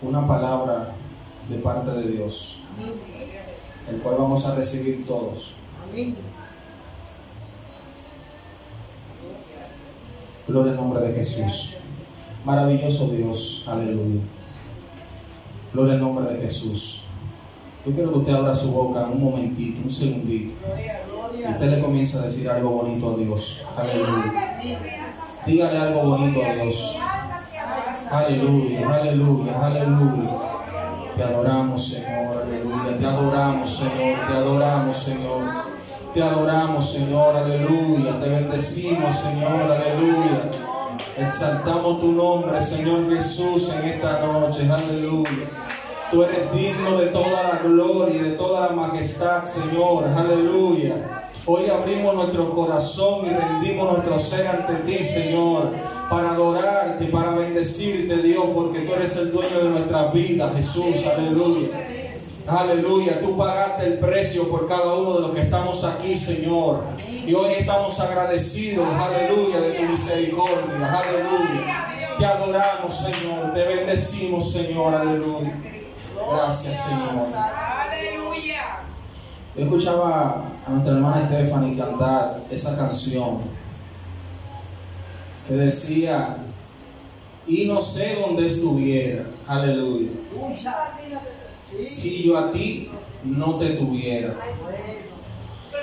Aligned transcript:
una 0.00 0.26
palabra 0.26 0.94
de 1.50 1.56
parte 1.58 1.90
de 1.90 2.10
Dios, 2.12 2.60
el 3.90 3.98
cual 3.98 4.16
vamos 4.18 4.46
a 4.46 4.54
recibir 4.54 5.04
todos. 5.06 5.52
Gloria 10.48 10.72
al 10.72 10.76
nombre 10.78 11.00
de 11.00 11.14
Jesús. 11.14 11.74
Maravilloso 12.44 13.08
Dios, 13.08 13.64
aleluya. 13.66 14.20
Gloria 15.74 15.94
al 15.94 16.00
nombre 16.00 16.34
de 16.34 16.40
Jesús. 16.40 17.02
Yo 17.84 17.92
quiero 17.92 18.12
que 18.12 18.18
usted 18.18 18.32
abra 18.32 18.56
su 18.56 18.72
boca 18.72 19.06
un 19.12 19.22
momentito, 19.22 19.82
un 19.84 19.90
segundito. 19.90 20.54
Usted 21.50 21.70
le 21.70 21.80
comienza 21.80 22.20
a 22.20 22.22
decir 22.22 22.48
algo 22.48 22.70
bonito 22.70 23.10
a 23.10 23.16
Dios. 23.18 23.62
Aleluya. 23.76 24.58
Dígale 25.46 25.78
algo 25.78 26.02
bonito 26.02 26.42
a 26.42 26.54
Dios. 26.54 26.96
Aleluya, 28.10 28.88
aleluya, 28.88 29.66
aleluya. 29.66 30.32
Te 31.16 31.22
adoramos, 31.24 31.88
Señor, 31.88 32.42
aleluya. 32.42 32.98
Te 32.98 33.06
adoramos, 33.06 33.70
Señor, 33.70 34.18
te 34.28 34.32
adoramos, 34.34 34.96
Señor. 34.96 35.42
Te 36.14 36.22
adoramos, 36.22 36.90
Señor, 36.92 37.36
aleluya. 37.36 38.20
Te 38.20 38.28
bendecimos, 38.28 39.14
Señor, 39.14 39.72
aleluya. 39.72 40.50
Exaltamos 41.18 42.00
tu 42.00 42.12
nombre, 42.12 42.60
Señor 42.60 43.10
Jesús, 43.10 43.70
en 43.70 43.88
esta 43.88 44.20
noche, 44.20 44.68
aleluya. 44.70 45.46
Tú 46.10 46.22
eres 46.22 46.52
digno 46.52 46.98
de 46.98 47.06
toda 47.06 47.42
la 47.42 47.58
gloria 47.64 48.14
y 48.14 48.18
de 48.18 48.30
toda 48.32 48.68
la 48.68 48.76
majestad, 48.76 49.42
Señor, 49.44 50.04
aleluya. 50.16 51.22
Hoy 51.44 51.68
abrimos 51.70 52.14
nuestro 52.14 52.54
corazón 52.54 53.26
y 53.26 53.30
rendimos 53.30 53.92
nuestro 53.92 54.18
ser 54.18 54.46
ante 54.46 54.74
ti, 54.84 55.02
Señor, 55.02 55.70
para 56.08 56.30
adorarte, 56.30 57.06
para 57.06 57.32
bendecirte, 57.32 58.18
Dios, 58.18 58.44
porque 58.54 58.80
tú 58.80 58.94
eres 58.94 59.16
el 59.16 59.32
dueño 59.32 59.58
de 59.58 59.70
nuestras 59.70 60.12
vidas, 60.12 60.54
Jesús, 60.54 61.04
aleluya. 61.06 61.68
Aleluya, 62.46 63.20
tú 63.20 63.36
pagaste 63.36 63.86
el 63.86 63.98
precio 63.98 64.48
por 64.48 64.68
cada 64.68 64.94
uno 64.94 65.14
de 65.14 65.20
los 65.22 65.30
que 65.32 65.40
estamos 65.42 65.82
aquí, 65.82 66.16
Señor. 66.16 66.84
Y 67.26 67.34
hoy 67.34 67.54
estamos 67.58 67.98
agradecidos, 67.98 68.86
aleluya, 68.88 69.60
de 69.60 69.70
tu 69.72 69.82
misericordia, 69.82 71.00
aleluya. 71.00 71.86
Te 72.16 72.24
adoramos, 72.24 72.96
Señor, 72.96 73.52
te 73.52 73.64
bendecimos, 73.64 74.52
Señor, 74.52 74.94
aleluya. 74.94 75.52
Gracias, 76.30 76.84
Señor. 76.84 77.26
Aleluya. 77.34 78.62
Yo 79.56 79.64
escuchaba 79.64 80.44
a 80.66 80.70
nuestra 80.70 80.94
hermana 80.94 81.26
Stephanie 81.26 81.76
cantar 81.76 82.42
esa 82.50 82.76
canción 82.76 83.38
que 85.46 85.54
decía, 85.54 86.38
y 87.46 87.66
no 87.66 87.80
sé 87.80 88.16
dónde 88.20 88.46
estuviera, 88.46 89.26
aleluya, 89.46 90.10
si 91.80 92.22
yo 92.24 92.38
a 92.38 92.50
ti 92.50 92.90
no 93.22 93.56
te 93.56 93.70
tuviera, 93.70 94.34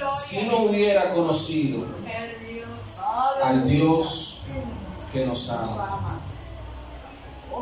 si 0.10 0.44
no 0.44 0.64
hubiera 0.64 1.14
conocido 1.14 1.86
al 3.44 3.68
Dios 3.68 4.42
que 5.12 5.26
nos 5.26 5.50
ama. 5.50 6.20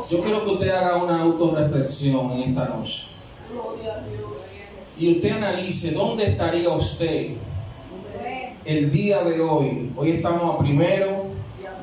Yo 0.09 0.21
quiero 0.21 0.45
que 0.45 0.51
usted 0.51 0.69
haga 0.69 1.03
una 1.03 1.21
autorreflexión 1.21 2.31
en 2.31 2.49
esta 2.49 2.69
noche. 2.69 3.07
Y 4.97 5.15
usted 5.15 5.31
analice 5.31 5.91
dónde 5.91 6.25
estaría 6.25 6.69
usted 6.69 7.31
el 8.63 8.91
día 8.91 9.23
de 9.23 9.41
hoy. 9.41 9.91
Hoy 9.97 10.11
estamos 10.11 10.55
a 10.55 10.59
primero 10.59 11.20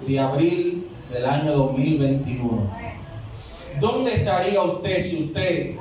de 0.08 0.18
abril 0.18 0.88
del 1.12 1.26
año 1.26 1.52
2021. 1.52 2.70
¿Dónde 3.78 4.14
estaría 4.14 4.62
usted 4.62 5.02
si 5.02 5.24
usted 5.24 5.74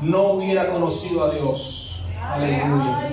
no 0.00 0.22
hubiera 0.34 0.70
conocido 0.70 1.24
a 1.24 1.30
Dios? 1.30 2.00
Aleluya. 2.22 3.10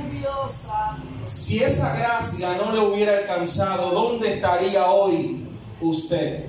Si 1.28 1.64
esa 1.64 1.96
gracia 1.96 2.56
no 2.58 2.72
le 2.72 2.80
hubiera 2.80 3.18
alcanzado, 3.18 3.90
¿dónde 3.90 4.36
estaría 4.36 4.86
hoy 4.86 5.44
usted? 5.82 6.46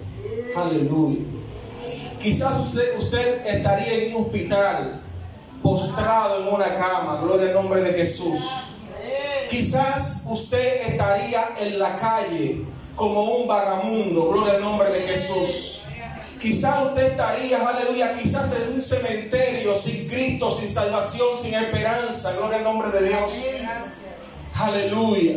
Aleluya. 0.54 1.20
Quizás 2.22 2.60
usted, 2.60 2.98
usted 2.98 3.46
estaría 3.46 3.94
en 3.94 4.14
un 4.14 4.26
hospital, 4.26 5.00
postrado 5.62 6.42
en 6.42 6.54
una 6.54 6.74
cama, 6.76 7.20
gloria 7.22 7.48
al 7.48 7.54
nombre 7.54 7.80
de 7.80 7.92
Jesús. 7.94 8.40
Quizás 9.50 10.22
usted 10.26 10.88
estaría 10.88 11.48
en 11.60 11.78
la 11.78 11.96
calle 11.96 12.64
como 12.94 13.22
un 13.22 13.48
vagamundo, 13.48 14.30
gloria 14.30 14.54
al 14.54 14.60
nombre 14.60 14.90
de 14.90 15.00
Jesús. 15.00 15.82
Quizás 16.40 16.86
usted 16.86 17.12
estaría, 17.12 17.68
aleluya, 17.68 18.18
quizás 18.18 18.52
en 18.56 18.74
un 18.74 18.80
cementerio 18.80 19.74
sin 19.76 20.08
Cristo, 20.08 20.50
sin 20.50 20.68
salvación, 20.68 21.28
sin 21.40 21.54
esperanza, 21.54 22.32
gloria 22.32 22.58
al 22.58 22.64
nombre 22.64 22.90
de 22.90 23.08
Dios. 23.08 23.32
Aleluya. 24.56 25.36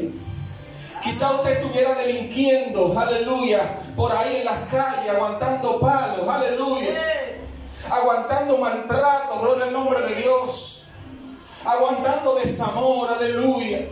Quizás 1.03 1.31
usted 1.33 1.61
estuviera 1.61 1.93
delinquiendo, 1.93 2.97
aleluya, 2.97 3.77
por 3.95 4.11
ahí 4.11 4.37
en 4.37 4.45
las 4.45 4.57
calles, 4.72 5.11
aguantando 5.11 5.79
palos, 5.79 6.27
aleluya, 6.27 6.89
aguantando 7.91 8.57
maltrato, 8.57 9.39
gloria 9.39 9.66
al 9.66 9.73
nombre 9.73 10.01
de 10.01 10.16
Dios, 10.16 10.87
aguantando 11.63 12.33
desamor, 12.33 13.13
aleluya. 13.13 13.85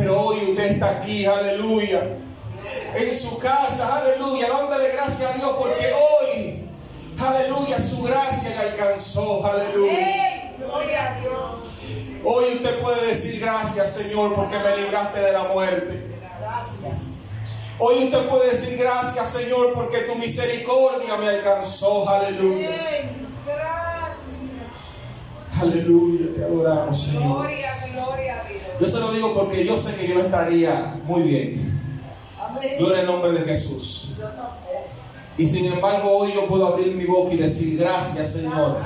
Pero 0.00 0.18
hoy 0.18 0.38
usted 0.52 0.64
está 0.72 0.90
aquí, 0.96 1.26
aleluya, 1.26 2.04
en 2.94 3.18
su 3.18 3.38
casa, 3.38 3.96
aleluya, 3.96 4.48
dándole 4.48 4.88
gracias 4.92 5.30
a 5.30 5.34
Dios 5.34 5.50
porque 5.58 5.92
hoy, 5.92 6.64
aleluya, 7.18 7.78
su 7.78 8.02
gracia 8.02 8.48
le 8.48 8.70
alcanzó, 8.70 9.44
aleluya. 9.44 10.54
Gloria 10.56 11.06
a 11.06 11.20
Dios. 11.20 11.70
Hoy 12.24 12.44
usted 12.54 12.80
puede 12.80 13.08
decir 13.08 13.40
gracias, 13.40 13.92
Señor, 13.92 14.34
porque 14.34 14.56
me 14.58 14.84
libraste 14.84 15.20
de 15.20 15.32
la 15.32 15.42
muerte. 15.44 16.02
Gracias. 16.40 17.02
Hoy 17.78 18.04
usted 18.04 18.26
puede 18.26 18.50
decir 18.52 18.78
gracias, 18.78 19.28
Señor, 19.28 19.74
porque 19.74 19.98
tu 20.00 20.14
misericordia 20.14 21.18
me 21.18 21.28
alcanzó. 21.28 22.08
Aleluya. 22.08 22.70
Eh, 22.70 23.10
Aleluya. 25.60 26.34
Te 26.34 26.44
adoramos, 26.44 27.04
Señor. 27.04 27.22
Gloria, 27.22 27.74
gloria 27.92 28.40
a 28.40 28.48
Dios. 28.48 28.59
Yo 28.80 28.86
se 28.86 28.98
lo 28.98 29.12
digo 29.12 29.34
porque 29.34 29.64
yo 29.64 29.76
sé 29.76 29.94
que 29.94 30.08
yo 30.08 30.14
no 30.14 30.22
estaría 30.22 30.98
muy 31.04 31.22
bien. 31.22 31.80
Gloria 32.78 33.00
al 33.00 33.06
nombre 33.06 33.32
de 33.32 33.40
Jesús. 33.40 34.12
Y 35.36 35.44
sin 35.44 35.66
embargo, 35.66 36.16
hoy 36.16 36.32
yo 36.34 36.46
puedo 36.46 36.66
abrir 36.66 36.94
mi 36.94 37.04
boca 37.04 37.34
y 37.34 37.36
decir 37.36 37.78
gracias, 37.78 38.32
Señor. 38.32 38.78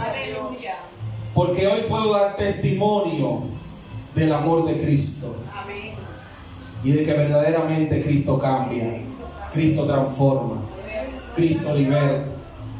Porque 1.32 1.66
hoy 1.66 1.82
puedo 1.88 2.12
dar 2.12 2.36
testimonio 2.36 3.44
del 4.14 4.32
amor 4.32 4.66
de 4.66 4.80
Cristo. 4.82 5.36
Y 6.82 6.92
de 6.92 7.04
que 7.04 7.12
verdaderamente 7.12 8.02
Cristo 8.02 8.38
cambia. 8.38 9.00
Cristo 9.52 9.86
transforma. 9.86 10.60
Cristo 11.36 11.72
libera. 11.72 12.26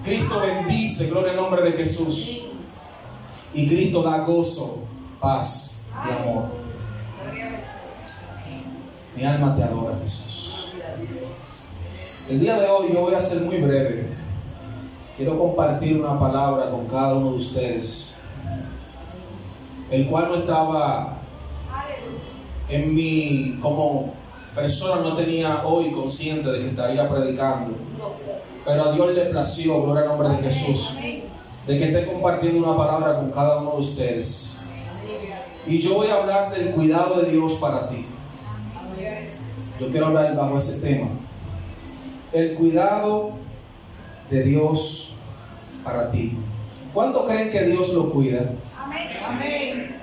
Cristo 0.05 0.41
bendice, 0.41 1.07
gloria 1.07 1.31
al 1.31 1.37
nombre 1.37 1.63
de 1.63 1.73
Jesús. 1.73 2.43
Y 3.55 3.69
Cristo 3.69 4.03
da 4.03 4.19
gozo, 4.19 4.81
paz 5.21 5.83
y 6.07 6.13
amor. 6.13 6.64
Mi 9.17 9.25
alma 9.25 9.55
te 9.55 9.63
adora, 9.63 9.95
Jesús. 10.03 10.71
El 12.29 12.41
día 12.41 12.59
de 12.59 12.67
hoy 12.67 12.89
yo 12.93 13.03
voy 13.03 13.15
a 13.15 13.21
ser 13.21 13.43
muy 13.43 13.59
breve. 13.59 14.09
Quiero 15.17 15.39
compartir 15.39 16.01
una 16.01 16.19
palabra 16.19 16.71
con 16.71 16.87
cada 16.87 17.15
uno 17.15 17.33
de 17.33 17.37
ustedes, 17.37 18.15
el 19.91 20.09
cual 20.09 20.29
no 20.29 20.35
estaba 20.37 21.19
en 22.69 22.93
mi, 22.93 23.59
como 23.63 24.15
persona, 24.53 25.03
no 25.03 25.15
tenía 25.15 25.65
hoy 25.65 25.93
consciente 25.93 26.51
de 26.51 26.61
que 26.61 26.69
estaría 26.71 27.09
predicando. 27.09 27.77
Pero 28.65 28.85
a 28.85 28.93
Dios 28.93 29.15
le 29.15 29.27
plació, 29.27 29.83
gloria 29.83 30.03
al 30.03 30.09
nombre 30.09 30.29
de 30.31 30.51
Jesús, 30.51 30.97
de 31.67 31.79
que 31.79 31.85
esté 31.85 32.07
compartiendo 32.13 32.67
una 32.67 32.77
palabra 32.77 33.17
con 33.17 33.31
cada 33.31 33.61
uno 33.61 33.73
de 33.77 33.81
ustedes. 33.81 34.57
Y 35.67 35.79
yo 35.79 35.95
voy 35.95 36.09
a 36.09 36.17
hablar 36.17 36.53
del 36.53 36.71
cuidado 36.73 37.21
de 37.21 37.31
Dios 37.31 37.53
para 37.55 37.89
ti. 37.89 38.07
Yo 39.81 39.89
quiero 39.91 40.07
hablar 40.07 40.37
bajo 40.37 40.59
ese 40.59 40.81
tema. 40.81 41.09
El 42.33 42.55
cuidado 42.55 43.33
de 44.31 44.43
Dios 44.43 45.15
para 45.83 46.11
ti. 46.11 46.37
¿Cuánto 46.93 47.27
creen 47.27 47.51
que 47.51 47.65
Dios 47.65 47.93
lo 47.93 48.11
cuida? 48.11 48.51
Amén. 48.79 49.97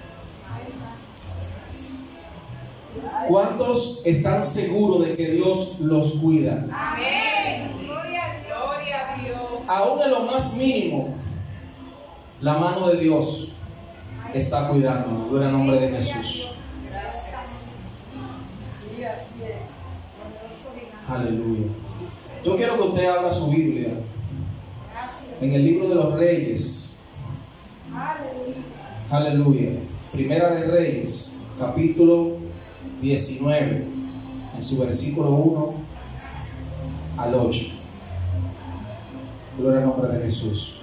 ¿Cuántos 3.27 4.01
están 4.03 4.43
seguros 4.43 5.07
de 5.07 5.13
que 5.13 5.27
Dios 5.29 5.79
los 5.79 6.13
cuida? 6.15 6.65
Amén. 6.71 7.71
Gloria 7.85 8.23
a 9.13 9.21
Dios. 9.21 9.39
Aún 9.67 10.01
en 10.01 10.11
lo 10.11 10.21
más 10.21 10.53
mínimo, 10.55 11.15
la 12.41 12.57
mano 12.57 12.89
de 12.89 12.97
Dios 12.97 13.51
está 14.33 14.67
cuidándonos. 14.67 15.29
Gloria 15.29 15.47
al 15.47 15.53
nombre 15.53 15.79
de 15.79 15.89
Jesús. 15.89 16.40
Aleluya. 21.11 21.67
Yo 22.45 22.55
quiero 22.55 22.77
que 22.77 22.87
usted 22.87 23.05
abra 23.05 23.29
su 23.31 23.49
Biblia 23.49 23.89
en 25.41 25.53
el 25.53 25.65
libro 25.65 25.89
de 25.89 25.95
los 25.95 26.13
Reyes. 26.13 27.01
Aleluya. 29.09 29.71
Primera 30.13 30.53
de 30.53 30.67
Reyes, 30.67 31.33
capítulo 31.59 32.37
19, 33.01 33.85
en 34.55 34.63
su 34.63 34.79
versículo 34.79 35.31
1 35.31 35.73
al 37.17 37.35
8. 37.35 37.65
Gloria 39.57 39.79
al 39.79 39.87
nombre 39.87 40.17
de 40.17 40.23
Jesús. 40.23 40.79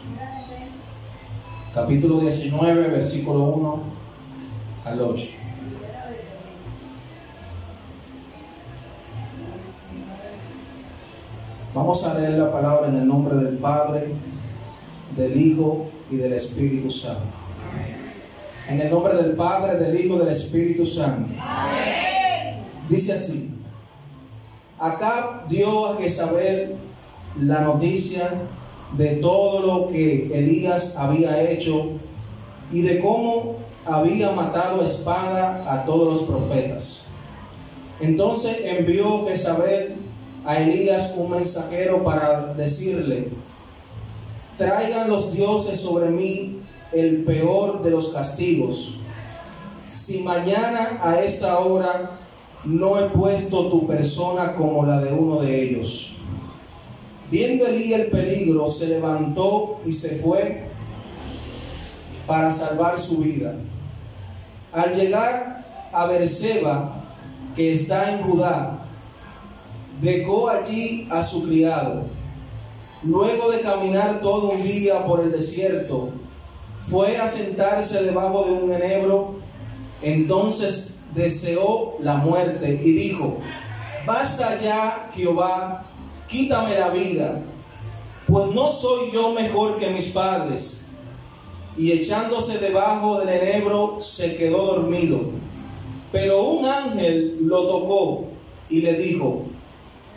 Capítulo 1.75 2.21
19, 2.21 2.89
versículo 2.89 3.45
1 3.45 3.83
al 4.85 5.01
8. 5.01 5.38
Vamos 11.75 12.03
a 12.05 12.15
leer 12.15 12.39
la 12.39 12.51
palabra 12.51 12.89
en 12.89 12.97
el 12.97 13.07
nombre 13.07 13.37
del 13.37 13.59
Padre, 13.59 14.07
del 15.17 15.39
Hijo 15.39 15.87
y 16.11 16.17
del 16.17 16.33
Espíritu 16.33 16.91
Santo. 16.91 17.21
En 18.71 18.81
el 18.81 18.91
nombre 18.91 19.15
del 19.17 19.33
Padre, 19.33 19.77
del 19.77 19.99
Hijo 20.01 20.17
y 20.17 20.19
del 20.19 20.29
Espíritu 20.29 20.87
Santo. 20.87 21.35
Dice 22.89 23.13
así. 23.13 23.55
Acá 24.79 25.45
dio 25.49 25.89
a 25.89 25.97
Jezabel 25.97 26.77
la 27.39 27.61
noticia 27.61 28.31
de 28.97 29.17
todo 29.17 29.67
lo 29.67 29.89
que 29.89 30.31
Elías 30.33 30.97
había 30.97 31.51
hecho 31.51 31.91
y 32.73 32.81
de 32.81 33.01
cómo 33.01 33.57
había 33.85 34.31
matado 34.31 34.81
a 34.81 34.85
espada 34.85 35.65
a 35.71 35.85
todos 35.85 36.15
los 36.15 36.23
profetas. 36.23 37.05
Entonces 38.01 38.57
envió 38.65 39.27
Jezabel 39.27 39.98
a 40.49 40.63
Elías 40.63 41.13
un 41.19 41.31
mensajero 41.31 42.03
para 42.03 42.55
decirle, 42.55 43.29
traigan 44.57 45.11
los 45.11 45.35
dioses 45.35 45.79
sobre 45.79 46.09
mí 46.09 46.61
el 46.91 47.23
peor 47.25 47.83
de 47.83 47.91
los 47.91 48.09
castigos. 48.15 48.95
Si 49.91 50.21
mañana 50.21 51.01
a 51.03 51.21
esta 51.21 51.59
hora 51.59 52.13
no 52.65 52.99
he 52.99 53.11
puesto 53.11 53.69
tu 53.69 53.87
persona 53.87 54.55
como 54.55 54.87
la 54.87 55.03
de 55.03 55.13
uno 55.13 55.43
de 55.43 55.65
ellos. 55.65 56.17
Viendo 57.31 57.67
Elías 57.67 58.01
el 58.01 58.07
peligro, 58.07 58.69
se 58.69 58.87
levantó 58.87 59.81
y 59.85 59.93
se 59.93 60.17
fue 60.17 60.63
para 62.27 62.51
salvar 62.51 62.99
su 62.99 63.19
vida. 63.19 63.55
Al 64.73 64.95
llegar 64.95 65.63
a 65.93 66.07
Berseba, 66.07 67.05
que 67.55 67.75
está 67.75 68.15
en 68.15 68.23
Judá, 68.23 68.78
dejó 70.01 70.49
allí 70.49 71.07
a 71.11 71.23
su 71.23 71.47
criado. 71.47 72.05
Luego 73.03 73.51
de 73.51 73.61
caminar 73.61 74.21
todo 74.21 74.51
un 74.51 74.63
día 74.63 75.05
por 75.07 75.21
el 75.21 75.31
desierto, 75.31 76.11
fue 76.85 77.17
a 77.19 77.29
sentarse 77.29 78.03
debajo 78.03 78.45
de 78.45 78.53
un 78.53 78.73
enebro. 78.73 79.35
Entonces 80.03 81.01
deseó 81.15 81.97
la 82.01 82.15
muerte 82.15 82.81
y 82.85 82.93
dijo, 82.93 83.39
basta 84.07 84.61
ya, 84.61 85.11
Jehová, 85.15 85.85
quítame 86.29 86.79
la 86.79 86.89
vida, 86.91 87.41
pues 88.27 88.55
no 88.55 88.69
soy 88.69 89.11
yo 89.13 89.33
mejor 89.33 89.79
que 89.79 89.91
mis 89.91 90.07
padres. 90.09 90.85
Y 91.77 91.93
echándose 91.93 92.59
debajo 92.59 93.21
del 93.21 93.29
enebro, 93.29 94.01
se 94.01 94.37
quedó 94.37 94.75
dormido. 94.75 95.21
Pero 96.11 96.43
un 96.43 96.67
ángel 96.67 97.39
lo 97.43 97.67
tocó 97.67 98.25
y 98.69 98.81
le 98.81 98.95
dijo, 98.95 99.45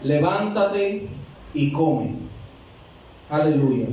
levántate 0.03 1.07
y 1.53 1.71
come. 1.71 2.15
Aleluya. 3.29 3.87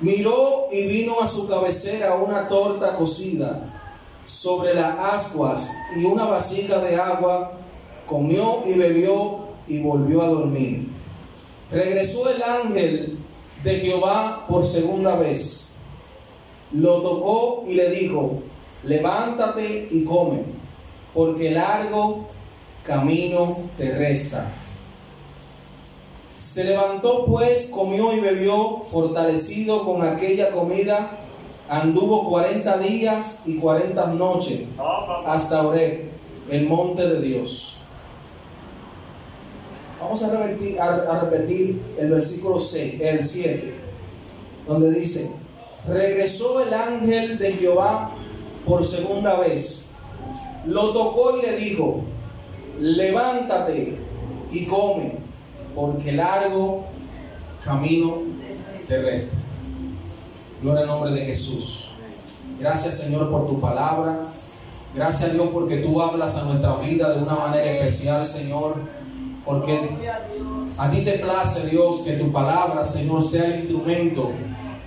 Miró 0.00 0.68
y 0.70 0.86
vino 0.86 1.20
a 1.20 1.26
su 1.26 1.48
cabecera 1.48 2.14
una 2.14 2.48
torta 2.48 2.96
cocida 2.96 3.62
sobre 4.26 4.74
las 4.74 4.98
ascuas 4.98 5.70
y 5.96 6.04
una 6.04 6.24
vasija 6.24 6.78
de 6.78 6.96
agua, 6.96 7.52
comió 8.06 8.62
y 8.66 8.74
bebió 8.74 9.38
y 9.66 9.80
volvió 9.80 10.22
a 10.22 10.28
dormir. 10.28 10.88
Regresó 11.70 12.30
el 12.30 12.42
ángel 12.42 13.18
de 13.64 13.80
Jehová 13.80 14.44
por 14.48 14.64
segunda 14.64 15.16
vez. 15.16 15.76
Lo 16.72 17.00
tocó 17.00 17.64
y 17.66 17.74
le 17.74 17.90
dijo, 17.90 18.42
levántate 18.84 19.88
y 19.90 20.04
come, 20.04 20.42
porque 21.14 21.50
largo 21.50 22.28
camino 22.84 23.56
te 23.76 23.96
resta. 23.96 24.50
Se 26.48 26.64
levantó 26.64 27.26
pues, 27.26 27.66
comió 27.66 28.14
y 28.14 28.20
bebió, 28.20 28.78
fortalecido 28.90 29.84
con 29.84 30.02
aquella 30.02 30.50
comida, 30.50 31.10
anduvo 31.68 32.26
cuarenta 32.26 32.78
días 32.78 33.42
y 33.44 33.58
cuarenta 33.58 34.06
noches 34.06 34.62
hasta 35.26 35.66
Oreb, 35.66 36.04
el 36.48 36.66
monte 36.66 37.06
de 37.06 37.20
Dios. 37.20 37.76
Vamos 40.00 40.22
a 40.22 40.30
repetir, 40.30 40.80
a, 40.80 41.20
repetir 41.20 41.82
el 41.98 42.12
versículo 42.12 42.58
6, 42.58 42.98
el 42.98 43.22
7, 43.22 43.74
donde 44.66 44.90
dice, 44.92 45.30
regresó 45.86 46.62
el 46.62 46.72
ángel 46.72 47.36
de 47.36 47.52
Jehová 47.52 48.10
por 48.64 48.82
segunda 48.86 49.38
vez, 49.38 49.90
lo 50.64 50.94
tocó 50.94 51.36
y 51.36 51.42
le 51.42 51.56
dijo, 51.58 52.04
levántate 52.80 53.98
y 54.50 54.64
come, 54.64 55.27
porque 55.78 56.10
largo 56.10 56.82
camino 57.64 58.18
terrestre. 58.88 59.38
Gloria 60.60 60.80
al 60.80 60.88
nombre 60.88 61.12
de 61.12 61.24
Jesús. 61.24 61.84
Gracias 62.58 62.94
Señor 62.94 63.30
por 63.30 63.46
tu 63.46 63.60
palabra. 63.60 64.18
Gracias 64.92 65.32
Dios 65.32 65.50
porque 65.52 65.76
tú 65.76 66.02
hablas 66.02 66.36
a 66.36 66.46
nuestra 66.46 66.76
vida 66.78 67.14
de 67.14 67.22
una 67.22 67.36
manera 67.36 67.70
especial, 67.70 68.26
Señor. 68.26 68.74
Porque 69.44 69.88
a 70.78 70.90
ti 70.90 71.02
te 71.02 71.12
place, 71.12 71.68
Dios, 71.68 72.00
que 72.00 72.14
tu 72.14 72.32
palabra, 72.32 72.84
Señor, 72.84 73.22
sea 73.22 73.44
el 73.44 73.60
instrumento 73.60 74.32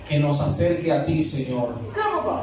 que 0.06 0.18
nos 0.18 0.42
acerque 0.42 0.92
a 0.92 1.06
ti, 1.06 1.22
Señor. 1.22 1.70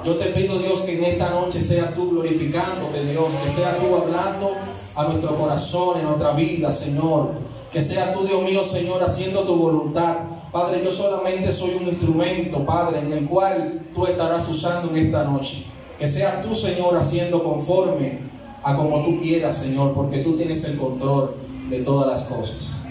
Yo 0.03 0.17
te 0.17 0.25
pido, 0.29 0.57
Dios, 0.57 0.81
que 0.81 0.97
en 0.97 1.03
esta 1.05 1.29
noche 1.29 1.61
sea 1.61 1.93
tú 1.93 2.09
glorificándote, 2.09 3.05
Dios, 3.11 3.27
que 3.43 3.49
sea 3.51 3.77
tú 3.77 3.95
hablando 3.95 4.53
a 4.95 5.03
nuestro 5.03 5.35
corazón, 5.35 5.99
en 5.99 6.05
nuestra 6.05 6.33
vida, 6.33 6.71
Señor. 6.71 7.48
Que 7.71 7.81
sea 7.81 8.13
tú, 8.13 8.25
Dios 8.25 8.43
mío, 8.43 8.63
Señor, 8.63 9.03
haciendo 9.03 9.41
tu 9.43 9.55
voluntad. 9.55 10.25
Padre, 10.51 10.81
yo 10.83 10.91
solamente 10.91 11.51
soy 11.51 11.75
un 11.79 11.87
instrumento, 11.87 12.65
Padre, 12.65 12.99
en 12.99 13.13
el 13.13 13.27
cual 13.27 13.81
tú 13.93 14.07
estarás 14.07 14.49
usando 14.49 14.89
en 14.89 15.05
esta 15.05 15.23
noche. 15.23 15.65
Que 15.99 16.07
sea 16.07 16.41
tú, 16.41 16.55
Señor, 16.55 16.97
haciendo 16.97 17.43
conforme 17.43 18.19
a 18.63 18.75
como 18.75 19.03
tú 19.05 19.21
quieras, 19.21 19.57
Señor, 19.57 19.93
porque 19.93 20.19
tú 20.19 20.35
tienes 20.35 20.63
el 20.63 20.77
control 20.77 21.35
de 21.69 21.81
todas 21.81 22.07
las 22.07 22.23
cosas. 22.23 22.81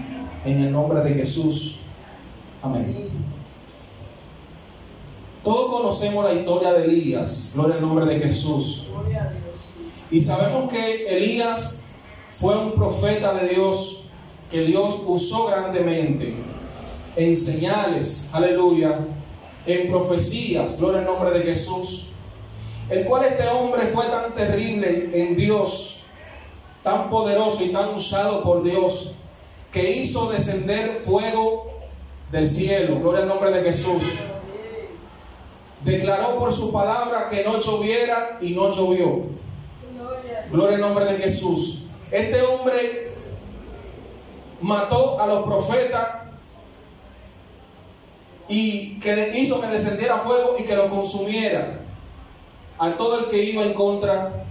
En 0.44 0.62
el 0.62 0.72
nombre 0.72 1.00
de 1.00 1.14
Jesús. 1.14 1.80
Amén. 2.62 3.08
Todos 5.42 5.70
conocemos 5.70 6.24
la 6.24 6.34
historia 6.34 6.72
de 6.72 6.84
Elías, 6.84 7.52
gloria 7.54 7.76
al 7.76 7.80
nombre 7.80 8.06
de 8.06 8.20
Jesús. 8.20 8.86
Gloria 8.90 9.24
a 9.24 9.32
Dios. 9.32 9.74
Y 10.10 10.20
sabemos 10.20 10.70
que 10.70 11.16
Elías 11.16 11.82
fue 12.38 12.56
un 12.56 12.72
profeta 12.72 13.34
de 13.34 13.48
Dios 13.48 13.97
que 14.50 14.62
Dios 14.62 15.02
usó 15.06 15.46
grandemente 15.46 16.34
en 17.16 17.36
señales, 17.36 18.30
aleluya, 18.32 18.98
en 19.66 19.90
profecías, 19.90 20.78
gloria 20.78 21.00
al 21.00 21.06
nombre 21.06 21.38
de 21.38 21.44
Jesús. 21.44 22.10
El 22.88 23.04
cual 23.04 23.24
este 23.24 23.46
hombre 23.48 23.86
fue 23.88 24.06
tan 24.06 24.34
terrible 24.34 25.10
en 25.12 25.36
Dios, 25.36 26.04
tan 26.82 27.10
poderoso 27.10 27.62
y 27.64 27.68
tan 27.68 27.94
usado 27.94 28.42
por 28.42 28.62
Dios, 28.62 29.12
que 29.70 29.96
hizo 29.96 30.30
descender 30.30 30.94
fuego 30.94 31.66
del 32.32 32.46
cielo, 32.46 32.98
gloria 33.00 33.22
al 33.22 33.28
nombre 33.28 33.50
de 33.50 33.62
Jesús. 33.62 34.02
Declaró 35.84 36.38
por 36.38 36.52
su 36.52 36.72
palabra 36.72 37.28
que 37.30 37.44
no 37.44 37.60
lloviera 37.60 38.38
y 38.40 38.50
no 38.50 38.74
llovió. 38.74 39.26
Gloria 40.50 40.76
al 40.76 40.80
nombre 40.80 41.04
de 41.04 41.18
Jesús. 41.18 41.84
Este 42.10 42.40
hombre 42.42 43.07
mató 44.60 45.20
a 45.20 45.26
los 45.26 45.44
profetas 45.44 46.06
y 48.48 48.98
que 49.00 49.38
hizo 49.38 49.60
que 49.60 49.66
descendiera 49.68 50.18
fuego 50.18 50.56
y 50.58 50.64
que 50.64 50.74
lo 50.74 50.88
consumiera 50.88 51.80
a 52.78 52.90
todo 52.92 53.20
el 53.20 53.26
que 53.26 53.42
iba 53.42 53.62
en 53.62 53.74
contra 53.74 54.44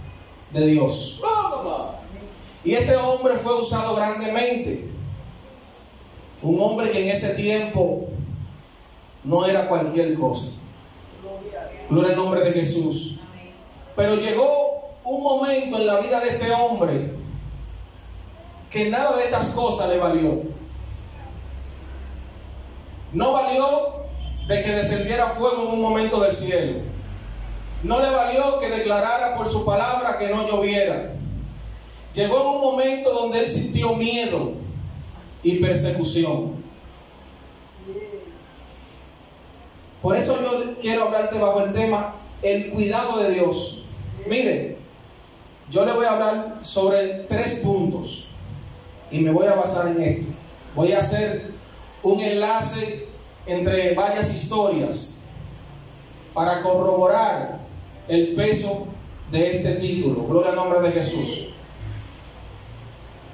de 0.51 0.67
Dios. 0.67 1.21
Y 2.63 2.73
este 2.73 2.95
hombre 2.95 3.35
fue 3.35 3.59
usado 3.59 3.95
grandemente. 3.95 4.89
Un 6.41 6.61
hombre 6.61 6.91
que 6.91 7.03
en 7.03 7.09
ese 7.09 7.29
tiempo 7.29 8.09
no 9.23 9.45
era 9.45 9.67
cualquier 9.67 10.13
cosa. 10.15 10.59
Gloria 11.89 12.11
al 12.11 12.17
nombre 12.17 12.41
de 12.41 12.51
Jesús. 12.51 13.19
Pero 13.95 14.15
llegó 14.15 14.91
un 15.03 15.23
momento 15.23 15.77
en 15.77 15.87
la 15.87 15.99
vida 15.99 16.19
de 16.19 16.29
este 16.29 16.51
hombre 16.51 17.16
que 18.69 18.89
nada 18.89 19.17
de 19.17 19.25
estas 19.25 19.49
cosas 19.49 19.89
le 19.89 19.97
valió. 19.97 20.41
No 23.13 23.33
valió 23.33 23.65
de 24.47 24.63
que 24.63 24.71
descendiera 24.71 25.27
fuego 25.27 25.63
en 25.63 25.67
un 25.73 25.81
momento 25.81 26.19
del 26.19 26.33
cielo. 26.33 26.79
No 27.83 28.01
le 28.01 28.09
valió 28.09 28.59
que 28.59 28.69
declarara 28.69 29.37
por 29.37 29.49
su 29.49 29.63
palabra 29.63 30.17
que 30.17 30.29
no 30.29 30.47
lloviera. 30.47 31.11
Llegó 32.13 32.41
en 32.41 32.47
un 32.47 32.61
momento 32.61 33.13
donde 33.13 33.39
él 33.39 33.47
sintió 33.47 33.95
miedo 33.95 34.53
y 35.43 35.59
persecución. 35.59 36.55
Por 40.01 40.15
eso 40.15 40.37
yo 40.41 40.75
quiero 40.81 41.05
hablarte 41.05 41.37
bajo 41.37 41.61
el 41.61 41.73
tema 41.73 42.15
el 42.41 42.69
cuidado 42.69 43.17
de 43.19 43.33
Dios. 43.33 43.83
Mire, 44.27 44.77
yo 45.69 45.85
le 45.85 45.93
voy 45.93 46.05
a 46.05 46.11
hablar 46.11 46.59
sobre 46.61 47.25
tres 47.27 47.59
puntos 47.59 48.26
y 49.11 49.19
me 49.19 49.31
voy 49.31 49.47
a 49.47 49.55
basar 49.55 49.87
en 49.87 50.01
esto. 50.01 50.27
Voy 50.75 50.91
a 50.91 50.99
hacer 50.99 51.51
un 52.03 52.19
enlace 52.19 53.07
entre 53.45 53.93
varias 53.93 54.33
historias 54.33 55.17
para 56.33 56.61
corroborar 56.61 57.59
el 58.07 58.35
peso 58.35 58.87
de 59.31 59.55
este 59.55 59.75
título. 59.75 60.23
Gloria 60.27 60.51
al 60.51 60.55
nombre 60.55 60.81
de 60.81 60.91
Jesús. 60.91 61.47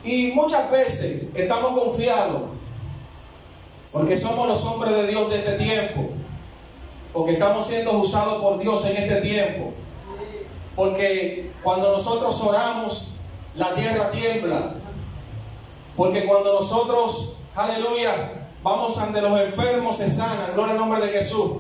Y 0.04 0.32
muchas 0.34 0.70
veces 0.70 1.24
estamos 1.34 1.80
confiados 1.80 2.42
porque 3.92 4.18
somos 4.18 4.48
los 4.48 4.66
hombres 4.66 4.94
de 4.96 5.08
Dios 5.08 5.30
de 5.30 5.38
este 5.38 5.52
tiempo, 5.54 6.10
porque 7.14 7.34
estamos 7.34 7.68
siendo 7.68 7.92
usados 8.00 8.42
por 8.42 8.58
Dios 8.58 8.84
en 8.86 8.98
este 8.98 9.22
tiempo, 9.22 9.72
porque 10.76 11.52
cuando 11.62 11.92
nosotros 11.92 12.42
oramos, 12.42 13.12
la 13.56 13.74
tierra 13.76 14.10
tiembla, 14.10 14.74
porque 15.96 16.26
cuando 16.26 16.60
nosotros, 16.60 17.34
aleluya, 17.56 18.12
vamos 18.64 18.98
ante 18.98 19.22
los 19.22 19.40
enfermos, 19.40 19.98
se 19.98 20.10
sanan, 20.10 20.54
gloria 20.54 20.74
al 20.74 20.80
nombre 20.80 21.06
de 21.06 21.12
Jesús. 21.12 21.52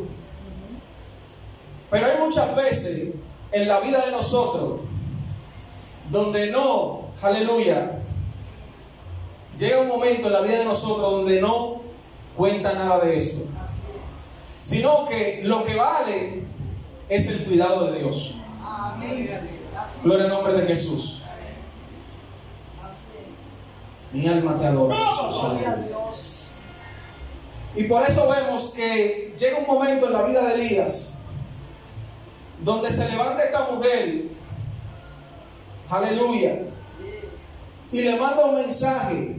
Pero 1.90 2.08
hay 2.08 2.18
muchas 2.18 2.56
veces 2.56 3.10
en 3.52 3.68
la 3.68 3.80
vida 3.80 4.06
de 4.06 4.12
nosotros 4.12 4.82
donde 6.10 6.52
no, 6.52 7.10
aleluya, 7.22 8.00
llega 9.58 9.80
un 9.80 9.88
momento 9.88 10.28
en 10.28 10.34
la 10.34 10.42
vida 10.42 10.60
de 10.60 10.66
nosotros 10.66 11.12
donde 11.12 11.40
no 11.40 11.82
cuenta 12.36 12.74
nada 12.74 13.00
de 13.00 13.16
esto, 13.16 13.46
sino 14.62 15.08
que 15.08 15.42
lo 15.44 15.64
que 15.66 15.76
vale 15.76 16.44
es 17.10 17.28
el 17.28 17.46
cuidado 17.46 17.92
de 17.92 18.00
Dios. 18.00 18.36
Gloria 20.04 20.26
al 20.26 20.32
nombre 20.32 20.54
de 20.54 20.68
Jesús. 20.68 21.23
Mi 24.14 24.28
alma 24.28 24.58
te 24.58 24.68
adora. 24.68 24.96
Jesús. 24.96 26.48
Y 27.76 27.84
por 27.86 28.04
eso 28.04 28.30
vemos 28.30 28.74
que 28.76 29.34
llega 29.38 29.58
un 29.58 29.66
momento 29.66 30.06
en 30.06 30.14
la 30.14 30.22
vida 30.22 30.44
de 30.44 30.54
Elías 30.54 31.14
donde 32.64 32.92
se 32.92 33.10
levanta 33.10 33.44
esta 33.44 33.72
mujer, 33.72 34.26
aleluya, 35.90 36.60
y 37.92 38.02
le 38.02 38.16
manda 38.16 38.46
un 38.46 38.56
mensaje 38.56 39.36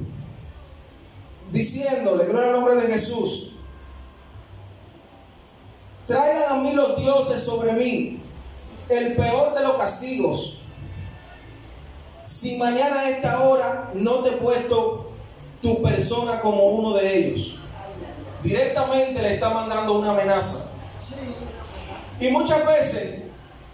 diciéndole, 1.50 2.26
gloria 2.26 2.48
al 2.48 2.56
nombre 2.56 2.76
de 2.76 2.92
Jesús, 2.92 3.52
traigan 6.06 6.52
a 6.52 6.62
mí 6.62 6.72
los 6.74 6.96
dioses 6.96 7.42
sobre 7.42 7.72
mí, 7.72 8.20
el 8.88 9.16
peor 9.16 9.54
de 9.54 9.62
los 9.62 9.76
castigos. 9.76 10.60
Si 12.24 12.56
mañana 12.56 13.00
a 13.00 13.10
esta 13.10 13.40
hora 13.40 13.90
no 13.94 14.16
te 14.20 14.30
he 14.30 14.36
puesto 14.38 15.12
tu 15.60 15.82
persona 15.82 16.40
como 16.40 16.64
uno 16.66 16.96
de 16.96 17.18
ellos. 17.18 17.56
Directamente 18.42 19.20
le 19.22 19.34
está 19.34 19.50
mandando 19.50 19.98
una 19.98 20.10
amenaza. 20.10 20.66
Y 22.20 22.28
muchas 22.28 22.64
veces 22.66 23.22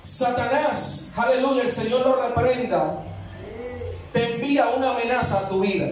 Satanás, 0.02 1.10
aleluya, 1.16 1.62
el 1.62 1.72
Señor 1.72 2.06
lo 2.06 2.22
reprenda, 2.22 3.02
te 4.12 4.34
envía 4.34 4.68
una 4.68 4.92
amenaza 4.92 5.40
a 5.40 5.48
tu 5.48 5.60
vida. 5.60 5.88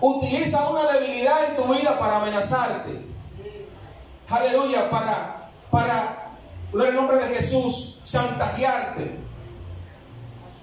Utiliza 0.00 0.68
una 0.68 0.90
debilidad 0.92 1.50
en 1.50 1.56
tu 1.56 1.72
vida 1.72 1.98
para 1.98 2.22
amenazarte. 2.22 3.02
Aleluya, 4.28 4.90
para, 4.90 5.50
para, 5.70 6.32
en 6.72 6.80
el 6.80 6.94
nombre 6.94 7.18
de 7.18 7.36
Jesús, 7.36 8.00
chantajearte. 8.04 9.21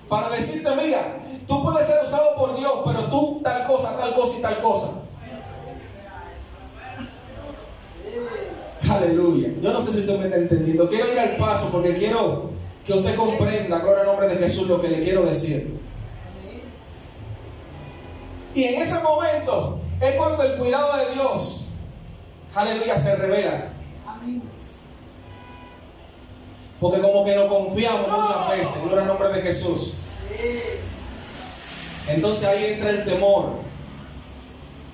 Para 0.09 0.29
decirte, 0.29 0.69
mira, 0.75 0.99
tú 1.47 1.63
puedes 1.63 1.87
ser 1.87 2.03
usado 2.03 2.35
por 2.35 2.57
Dios, 2.57 2.73
pero 2.85 3.03
tú 3.05 3.39
tal 3.43 3.67
cosa, 3.67 3.95
tal 3.95 4.13
cosa 4.15 4.39
y 4.39 4.41
tal 4.41 4.59
cosa. 4.59 4.87
Aleluya. 8.89 9.49
Yo 9.61 9.71
no 9.71 9.79
sé 9.79 9.91
si 9.91 9.99
usted 9.99 10.17
me 10.17 10.25
está 10.25 10.37
entendiendo. 10.37 10.89
Quiero 10.89 11.11
ir 11.11 11.19
al 11.19 11.37
paso 11.37 11.69
porque 11.71 11.93
quiero 11.93 12.49
que 12.85 12.93
usted 12.93 13.15
comprenda, 13.15 13.77
gloria 13.79 14.01
al 14.01 14.07
nombre 14.07 14.27
de 14.27 14.37
Jesús, 14.37 14.67
lo 14.67 14.81
que 14.81 14.87
le 14.87 15.03
quiero 15.03 15.23
decir. 15.23 15.77
Y 18.55 18.63
en 18.63 18.81
ese 18.81 18.99
momento 18.99 19.79
es 20.01 20.15
cuando 20.15 20.41
el 20.41 20.57
cuidado 20.57 20.97
de 20.97 21.13
Dios, 21.13 21.65
aleluya, 22.55 22.97
se 22.97 23.15
revela. 23.15 23.69
Porque 26.79 27.01
como 27.01 27.25
que 27.25 27.35
no 27.35 27.49
confiamos 27.49 28.07
muchas 28.07 28.49
veces, 28.49 28.81
gloria 28.83 29.01
al 29.01 29.07
nombre 29.07 29.29
de 29.29 29.41
Jesús. 29.41 29.93
Entonces 32.07 32.45
ahí 32.45 32.65
entra 32.73 32.89
el 32.89 33.03
temor. 33.03 33.51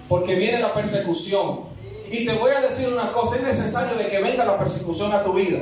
Porque 0.10 0.36
viene 0.36 0.60
la 0.60 0.74
persecución. 0.74 1.62
Y 2.10 2.26
te 2.26 2.34
voy 2.34 2.52
a 2.52 2.62
decir 2.62 2.88
una 2.88 3.12
cosa, 3.12 3.36
es 3.38 3.44
necesario 3.44 3.98
de 3.98 4.08
que 4.08 4.22
venga 4.22 4.46
la 4.46 4.58
persecución 4.58 5.12
a 5.14 5.24
tu 5.24 5.34
vida. 5.34 5.60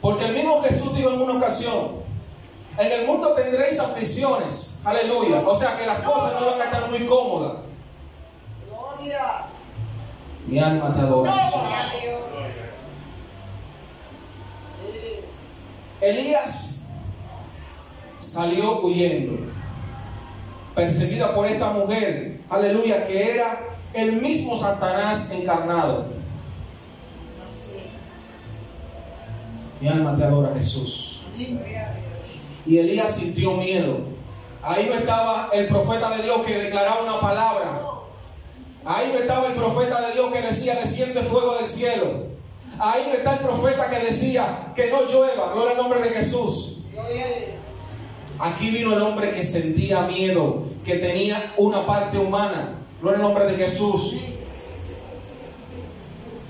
Porque 0.00 0.26
el 0.26 0.34
mismo 0.34 0.62
Jesús 0.62 0.94
dijo 0.94 1.10
en 1.10 1.20
una 1.20 1.34
ocasión, 1.34 2.06
en 2.78 2.92
el 2.92 3.06
mundo 3.06 3.32
tendréis 3.32 3.80
aflicciones, 3.80 4.78
aleluya. 4.84 5.42
O 5.46 5.56
sea 5.56 5.78
que 5.78 5.86
las 5.86 5.98
cosas 6.00 6.38
no 6.38 6.46
van 6.46 6.60
a 6.60 6.64
estar 6.64 6.90
muy 6.90 7.06
cómodas. 7.06 7.54
Mi 10.46 10.58
alma 10.60 10.94
te 10.94 11.00
adora. 11.00 11.32
Jesús. 11.32 12.35
Elías 16.10 16.86
salió 18.20 18.80
huyendo, 18.80 19.38
perseguida 20.74 21.34
por 21.34 21.46
esta 21.46 21.72
mujer, 21.72 22.40
aleluya, 22.48 23.06
que 23.06 23.34
era 23.34 23.60
el 23.94 24.20
mismo 24.20 24.56
Satanás 24.56 25.30
encarnado. 25.32 26.06
Mi 29.80 29.88
alma 29.88 30.16
te 30.16 30.24
adora 30.24 30.54
Jesús. 30.54 31.20
Y 32.66 32.78
Elías 32.78 33.14
sintió 33.14 33.52
miedo. 33.52 33.98
Ahí 34.62 34.86
no 34.88 34.98
estaba 34.98 35.50
el 35.52 35.68
profeta 35.68 36.16
de 36.16 36.22
Dios 36.22 36.38
que 36.46 36.58
declaraba 36.58 37.02
una 37.02 37.20
palabra. 37.20 37.80
Ahí 38.84 39.10
no 39.12 39.18
estaba 39.18 39.48
el 39.48 39.54
profeta 39.54 40.00
de 40.06 40.12
Dios 40.14 40.32
que 40.32 40.40
decía 40.40 40.74
desciende 40.76 41.22
fuego 41.22 41.56
del 41.56 41.66
cielo. 41.66 42.25
Ahí 42.78 43.04
no 43.08 43.14
está 43.14 43.34
el 43.34 43.40
profeta 43.40 43.90
que 43.90 44.06
decía 44.06 44.72
que 44.74 44.90
no 44.90 45.02
llueva. 45.06 45.52
Gloria 45.52 45.72
al 45.72 45.76
nombre 45.76 46.00
de 46.00 46.10
Jesús. 46.10 46.78
Aquí 48.38 48.70
vino 48.70 48.94
el 48.94 49.02
hombre 49.02 49.32
que 49.32 49.42
sentía 49.42 50.02
miedo, 50.02 50.64
que 50.84 50.96
tenía 50.96 51.54
una 51.56 51.86
parte 51.86 52.18
humana. 52.18 52.70
Gloria 53.00 53.18
al 53.18 53.22
nombre 53.22 53.46
de 53.46 53.56
Jesús. 53.56 54.14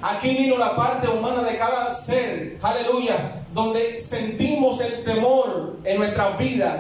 Aquí 0.03 0.37
vino 0.37 0.57
la 0.59 0.77
parte 0.77 1.09
humana 1.09 1.43
de 1.43 1.57
cada 1.57 1.93
ser, 1.95 2.59
aleluya, 2.63 3.43
donde 3.53 3.99
sentimos 3.99 4.81
el 4.81 5.03
temor 5.05 5.79
en 5.85 5.99
nuestras 5.99 6.39
vidas 6.39 6.75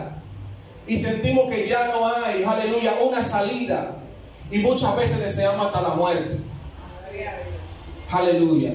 y 0.86 0.96
sentimos 0.96 1.50
que 1.50 1.66
ya 1.66 1.88
no 1.88 2.06
hay, 2.06 2.44
aleluya, 2.44 2.94
una 3.02 3.22
salida. 3.22 3.96
Y 4.50 4.58
muchas 4.58 4.94
veces 4.96 5.18
deseamos 5.18 5.66
hasta 5.66 5.82
la 5.82 5.90
muerte. 5.90 6.38
Aleluya. 8.10 8.74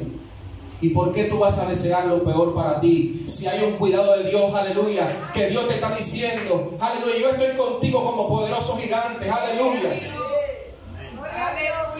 ¿Y 0.81 0.89
por 0.89 1.13
qué 1.13 1.25
tú 1.25 1.37
vas 1.37 1.59
a 1.59 1.67
desear 1.67 2.05
lo 2.07 2.23
peor 2.23 2.55
para 2.55 2.81
ti? 2.81 3.23
Si 3.27 3.47
hay 3.47 3.63
un 3.63 3.73
cuidado 3.73 4.17
de 4.17 4.29
Dios, 4.29 4.53
aleluya, 4.53 5.07
que 5.31 5.47
Dios 5.47 5.67
te 5.67 5.75
está 5.75 5.95
diciendo, 5.95 6.73
aleluya, 6.79 7.17
yo 7.19 7.29
estoy 7.29 7.55
contigo 7.55 8.03
como 8.03 8.27
poderoso 8.27 8.77
gigante, 8.77 9.29
aleluya. 9.29 9.93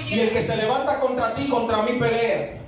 Y 0.10 0.20
el 0.20 0.32
que 0.32 0.42
se 0.42 0.58
levanta 0.58 1.00
contra 1.00 1.36
ti, 1.36 1.48
contra 1.48 1.84
mí 1.84 1.92
pelea. 2.00 2.60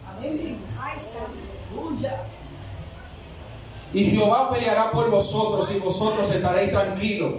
Y 3.91 4.03
Jehová 4.05 4.51
peleará 4.53 4.91
por 4.91 5.09
vosotros 5.09 5.71
y 5.75 5.79
vosotros 5.79 6.29
estaréis 6.29 6.71
tranquilos. 6.71 7.33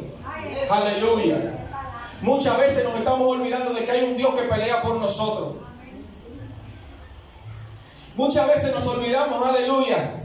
Aleluya. 0.68 1.58
Muchas 2.22 2.58
veces 2.58 2.84
nos 2.84 2.98
estamos 2.98 3.28
olvidando 3.28 3.72
de 3.72 3.84
que 3.84 3.90
hay 3.90 4.04
un 4.04 4.16
Dios 4.16 4.34
que 4.34 4.42
pelea 4.42 4.82
por 4.82 4.96
nosotros. 4.96 5.56
Muchas 8.16 8.46
veces 8.46 8.72
nos 8.72 8.86
olvidamos, 8.86 9.46
aleluya, 9.46 10.22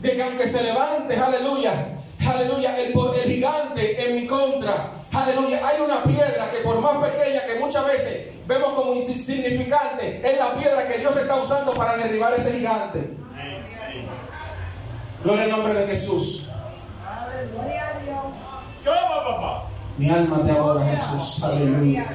de 0.00 0.10
que 0.12 0.22
aunque 0.22 0.48
se 0.48 0.62
levante, 0.62 1.14
aleluya, 1.16 1.72
aleluya, 2.26 2.78
el, 2.78 2.92
el 2.92 3.32
gigante 3.32 4.08
en 4.08 4.14
mi 4.14 4.26
contra, 4.26 4.92
aleluya, 5.12 5.60
hay 5.66 5.80
una 5.82 6.02
piedra 6.04 6.50
que 6.50 6.58
por 6.58 6.80
más 6.80 7.10
pequeña 7.10 7.44
que 7.46 7.58
muchas 7.60 7.84
veces 7.86 8.28
vemos 8.46 8.72
como 8.72 8.94
insignificante, 8.94 10.22
es 10.24 10.38
la 10.38 10.54
piedra 10.54 10.88
que 10.88 10.98
Dios 10.98 11.14
está 11.16 11.36
usando 11.36 11.74
para 11.74 11.96
derribar 11.98 12.32
ese 12.32 12.52
gigante. 12.52 13.10
Gloria 15.22 15.44
al 15.44 15.50
nombre 15.50 15.74
de 15.74 15.86
Jesús. 15.88 16.48
Mi 19.98 20.08
alma 20.08 20.42
te 20.44 20.50
adora, 20.52 20.84
Jesús. 20.86 21.42
Aleluya. 21.42 22.06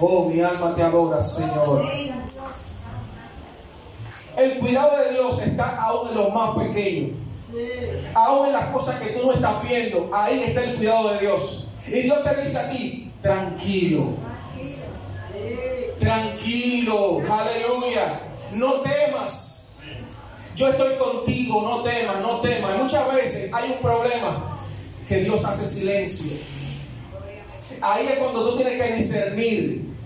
Oh, 0.00 0.28
mi 0.28 0.40
alma 0.40 0.74
te 0.74 0.82
adora, 0.82 1.20
Señor. 1.20 1.88
El 4.38 4.58
cuidado 4.58 4.96
de 4.98 5.14
Dios 5.14 5.42
está 5.42 5.76
aún 5.78 6.10
en 6.10 6.14
lo 6.14 6.30
más 6.30 6.56
pequeño. 6.56 7.08
Aún 8.14 8.46
en 8.46 8.52
las 8.52 8.66
cosas 8.66 9.00
que 9.00 9.10
tú 9.10 9.26
no 9.26 9.32
estás 9.32 9.68
viendo, 9.68 10.08
ahí 10.12 10.44
está 10.44 10.62
el 10.62 10.76
cuidado 10.76 11.12
de 11.12 11.18
Dios. 11.18 11.66
Y 11.88 12.02
Dios 12.02 12.22
te 12.22 12.40
dice 12.40 12.56
a 12.56 12.70
ti, 12.70 13.10
tranquilo. 13.20 14.10
Tranquilo. 15.98 17.20
Aleluya. 17.28 18.20
No 18.52 18.74
temas. 18.74 19.80
Yo 20.54 20.68
estoy 20.68 20.96
contigo, 20.96 21.62
no 21.62 21.82
temas, 21.82 22.20
no 22.20 22.40
temas. 22.40 22.78
Muchas 22.78 23.12
veces 23.12 23.52
hay 23.52 23.72
un 23.72 23.78
problema 23.78 24.60
que 25.08 25.16
Dios 25.20 25.44
hace 25.44 25.66
silencio. 25.66 26.30
Ahí 27.80 28.06
es 28.06 28.18
cuando 28.20 28.50
tú 28.50 28.56
tienes 28.56 28.80
que 28.80 28.94
discernir. 28.94 29.97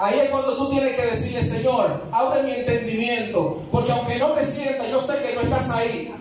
Ahí 0.00 0.18
es 0.18 0.30
cuando 0.30 0.56
tú 0.56 0.70
tienes 0.70 0.96
que 0.96 1.02
decirle, 1.02 1.42
Señor, 1.42 2.04
abre 2.10 2.42
mi 2.42 2.52
entendimiento. 2.52 3.62
Porque 3.70 3.92
aunque 3.92 4.16
no 4.16 4.28
te 4.28 4.46
sientas, 4.46 4.88
yo 4.88 4.98
sé 4.98 5.20
que 5.20 5.34
no 5.34 5.42
estás 5.42 5.70
ahí. 5.70 6.14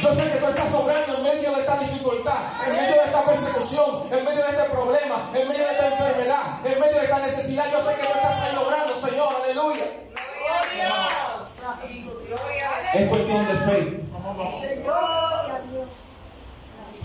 Yo 0.00 0.14
sé 0.14 0.22
que 0.30 0.38
tú 0.38 0.46
estás 0.46 0.74
obrando 0.74 1.18
en 1.18 1.22
medio 1.24 1.54
de 1.54 1.60
esta 1.60 1.76
dificultad, 1.80 2.38
en 2.66 2.72
medio 2.72 2.94
de 2.94 3.04
esta 3.04 3.22
persecución, 3.22 4.04
en 4.10 4.24
medio 4.24 4.42
de 4.42 4.50
este 4.50 4.64
problema, 4.70 5.30
en 5.34 5.48
medio 5.48 5.64
de 5.66 5.70
esta 5.70 5.88
enfermedad, 5.88 6.66
en 6.66 6.80
medio 6.80 6.96
de 6.96 7.04
esta 7.04 7.18
necesidad. 7.18 7.64
Yo 7.70 7.80
sé 7.82 7.94
que 7.96 8.06
tú 8.06 8.12
estás 8.14 8.40
ahí 8.40 8.56
obrando, 8.56 8.96
Señor. 8.96 9.28
Aleluya. 9.44 9.84
Es 12.94 13.08
cuestión 13.08 13.46
de 13.46 13.54
fe. 13.54 14.00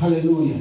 Aleluya. 0.01 0.55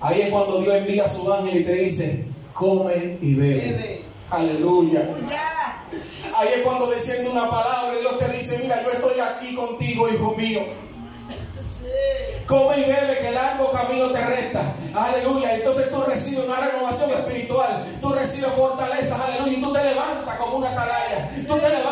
Ahí 0.00 0.20
es 0.22 0.30
cuando 0.30 0.62
Dios 0.62 0.76
envía 0.76 1.04
a 1.04 1.08
su 1.08 1.30
ángel 1.30 1.58
y 1.58 1.64
te 1.64 1.72
dice, 1.72 2.26
come 2.60 3.16
y 3.22 3.34
bebe. 3.34 4.04
Aleluya. 4.28 5.08
Ahí 6.36 6.48
es 6.56 6.62
cuando 6.62 6.86
desciende 6.88 7.30
una 7.30 7.50
palabra 7.50 7.94
y 7.96 8.00
Dios 8.00 8.18
te 8.18 8.28
dice, 8.28 8.58
mira, 8.62 8.82
yo 8.84 8.90
estoy 8.90 9.18
aquí 9.18 9.54
contigo, 9.54 10.06
hijo 10.10 10.34
mío. 10.36 10.60
Come 12.46 12.78
y 12.78 12.82
bebe 12.82 13.18
que 13.22 13.30
largo 13.30 13.72
camino 13.72 14.10
te 14.10 14.20
resta. 14.26 14.74
Aleluya. 14.92 15.54
Entonces 15.54 15.90
tú 15.90 16.02
recibes 16.02 16.44
una 16.44 16.56
renovación 16.56 17.10
espiritual. 17.10 17.86
Tú 18.02 18.10
recibes 18.10 18.50
fortaleza. 18.52 19.24
Aleluya. 19.24 19.56
Y 19.56 19.62
tú 19.62 19.72
te 19.72 19.82
levantas 19.82 20.36
como 20.36 20.56
una 20.58 20.68
atalaya. 20.68 21.30
Tú 21.48 21.56
te 21.56 21.68
levantas, 21.70 21.89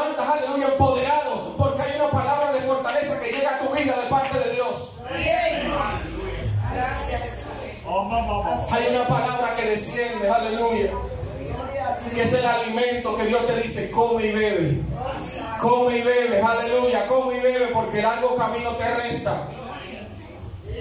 Hay 8.70 8.86
una 8.90 9.06
palabra 9.06 9.56
que 9.56 9.70
desciende, 9.70 10.28
aleluya. 10.28 10.90
Que 12.14 12.22
es 12.22 12.32
el 12.32 12.46
alimento 12.46 13.16
que 13.16 13.26
Dios 13.26 13.46
te 13.46 13.56
dice, 13.60 13.90
come 13.90 14.26
y 14.26 14.32
bebe. 14.32 14.82
Come 15.60 15.98
y 15.98 16.02
bebe, 16.02 16.40
aleluya, 16.40 17.06
come 17.06 17.36
y 17.36 17.40
bebe 17.40 17.66
porque 17.68 18.02
largo 18.02 18.36
camino 18.36 18.72
te 18.72 18.94
resta. 18.94 19.48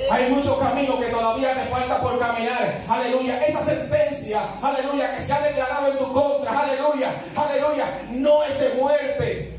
Hay 0.10 0.30
muchos 0.30 0.58
caminos 0.58 0.98
que 0.98 1.08
todavía 1.08 1.54
te 1.54 1.66
falta 1.70 2.02
por 2.02 2.20
caminar. 2.20 2.82
Aleluya. 2.88 3.40
Esa 3.46 3.66
sentencia, 3.66 4.42
aleluya, 4.62 5.16
que 5.16 5.22
se 5.22 5.34
ha 5.34 5.42
declarado 5.42 5.92
en 5.92 5.98
tu 5.98 6.14
contra. 6.14 6.60
Aleluya. 6.60 7.10
Aleluya. 7.36 7.86
No 8.12 8.44
es 8.44 8.60
de 8.60 8.70
muerte. 8.76 9.58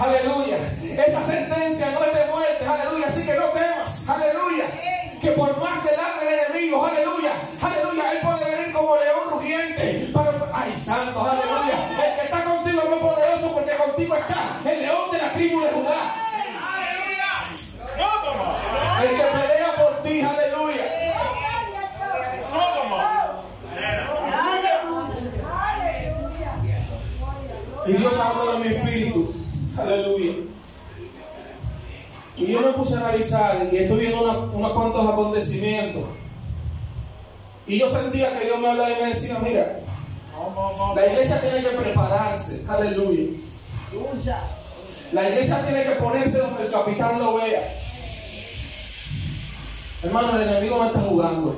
Aleluya. 0.00 0.56
Esa 0.98 1.26
sentencia 1.26 1.90
no 1.90 2.04
es 2.04 2.14
de 2.14 2.24
muerte. 2.26 2.66
Aleluya. 2.66 3.06
Así 3.06 3.24
que 3.24 3.34
no 3.34 3.46
temas. 3.46 4.08
Aleluya. 4.08 4.64
Que 5.20 5.30
por 5.32 5.56
más 5.60 5.78
que 5.86 5.96
ladre 5.96 6.34
el 6.34 6.50
enemigo, 6.50 6.84
aleluya, 6.84 7.30
aleluya, 7.60 8.10
él 8.10 8.18
puede 8.22 8.56
venir 8.56 8.72
como 8.72 8.96
león 8.96 9.30
rugiente. 9.30 10.12
Ay, 10.52 10.74
santo, 10.74 11.20
aleluya. 11.20 11.76
El 12.04 12.18
que 12.18 12.24
está 12.24 12.44
contigo 12.44 12.82
es 12.82 12.90
muy 12.90 12.98
poderoso 12.98 13.52
porque 13.54 13.70
contigo 13.76 14.16
está 14.16 14.58
el 14.68 14.82
león 14.82 15.10
de 15.12 15.18
la 15.18 15.32
tribu 15.32 15.60
de 15.60 15.70
Judá. 15.70 16.14
El 19.00 19.08
que 19.10 19.22
pelea 19.22 19.72
por 19.76 20.02
ti, 20.02 20.20
aleluya. 20.22 21.02
Y 27.86 27.92
Dios 27.92 28.18
habló 28.18 28.52
de 28.52 28.58
mi 28.58 28.74
espíritu. 28.74 29.34
Aleluya. 29.78 30.11
Yo 32.52 32.60
me 32.60 32.72
puse 32.72 32.96
a 32.96 32.98
analizar 32.98 33.68
y 33.72 33.76
estoy 33.78 33.98
viendo 34.00 34.50
unos 34.52 34.72
cuantos 34.72 35.08
acontecimientos. 35.08 36.04
Y 37.66 37.78
yo 37.78 37.88
sentía 37.88 38.38
que 38.38 38.44
Dios 38.44 38.60
me 38.60 38.68
hablaba 38.68 38.90
y 38.90 39.02
me 39.02 39.08
decía, 39.08 39.38
mira, 39.42 39.80
la 40.94 41.06
iglesia 41.06 41.40
tiene 41.40 41.62
que 41.62 41.76
prepararse. 41.76 42.66
Aleluya. 42.68 43.30
La 45.12 45.28
iglesia 45.30 45.64
tiene 45.64 45.82
que 45.82 45.90
ponerse 45.92 46.38
donde 46.40 46.64
el 46.64 46.70
capitán 46.70 47.18
lo 47.20 47.36
vea. 47.36 47.62
Hermano, 50.02 50.36
el 50.36 50.48
enemigo 50.48 50.76
no 50.76 50.86
está 50.86 51.00
jugando. 51.00 51.56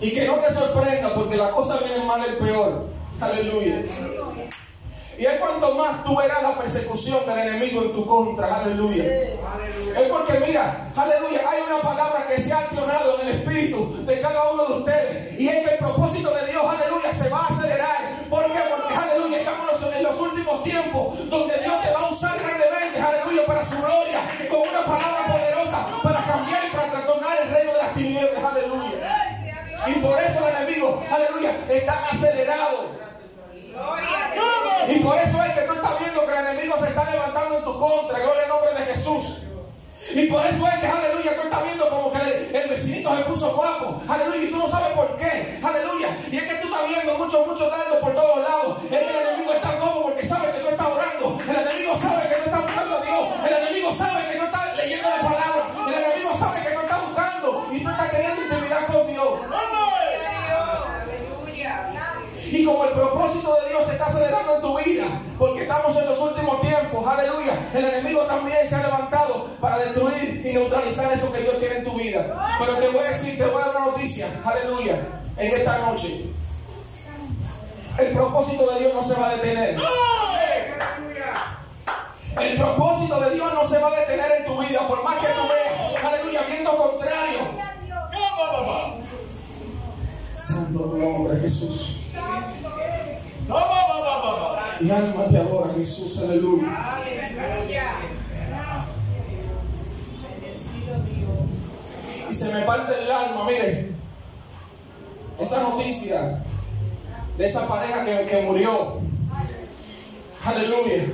Y 0.00 0.12
que 0.12 0.24
no 0.24 0.34
te 0.34 0.52
sorprenda 0.52 1.14
porque 1.14 1.36
la 1.36 1.50
cosa 1.50 1.78
viene 1.78 2.04
mal 2.04 2.24
el 2.24 2.36
peor. 2.36 2.86
Aleluya. 3.20 3.82
Y 5.18 5.26
es 5.26 5.40
cuanto 5.40 5.74
más 5.74 6.04
tú 6.04 6.16
verás 6.16 6.40
la 6.44 6.56
persecución 6.56 7.26
del 7.26 7.40
enemigo 7.40 7.82
en 7.82 7.92
tu 7.92 8.06
contra. 8.06 8.60
Aleluya. 8.60 9.02
Es 9.02 10.08
porque 10.08 10.38
mira, 10.46 10.92
aleluya, 10.94 11.40
hay 11.44 11.62
una 11.66 11.80
palabra 11.82 12.24
que 12.28 12.40
se 12.40 12.52
ha 12.52 12.58
accionado 12.58 13.20
en 13.20 13.26
el 13.26 13.34
espíritu 13.40 14.06
de 14.06 14.20
cada 14.20 14.52
uno 14.52 14.64
de 14.66 14.72
ustedes. 14.74 15.40
Y 15.40 15.48
es 15.48 15.66
que 15.66 15.74
el 15.74 15.78
propósito 15.78 16.30
de 16.30 16.46
Dios, 16.46 16.62
aleluya, 16.64 17.12
se 17.12 17.28
va 17.28 17.40
a 17.40 17.46
acelerar. 17.48 17.96
¿Por 18.30 18.44
qué? 18.44 18.60
Porque, 18.70 18.94
aleluya, 18.94 19.38
estamos 19.38 19.68
en 19.96 20.02
los 20.04 20.20
últimos 20.20 20.62
tiempos 20.62 21.28
donde 21.28 21.58
Dios 21.58 21.82
te 21.82 21.92
va 21.92 22.00
a 22.00 22.12
usar 22.12 22.38
grandemente, 22.38 23.00
aleluya, 23.00 23.44
para 23.44 23.64
su 23.64 23.76
gloria, 23.76 24.20
con 24.48 24.60
una 24.68 24.84
palabra 24.84 25.26
poderosa 25.32 25.88
para 26.00 26.24
cambiar 26.26 26.64
y 26.64 26.70
para 26.70 26.90
trastornar 26.92 27.38
el 27.42 27.50
reino 27.50 27.72
de 27.72 27.78
las 27.78 27.94
tinieblas. 27.94 28.44
Aleluya. 28.44 29.48
Y 29.84 29.92
por 29.94 30.16
eso 30.20 30.48
el 30.48 30.54
enemigo, 30.62 31.02
aleluya, 31.10 31.56
está 31.68 32.08
acelerado. 32.12 32.97
Enemigo 36.98 36.98
se 36.98 37.00
está 37.00 37.10
levantando 37.10 37.58
en 37.58 37.64
tu 37.64 37.78
contra. 37.78 38.18
Gloria 38.18 38.42
al 38.42 38.48
nombre 38.48 38.74
de 38.74 38.84
Jesús. 38.92 39.24
Y 40.14 40.26
por 40.26 40.44
eso 40.46 40.66
es 40.66 40.74
que, 40.80 40.86
aleluya, 40.86 41.36
tú 41.36 41.42
estás 41.42 41.64
viendo 41.64 41.88
como 41.90 42.12
que 42.12 42.18
el, 42.18 42.56
el 42.56 42.68
vecinito 42.70 43.14
se 43.14 43.22
puso 43.24 43.54
guapo. 43.54 44.02
Aleluya, 44.08 44.42
y 44.42 44.50
tú 44.50 44.56
no 44.56 44.68
sabes 44.68 44.96
por 44.96 45.16
qué. 45.16 45.60
Aleluya. 45.62 46.16
Y 46.30 46.36
es 46.36 46.42
que 46.44 46.54
tú 46.56 46.68
estás 46.68 46.88
viendo 46.88 47.14
muchos, 47.18 47.46
muchos 47.46 47.70
dardos 47.70 47.98
por 48.00 48.14
todos 48.14 48.38
lados. 48.40 48.78
Es 48.84 48.98
que 48.98 49.10
el 49.10 49.16
enemigo 49.16 49.52
está 49.52 49.78
como 49.78 50.02
porque 50.02 50.24
sabe 50.24 50.50
que 50.52 50.60
tú 50.60 50.68
estás 50.68 50.86
orando. 50.86 51.38
El 51.44 51.56
enemigo 51.56 51.92
sabe 52.00 52.28
que 52.28 52.36
no 52.38 52.44
está 52.44 52.60
buscando 52.60 52.96
a 52.96 53.00
Dios. 53.02 53.28
El 53.46 53.52
enemigo 53.52 53.92
sabe 53.92 54.32
que 54.32 54.38
no 54.38 54.44
está 54.44 54.74
leyendo 54.74 55.08
la 55.10 55.20
palabra. 55.20 55.62
El 55.88 55.94
enemigo 55.94 56.30
sabe 56.38 56.62
que 56.62 56.74
no 56.74 56.80
está 56.80 56.98
buscando. 56.98 57.68
Y 57.72 57.80
tú 57.84 57.90
estás 57.90 58.10
teniendo 58.10 58.42
intimidad 58.42 58.86
con 58.86 59.06
Dios. 59.06 59.28
Como 62.68 62.84
el 62.84 62.90
propósito 62.90 63.56
de 63.62 63.70
Dios 63.70 63.86
se 63.86 63.92
está 63.92 64.08
acelerando 64.08 64.56
en 64.56 64.60
tu 64.60 64.76
vida, 64.76 65.06
porque 65.38 65.62
estamos 65.62 65.96
en 65.96 66.04
los 66.04 66.18
últimos 66.18 66.60
tiempos, 66.60 67.06
aleluya, 67.06 67.54
el 67.72 67.82
enemigo 67.82 68.20
también 68.24 68.68
se 68.68 68.74
ha 68.76 68.82
levantado 68.82 69.46
para 69.58 69.78
destruir 69.78 70.44
y 70.44 70.52
neutralizar 70.52 71.10
eso 71.10 71.32
que 71.32 71.40
Dios 71.40 71.58
tiene 71.58 71.76
en 71.76 71.84
tu 71.84 71.94
vida. 71.94 72.58
Pero 72.58 72.76
te 72.76 72.88
voy 72.88 72.98
a 72.98 73.10
decir, 73.10 73.38
te 73.38 73.46
voy 73.46 73.62
a 73.62 73.68
dar 73.68 73.76
una 73.76 73.86
noticia, 73.86 74.28
aleluya, 74.44 74.98
en 75.38 75.54
esta 75.54 75.78
noche. 75.78 76.26
El 77.96 78.12
propósito 78.12 78.70
de 78.74 78.80
Dios 78.80 78.94
no 78.94 79.02
se 79.02 79.14
va 79.14 79.30
a 79.30 79.36
detener. 79.36 79.78
El 82.38 82.58
propósito 82.58 83.18
de 83.18 83.30
Dios 83.30 83.54
no 83.54 83.64
se 83.64 83.78
va 83.78 83.88
a 83.88 83.98
detener 83.98 84.32
en 84.40 84.44
tu 84.44 84.60
vida, 84.60 84.86
por 84.86 85.02
más 85.02 85.16
que 85.16 85.26
tú 85.28 85.48
veas, 85.48 86.04
aleluya, 86.04 86.42
viendo 86.42 86.76
contrario. 86.76 87.38
Santo 90.34 90.86
nombre 90.98 91.40
Jesús. 91.40 91.97
¡Vamos! 93.48 93.78
Mi 94.80 94.90
alma 94.92 95.24
te 95.26 95.38
adora, 95.38 95.74
Jesús, 95.74 96.22
aleluya. 96.22 96.68
Aleluya. 96.68 97.84
Bendecido 100.22 100.94
Dios. 101.04 102.30
Y 102.30 102.34
se 102.34 102.54
me 102.54 102.60
parte 102.62 102.92
el 103.02 103.10
alma, 103.10 103.44
mire, 103.44 103.90
esa 105.40 105.62
noticia 105.64 106.44
de 107.36 107.46
esa 107.46 107.66
pareja 107.66 108.04
que, 108.04 108.26
que 108.26 108.42
murió. 108.42 109.00
Aleluya. 110.44 111.06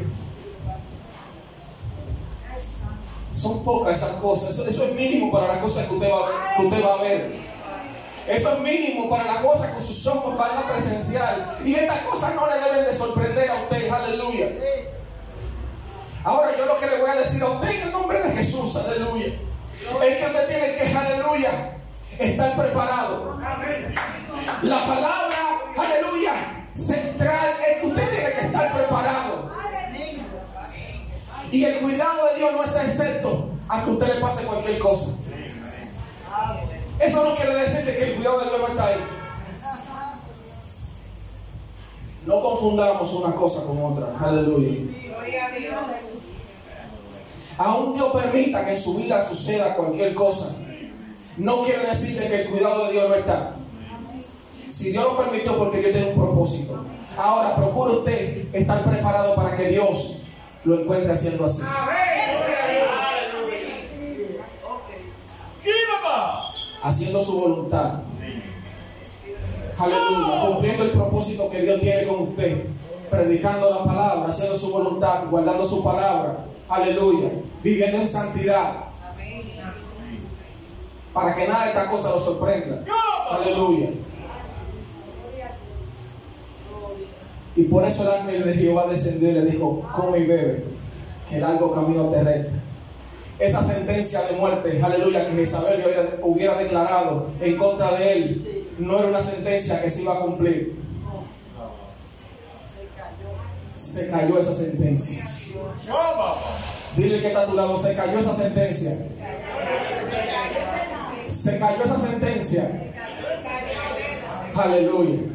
Son 3.33 3.65
pocas 3.65 3.97
esas 3.97 4.17
cosas. 4.17 4.51
Eso, 4.51 4.67
eso 4.67 4.85
es 4.85 4.95
mínimo 4.95 5.33
para 5.33 5.49
las 5.49 5.59
cosas 5.59 5.87
que 5.87 5.95
usted, 5.95 6.11
va 6.11 6.27
a 6.27 6.29
ver, 6.29 6.57
que 6.57 6.67
usted 6.67 6.85
va 6.85 6.95
a 6.95 7.03
ver. 7.03 7.54
Eso 8.27 8.53
es 8.55 8.61
mínimo 8.61 9.11
para 9.11 9.25
las 9.25 9.37
cosas 9.39 9.73
que 9.73 9.81
sus 9.83 10.07
ojos 10.07 10.37
van 10.39 10.57
a 10.57 10.73
presenciar. 10.73 11.59
Y 11.65 11.75
estas 11.75 11.99
cosas 11.99 12.35
no 12.35 12.47
le 12.47 12.55
deben 12.59 12.85
de 12.87 12.93
sorprender 12.93 13.51
a 13.51 13.63
usted. 13.63 13.91
Aleluya. 13.91 14.49
Ahora 16.25 16.57
yo 16.57 16.65
lo 16.65 16.79
que 16.79 16.87
le 16.87 16.99
voy 16.99 17.11
a 17.11 17.17
decir 17.17 17.43
a 17.43 17.49
usted 17.49 17.69
en 17.69 17.83
el 17.83 17.93
nombre 17.93 18.19
de 18.23 18.31
Jesús, 18.33 18.75
aleluya, 18.77 19.27
es 19.27 20.17
que 20.17 20.27
usted 20.27 20.49
tiene 20.49 20.75
que, 20.75 20.97
aleluya, 20.97 21.51
estar 22.19 22.57
preparado. 22.57 23.39
La 24.63 24.79
palabra, 24.87 25.37
aleluya, 25.77 26.33
central 26.73 27.57
es 27.69 27.81
que 27.81 27.87
usted 27.87 28.11
tiene 28.11 28.31
que 28.33 28.41
estar 28.47 28.73
preparado. 28.73 29.53
Y 31.51 31.65
el 31.65 31.77
cuidado 31.81 32.27
de 32.29 32.39
Dios 32.39 32.53
no 32.53 32.65
está 32.65 32.85
excepto 32.85 33.51
a 33.69 33.85
que 33.85 33.91
usted 33.91 34.15
le 34.15 34.21
pase 34.23 34.45
cualquier 34.45 34.79
cosa. 34.79 35.24
Eso 37.01 37.25
no 37.25 37.35
quiere 37.35 37.55
decir 37.55 37.85
que 37.85 38.05
el 38.05 38.15
cuidado 38.17 38.41
de 38.41 38.45
Dios 38.47 38.61
no 38.61 38.67
está 38.69 38.87
ahí. 38.87 39.01
No 42.27 42.41
confundamos 42.41 43.13
una 43.13 43.35
cosa 43.35 43.65
con 43.65 43.85
otra. 43.85 44.07
Aleluya. 44.21 44.81
Aún 47.59 47.95
Dios 47.95 48.13
permita 48.13 48.65
que 48.65 48.73
en 48.73 48.79
su 48.79 48.95
vida 48.95 49.25
suceda 49.25 49.77
cualquier 49.77 50.15
cosa, 50.15 50.57
no 51.37 51.63
quiere 51.65 51.87
decir 51.87 52.19
que 52.19 52.43
el 52.43 52.51
cuidado 52.51 52.87
de 52.87 52.93
Dios 52.93 53.09
no 53.09 53.15
está. 53.15 53.53
Si 54.69 54.91
Dios 54.91 55.05
lo 55.05 55.17
permitió, 55.17 55.57
porque 55.57 55.79
Dios 55.79 55.93
tiene 55.93 56.11
un 56.11 56.17
propósito. 56.17 56.85
Ahora, 57.17 57.55
procure 57.55 57.93
usted 57.93 58.55
estar 58.55 58.83
preparado 58.83 59.37
para 59.37 59.57
que 59.57 59.69
Dios 59.69 60.17
lo 60.65 60.81
encuentre 60.81 61.13
haciendo 61.13 61.45
así. 61.45 61.63
Haciendo 66.85 67.19
su 67.19 67.41
voluntad. 67.41 67.95
Aleluya. 69.79 70.47
Cumpliendo 70.47 70.85
el 70.85 70.91
propósito 70.91 71.49
que 71.49 71.63
Dios 71.63 71.81
tiene 71.81 72.07
con 72.07 72.21
usted. 72.29 72.67
Predicando 73.11 73.71
la 73.71 73.85
palabra, 73.85 74.29
haciendo 74.29 74.59
su 74.59 74.71
voluntad, 74.71 75.25
guardando 75.31 75.65
su 75.65 75.83
palabra. 75.83 76.37
Aleluya. 76.69 77.31
Viviendo 77.63 77.97
en 77.97 78.07
santidad. 78.07 78.85
Para 81.15 81.35
que 81.35 81.49
nada 81.49 81.65
de 81.65 81.71
esta 81.71 81.91
cosa 81.91 82.11
lo 82.11 82.19
sorprenda. 82.19 82.85
Aleluya. 83.31 83.89
Y 87.57 87.63
por 87.63 87.85
eso 87.85 88.03
el 88.03 88.21
ángel 88.21 88.45
de 88.45 88.55
Jehová 88.55 88.87
descendió 88.91 89.31
y 89.31 89.33
le 89.33 89.43
dijo, 89.43 89.83
come 89.97 90.19
y 90.19 90.27
bebe, 90.27 90.65
que 91.31 91.41
largo 91.41 91.73
camino 91.73 92.11
te 92.11 92.23
resta. 92.23 92.64
Esa 93.39 93.65
sentencia 93.65 94.23
de 94.23 94.33
muerte, 94.37 94.81
aleluya, 94.83 95.27
que 95.27 95.33
Jezabel 95.33 95.83
hubiera, 95.85 96.09
hubiera 96.23 96.55
declarado 96.57 97.31
en 97.41 97.57
contra 97.57 97.93
de 97.93 98.13
él, 98.13 98.69
no 98.79 98.99
era 98.99 99.09
una 99.09 99.21
sentencia 99.21 99.83
que 99.83 99.91
se 99.91 100.03
iba 100.03 100.15
a 100.15 100.21
cumplir. 100.21 100.77
Se 103.75 104.09
cayó 104.09 104.39
esa 104.39 104.53
sentencia. 104.53 105.27
Dile 106.97 107.21
que 107.21 107.27
está 107.27 107.41
a 107.43 107.47
tu 107.47 107.55
lado, 107.55 107.77
se 107.77 107.95
cayó 107.95 108.19
esa 108.19 108.33
sentencia. 108.33 108.97
Se 111.29 111.59
cayó 111.59 111.85
esa 111.85 111.99
sentencia. 111.99 112.71
Aleluya. 114.55 115.35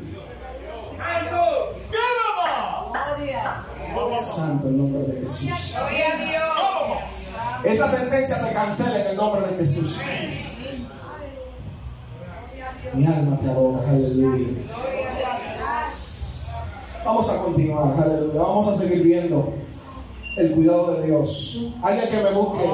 Santo 4.19 4.67
el 4.67 4.77
nombre 4.77 5.01
de 5.13 5.21
Jesús. 5.21 5.75
Gloria 5.77 6.13
a 6.13 6.17
Dios. 6.17 6.48
Esa 7.63 7.87
sentencia 7.89 8.37
se 8.37 8.53
cancela 8.53 9.01
en 9.01 9.07
el 9.07 9.17
nombre 9.17 9.47
de 9.47 9.57
Jesús. 9.57 9.97
Mi 12.93 13.05
alma 13.05 13.37
te 13.37 13.49
adora, 13.49 13.89
aleluya. 13.89 14.47
Vamos 17.05 17.29
a 17.29 17.37
continuar, 17.37 17.93
aleluya. 18.01 18.41
Vamos 18.41 18.67
a 18.67 18.75
seguir 18.75 19.03
viendo 19.03 19.53
el 20.37 20.51
cuidado 20.51 20.95
de 20.95 21.07
Dios. 21.07 21.73
Alguien 21.83 22.09
que 22.09 22.17
me 22.17 22.31
busque. 22.31 22.69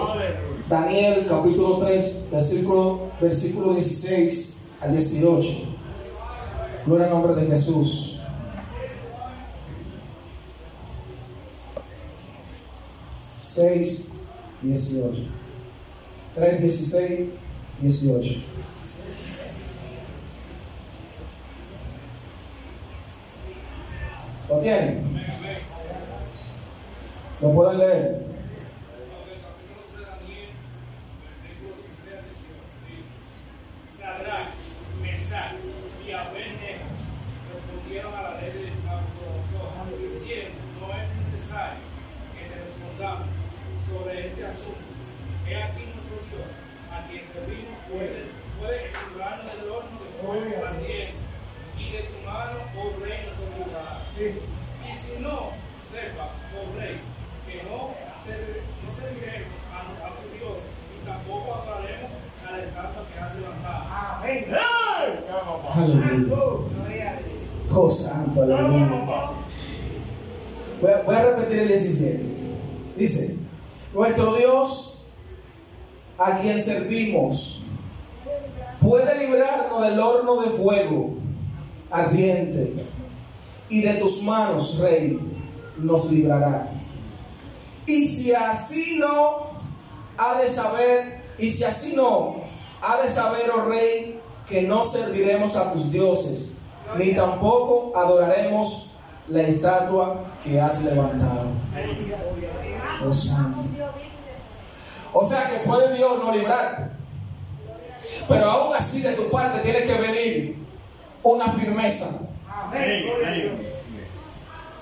Daniel 0.70 1.26
capítulo 1.30 1.80
3, 1.80 2.28
versículo, 2.32 3.00
versículo 3.22 3.74
16 3.74 4.62
al 4.82 4.92
18. 4.94 5.50
Gloria 6.86 7.06
al 7.06 7.12
nombre 7.12 7.36
de 7.36 7.48
Jesús. 7.48 8.20
Seis, 13.40 14.15
dieciocho. 14.62 15.24
Tres, 16.34 16.62
dieciséis, 16.62 17.30
dieciocho. 17.80 18.36
¿Lo 24.50 24.60
tienen? 24.60 25.02
¿Lo 27.42 27.54
pueden 27.54 27.78
leer? 27.80 28.35
Aleluya. 65.76 67.20
Oh, 67.74 67.90
santo. 67.90 68.46
Voy 70.82 70.92
a, 70.92 71.02
voy 71.06 71.16
a 71.16 71.26
repetir 71.26 71.60
el 71.60 71.68
17. 71.68 72.24
Dice, 72.96 73.36
nuestro 73.94 74.36
Dios, 74.36 75.06
a 76.18 76.40
quien 76.40 76.62
servimos, 76.62 77.64
puede 78.80 79.18
librarnos 79.18 79.84
del 79.84 80.00
horno 80.00 80.42
de 80.42 80.50
fuego 80.52 81.16
ardiente, 81.92 82.74
y 83.70 83.82
de 83.82 83.96
tus 83.96 84.22
manos, 84.22 84.78
Rey, 84.80 85.20
nos 85.78 86.12
librará. 86.12 86.70
Y 87.86 88.08
si 88.08 88.34
así 88.34 88.98
no, 89.00 89.48
ha 90.18 90.40
de 90.40 90.48
saber, 90.48 91.22
y 91.38 91.50
si 91.50 91.64
así 91.64 91.94
no, 91.96 92.36
ha 92.82 93.02
de 93.02 93.08
saber, 93.10 93.52
oh 93.56 93.66
Rey, 93.66 94.15
que 94.48 94.62
no 94.64 94.84
serviremos 94.84 95.56
a 95.56 95.72
tus 95.74 95.92
dioses, 95.92 96.58
ni 96.98 97.14
tampoco 97.16 97.98
adoraremos 97.98 98.92
la 99.28 99.42
estatua 99.42 100.24
que 100.44 100.62
has 100.62 100.84
levantado. 100.84 101.48
Oh, 103.04 103.14
santo. 103.14 103.60
O 105.14 105.24
sea 105.24 105.50
que 105.50 105.68
puede 105.68 105.96
Dios 105.96 106.20
no 106.24 106.32
librarte. 106.32 106.84
Pero 108.28 108.46
aún 108.46 108.76
así 108.76 109.02
de 109.02 109.14
tu 109.14 109.30
parte 109.30 109.60
tiene 109.60 109.84
que 109.84 109.94
venir 109.94 110.58
una 111.24 111.52
firmeza. 111.54 112.08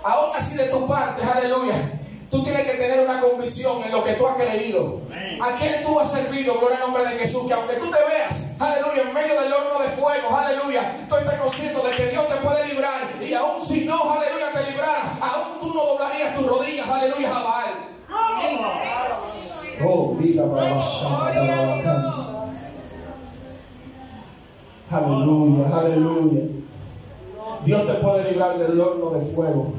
Aún 0.04 0.32
así 0.36 0.58
de 0.58 0.66
tu 0.66 0.88
parte, 0.88 1.24
aleluya. 1.24 2.02
Tú 2.34 2.42
tienes 2.42 2.66
que 2.66 2.74
tener 2.74 3.08
una 3.08 3.20
convicción 3.20 3.84
en 3.84 3.92
lo 3.92 4.04
que 4.04 4.14
tú 4.14 4.26
has 4.26 4.36
creído. 4.36 5.02
¿A 5.40 5.52
quién 5.52 5.84
tú 5.84 6.00
has 6.00 6.12
servido? 6.12 6.58
Gloria 6.58 6.78
al 6.78 6.82
nombre 6.82 7.04
de 7.04 7.20
Jesús. 7.20 7.44
Que 7.46 7.54
aunque 7.54 7.76
tú 7.76 7.92
te 7.92 7.98
veas, 8.10 8.60
aleluya, 8.60 9.04
en 9.04 9.14
medio 9.14 9.40
del 9.40 9.54
horno 9.54 9.78
de 9.78 9.90
fuego, 9.90 10.36
aleluya, 10.36 11.06
tú 11.08 11.16
estés 11.16 11.40
consciente 11.40 11.80
de 11.88 11.96
que 11.96 12.08
Dios 12.08 12.28
te 12.28 12.36
puede 12.38 12.74
librar. 12.74 13.02
Y 13.22 13.36
aún 13.36 13.64
si 13.64 13.86
no, 13.86 14.12
aleluya, 14.12 14.52
te 14.52 14.72
librara, 14.72 15.16
aún 15.22 15.60
tú 15.60 15.76
no 15.76 15.86
doblarías 15.86 16.36
tus 16.36 16.48
rodillas, 16.48 16.90
aleluya, 16.90 17.36
a 17.36 17.44
Baal. 17.44 17.74
Oh, 19.86 20.16
vida 20.16 20.44
para 20.50 20.82
Aleluya, 24.90 25.78
aleluya. 25.78 26.42
Dios 27.64 27.86
te 27.86 27.94
puede 27.94 28.32
librar 28.32 28.58
del 28.58 28.82
horno 28.82 29.12
de 29.12 29.22
fuego. 29.24 29.72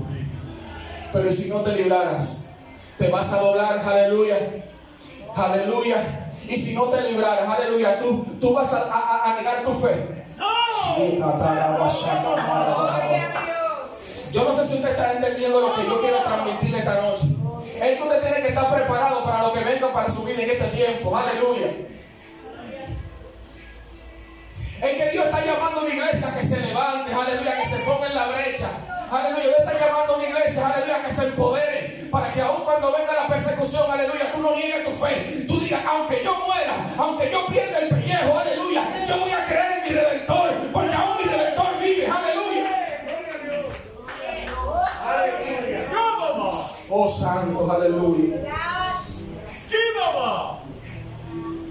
Pero 1.13 1.29
¿y 1.29 1.33
si 1.33 1.49
no 1.49 1.63
te 1.63 1.73
libraras, 1.73 2.44
te 2.99 3.09
vas 3.09 3.33
a 3.33 3.39
doblar, 3.39 3.79
aleluya. 3.79 4.37
Aleluya. 5.35 6.31
Y 6.49 6.57
si 6.57 6.75
no 6.75 6.85
te 6.91 7.01
libraras, 7.03 7.49
aleluya, 7.49 7.99
tú, 7.99 8.25
tú 8.41 8.53
vas 8.55 8.73
a, 8.73 8.83
a- 8.93 9.33
a 9.33 9.37
negar 9.37 9.65
tu 9.65 9.75
fe. 9.75 10.25
Yo 14.31 14.45
no 14.45 14.53
sé 14.53 14.65
si 14.67 14.75
usted 14.75 14.91
está 14.91 15.13
entendiendo 15.15 15.61
lo 15.61 15.75
que 15.75 15.85
yo 15.87 16.01
quiero 16.01 16.19
transmitirle 16.19 16.79
esta 16.79 17.01
noche. 17.01 17.25
Es 17.81 17.97
que 17.99 18.03
usted 18.03 18.21
tiene 18.21 18.43
que 18.43 18.49
estar 18.49 18.75
preparado 18.75 19.25
para 19.25 19.43
lo 19.43 19.53
que 19.53 19.61
venga 19.61 19.93
para 19.93 20.09
su 20.09 20.23
vida 20.25 20.43
en 20.43 20.51
este 20.51 20.65
tiempo. 20.69 21.17
Aleluya. 21.17 21.71
Es 24.83 25.03
que 25.03 25.11
Dios 25.11 25.25
está 25.27 25.45
llamando 25.45 25.81
a 25.81 25.85
una 25.85 25.95
iglesia 25.95 26.35
que 26.35 26.43
se 26.47 26.61
levante, 26.61 27.15
aleluya, 27.15 27.59
que 27.59 27.67
se 27.67 27.77
ponga 27.79 28.07
en 28.07 28.15
la 28.15 28.27
brecha. 28.27 28.69
Aleluya, 29.11 29.43
Dios 29.45 29.59
está 29.61 29.79
llamando 29.87 30.13
a 30.15 30.17
una 30.17 30.29
iglesia, 30.29 30.67
aleluya, 30.69 31.05
que 31.07 31.11
se 31.13 31.23
empodere 31.27 31.94
persecución, 33.65 33.91
aleluya, 33.91 34.33
tú 34.33 34.41
no 34.43 34.55
niegues 34.55 34.85
tu 34.85 34.91
fe. 35.05 35.45
Tú 35.47 35.61
digas, 35.61 35.81
aunque 35.89 36.23
yo 36.25 36.35
muera, 36.47 36.75
aunque 36.99 37.31
yo 37.31 37.47
pierda 37.47 37.79
el 37.79 37.89
pellejo, 37.89 38.39
aleluya, 38.39 39.07
yo 39.07 39.19
voy 39.19 39.31
a 39.31 39.45
creer 39.45 39.79
en 39.79 39.83
mi 39.85 40.01
redentor, 40.01 40.51
porque 40.73 40.95
aún 40.95 41.17
mi 41.19 41.25
redentor 41.25 41.79
vive, 41.81 42.07
aleluya. 42.07 42.45
Oh 46.91 47.09
santo, 47.09 47.71
aleluya. 47.71 48.37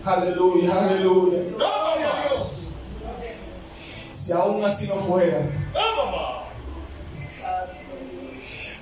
Aleluya, 0.05 0.79
aleluya. 0.79 1.39
Si 4.11 4.31
aún 4.33 4.65
así 4.65 4.87
no 4.87 4.95
fuera, 4.95 5.39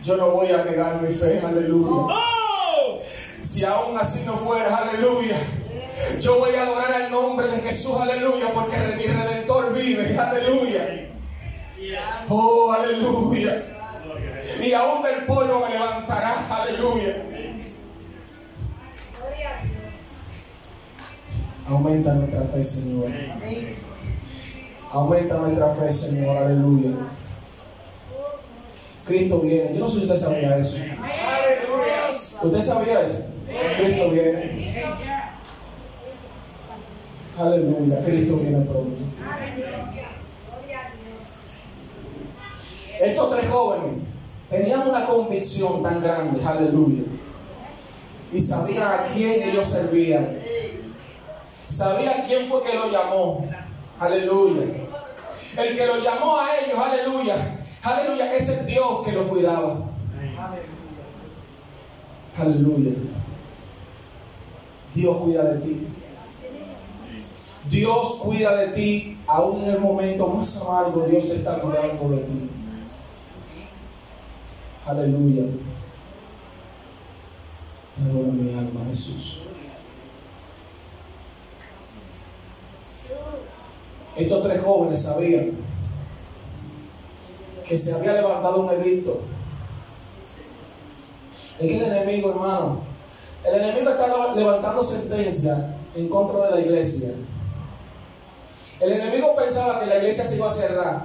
yo 0.03 0.17
no 0.17 0.31
voy 0.31 0.51
a 0.51 0.63
negar 0.63 0.99
mi 0.99 1.13
fe, 1.13 1.39
aleluya. 1.45 2.30
Si 3.61 3.67
aún 3.67 3.95
así 3.95 4.23
no 4.25 4.35
fuera, 4.37 4.75
aleluya. 4.75 5.37
Yo 6.19 6.39
voy 6.39 6.49
a 6.55 6.63
adorar 6.63 6.93
al 6.93 7.11
nombre 7.11 7.45
de 7.47 7.61
Jesús, 7.61 7.95
aleluya, 7.95 8.51
porque 8.55 8.75
mi 8.97 9.03
redentor 9.03 9.71
vive, 9.71 10.17
aleluya. 10.17 11.11
Oh, 12.27 12.71
aleluya. 12.71 13.61
Y 14.63 14.73
aún 14.73 15.03
del 15.03 15.25
polvo 15.27 15.59
me 15.59 15.75
levantará, 15.75 16.43
aleluya. 16.49 17.17
Aumenta 21.69 22.13
nuestra 22.15 22.41
fe, 22.41 22.63
Señor. 22.63 23.11
Aumenta 24.91 25.35
nuestra 25.35 25.69
fe, 25.75 25.91
Señor, 25.91 26.35
aleluya. 26.35 26.97
Cristo 29.05 29.39
viene. 29.41 29.75
Yo 29.75 29.81
no 29.81 29.87
sé 29.87 29.97
si 29.99 30.05
usted 30.05 30.15
sabía 30.15 30.57
eso. 30.57 30.77
¿Usted 32.41 32.59
sabía 32.59 33.01
eso? 33.01 33.30
Cristo 33.77 34.09
viene. 34.11 34.73
Aleluya. 37.37 38.03
Cristo 38.03 38.37
viene 38.37 38.65
pronto. 38.65 38.97
Estos 42.99 43.29
tres 43.31 43.49
jóvenes 43.49 43.93
tenían 44.49 44.87
una 44.87 45.05
convicción 45.05 45.81
tan 45.81 46.01
grande, 46.01 46.43
aleluya. 46.45 47.03
Y 48.31 48.39
sabían 48.39 48.83
a 48.83 49.03
quién 49.13 49.49
ellos 49.49 49.65
servían. 49.65 50.27
Sabían 51.67 52.25
quién 52.27 52.47
fue 52.47 52.61
que 52.61 52.75
lo 52.75 52.91
llamó. 52.91 53.49
Aleluya. 53.99 54.65
El 55.57 55.75
que 55.75 55.85
lo 55.85 55.99
llamó 55.99 56.37
a 56.37 56.47
ellos, 56.57 56.77
aleluya. 56.77 57.35
Aleluya, 57.83 58.35
es 58.35 58.49
el 58.49 58.65
Dios 58.67 59.05
que 59.05 59.11
lo 59.13 59.27
cuidaba. 59.27 59.77
Aleluya. 62.37 62.91
Dios 64.93 65.17
cuida 65.17 65.43
de 65.43 65.59
ti. 65.59 65.87
Dios 67.69 68.19
cuida 68.23 68.55
de 68.55 68.67
ti, 68.69 69.17
aún 69.27 69.63
en 69.63 69.69
el 69.71 69.79
momento 69.79 70.27
más 70.27 70.57
amargo, 70.61 71.05
Dios 71.07 71.29
está 71.29 71.59
cuidando 71.59 72.09
de 72.09 72.23
ti. 72.23 72.49
Aleluya. 74.85 75.43
Adoro 78.03 78.31
mi 78.31 78.53
alma, 78.53 78.81
Jesús. 78.89 79.39
Estos 84.15 84.43
tres 84.43 84.61
jóvenes 84.61 85.01
sabían 85.01 85.51
que 87.65 87.77
se 87.77 87.93
había 87.93 88.13
levantado 88.13 88.61
un 88.61 88.69
edicto. 88.71 89.21
Es 91.59 91.67
que 91.67 91.77
el 91.77 91.83
enemigo, 91.83 92.31
hermano, 92.31 92.90
el 93.43 93.55
enemigo 93.55 93.89
está 93.89 94.07
levantando 94.35 94.83
sentencia 94.83 95.75
en 95.95 96.07
contra 96.09 96.47
de 96.47 96.55
la 96.55 96.61
iglesia. 96.61 97.09
El 98.79 98.91
enemigo 98.93 99.35
pensaba 99.35 99.79
que 99.79 99.85
la 99.85 99.97
iglesia 99.97 100.23
se 100.23 100.35
iba 100.35 100.47
a 100.47 100.51
cerrar. 100.51 101.03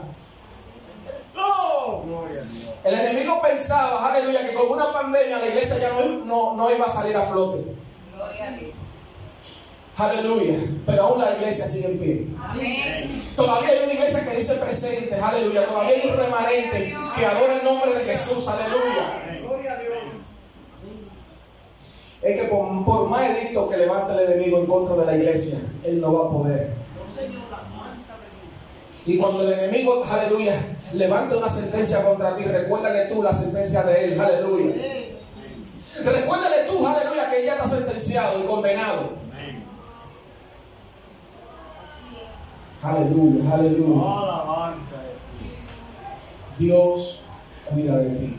El 2.84 2.94
enemigo 2.94 3.40
pensaba, 3.42 4.12
aleluya, 4.12 4.48
que 4.48 4.54
con 4.54 4.70
una 4.70 4.92
pandemia 4.92 5.38
la 5.38 5.48
iglesia 5.48 5.78
ya 5.78 5.90
no, 5.90 6.24
no, 6.24 6.56
no 6.56 6.74
iba 6.74 6.86
a 6.86 6.88
salir 6.88 7.16
a 7.16 7.22
flote. 7.26 7.64
Aleluya. 9.96 10.58
Pero 10.84 11.02
aún 11.02 11.20
la 11.20 11.32
iglesia 11.32 11.66
sigue 11.66 11.86
en 11.86 11.98
pie. 11.98 12.26
Todavía 13.34 13.70
hay 13.70 13.84
una 13.84 13.92
iglesia 13.94 14.24
que 14.24 14.36
dice 14.36 14.54
presente. 14.56 15.14
Aleluya. 15.14 15.66
Todavía 15.66 15.96
hay 15.96 16.10
un 16.10 16.16
remanente 16.16 16.96
que 17.16 17.26
adora 17.26 17.56
el 17.56 17.64
nombre 17.64 17.94
de 17.94 18.04
Jesús. 18.04 18.46
Aleluya. 18.46 19.25
Es 22.26 22.40
que 22.40 22.48
por, 22.48 22.84
por 22.84 23.08
más 23.08 23.30
edicto 23.30 23.68
que 23.68 23.76
levante 23.76 24.12
el 24.12 24.32
enemigo 24.32 24.58
en 24.58 24.66
contra 24.66 24.96
de 24.96 25.06
la 25.06 25.16
iglesia, 25.16 25.60
él 25.84 26.00
no 26.00 26.12
va 26.12 26.26
a 26.26 26.30
poder. 26.32 26.70
Y 29.06 29.16
cuando 29.16 29.42
el 29.42 29.52
enemigo, 29.60 30.02
aleluya, 30.04 30.60
levante 30.92 31.36
una 31.36 31.48
sentencia 31.48 32.04
contra 32.04 32.34
ti, 32.34 32.42
recuérdale 32.42 33.04
tú 33.04 33.22
la 33.22 33.32
sentencia 33.32 33.84
de 33.84 34.04
él. 34.04 34.20
Aleluya. 34.20 34.74
Recuérdale 36.04 36.64
tú, 36.68 36.84
aleluya, 36.84 37.30
que 37.30 37.44
ya 37.44 37.52
está 37.52 37.68
sentenciado 37.68 38.40
y 38.40 38.42
condenado. 38.44 39.10
Aleluya, 42.82 43.54
aleluya. 43.54 44.74
Dios 46.58 47.22
cuida 47.70 47.98
de 47.98 48.10
ti. 48.10 48.36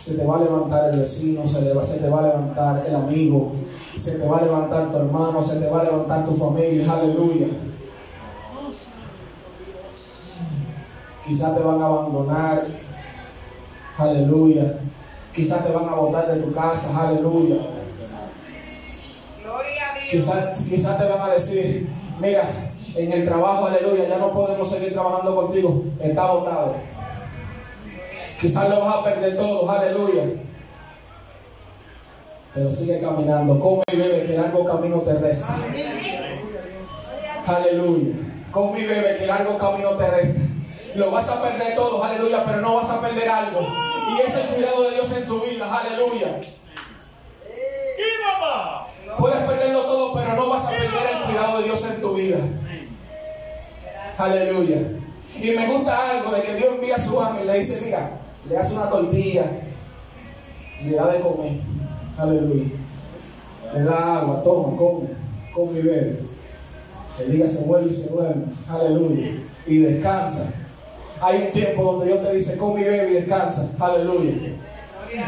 Se 0.00 0.14
te 0.16 0.24
va 0.26 0.36
a 0.36 0.40
levantar 0.40 0.90
el 0.90 0.98
vecino, 0.98 1.44
se, 1.44 1.60
le 1.62 1.74
va- 1.74 1.84
se 1.84 1.98
te 1.98 2.08
va 2.08 2.20
a 2.20 2.22
levantar 2.22 2.84
el 2.88 2.94
amigo, 2.96 3.52
se 3.96 4.18
te 4.18 4.26
va 4.26 4.38
a 4.38 4.42
levantar 4.42 4.90
tu 4.90 4.96
hermano, 4.96 5.42
se 5.42 5.60
te 5.60 5.68
va 5.68 5.80
a 5.82 5.84
levantar 5.84 6.24
tu 6.26 6.34
familia. 6.36 6.90
Aleluya. 6.90 7.48
Quizás 11.26 11.54
te 11.54 11.62
van 11.62 11.82
a 11.82 11.86
abandonar. 11.86 12.64
Aleluya. 13.98 14.78
Quizás 15.34 15.64
te 15.64 15.70
van 15.72 15.88
a 15.88 15.94
botar 15.94 16.34
de 16.34 16.40
tu 16.42 16.52
casa. 16.52 17.08
Aleluya. 17.08 17.56
Quizás, 20.10 20.62
quizás 20.68 20.98
te 20.98 21.04
van 21.04 21.20
a 21.30 21.34
decir, 21.34 21.88
mira, 22.20 22.72
en 22.96 23.12
el 23.12 23.24
trabajo, 23.24 23.66
aleluya, 23.66 24.08
ya 24.08 24.18
no 24.18 24.32
podemos 24.32 24.68
seguir 24.68 24.92
trabajando 24.92 25.36
contigo, 25.36 25.84
está 26.00 26.22
agotado. 26.24 26.74
Quizás 28.40 28.70
lo 28.70 28.80
vas 28.80 28.96
a 28.96 29.04
perder 29.04 29.36
todo, 29.36 29.70
aleluya. 29.70 30.22
Pero 32.54 32.70
sigue 32.70 33.00
caminando, 33.00 33.60
come 33.60 33.82
y 33.92 33.96
bebe, 33.96 34.26
que 34.26 34.32
largo 34.32 34.64
camino 34.64 34.98
terrestre. 35.00 35.54
Aleluya. 37.46 38.14
Come 38.50 38.80
y 38.80 38.86
bebe, 38.86 39.18
que 39.18 39.26
largo 39.26 39.56
camino 39.58 39.90
terrestre. 39.90 40.42
Lo 40.94 41.10
vas 41.10 41.28
a 41.28 41.42
perder 41.42 41.74
todo, 41.74 42.02
aleluya, 42.02 42.44
pero 42.44 42.60
no 42.62 42.76
vas 42.76 42.90
a 42.90 43.00
perder 43.00 43.28
algo. 43.28 43.60
Y 43.60 44.26
es 44.26 44.34
el 44.34 44.46
cuidado 44.54 44.82
de 44.84 44.90
Dios 44.92 45.16
en 45.16 45.26
tu 45.26 45.40
vida, 45.40 45.78
aleluya. 45.78 46.40
Puedes 49.18 49.38
perderlo 49.38 49.82
todo, 49.82 50.14
pero 50.14 50.34
no 50.34 50.48
vas 50.48 50.66
a 50.66 50.70
perder 50.70 50.88
el 51.14 51.24
cuidado 51.26 51.58
de 51.58 51.64
Dios 51.64 51.84
en 51.84 52.00
tu 52.00 52.14
vida. 52.14 52.38
Aleluya. 54.16 54.78
Y 55.38 55.50
me 55.50 55.66
gusta 55.66 56.10
algo 56.10 56.30
de 56.32 56.42
que 56.42 56.54
Dios 56.54 56.74
envía 56.74 56.96
a 56.96 56.98
su 56.98 57.20
ángel 57.20 57.44
y 57.44 57.46
le 57.46 57.58
dice, 57.58 57.82
mira, 57.84 58.19
le 58.48 58.56
hace 58.56 58.74
una 58.74 58.90
tortilla 58.90 59.44
y 60.80 60.84
le 60.84 60.96
da 60.96 61.08
de 61.08 61.20
comer. 61.20 61.52
Aleluya. 62.16 62.70
Le 63.74 63.82
da 63.82 64.18
agua, 64.18 64.42
toma, 64.42 64.76
come, 64.76 65.08
come 65.54 65.78
y 65.78 65.82
bebe. 65.82 66.20
El 67.20 67.32
día 67.32 67.46
se 67.46 67.64
vuelve 67.64 67.88
y 67.88 67.92
se 67.92 68.10
duerme. 68.10 68.46
Aleluya. 68.68 69.32
Y 69.66 69.78
descansa. 69.78 70.52
Hay 71.20 71.42
un 71.46 71.52
tiempo 71.52 71.82
donde 71.84 72.06
Dios 72.06 72.22
te 72.22 72.32
dice, 72.32 72.56
come 72.56 72.80
y 72.80 72.84
bebe 72.84 73.10
y 73.10 73.14
descansa. 73.14 73.70
Aleluya. 73.78 74.32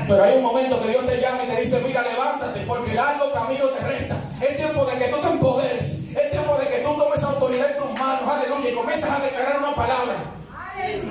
Pero 0.07 0.22
hay 0.22 0.37
un 0.37 0.42
momento 0.42 0.81
que 0.81 0.88
Dios 0.88 1.07
te 1.07 1.20
llama 1.20 1.44
y 1.44 1.55
te 1.55 1.61
dice, 1.61 1.83
mira, 1.85 2.03
levántate, 2.03 2.61
porque 2.66 2.94
largo 2.94 3.33
camino 3.33 3.66
te 3.66 3.87
resta. 3.87 4.16
Es 4.40 4.57
tiempo 4.57 4.85
de 4.85 4.96
que 4.96 5.11
tú 5.11 5.20
te 5.20 5.27
empoderes. 5.27 5.85
Es 6.14 6.31
tiempo 6.31 6.57
de 6.57 6.68
que 6.68 6.79
tú 6.79 6.94
tomes 6.96 7.22
autoridad 7.22 7.72
en 7.72 7.83
tus 7.83 8.01
manos, 8.01 8.22
aleluya, 8.29 8.70
y 8.70 8.75
comienzas 8.75 9.11
a 9.11 9.22
declarar 9.22 9.59
una 9.59 9.75
palabra. 9.75 10.14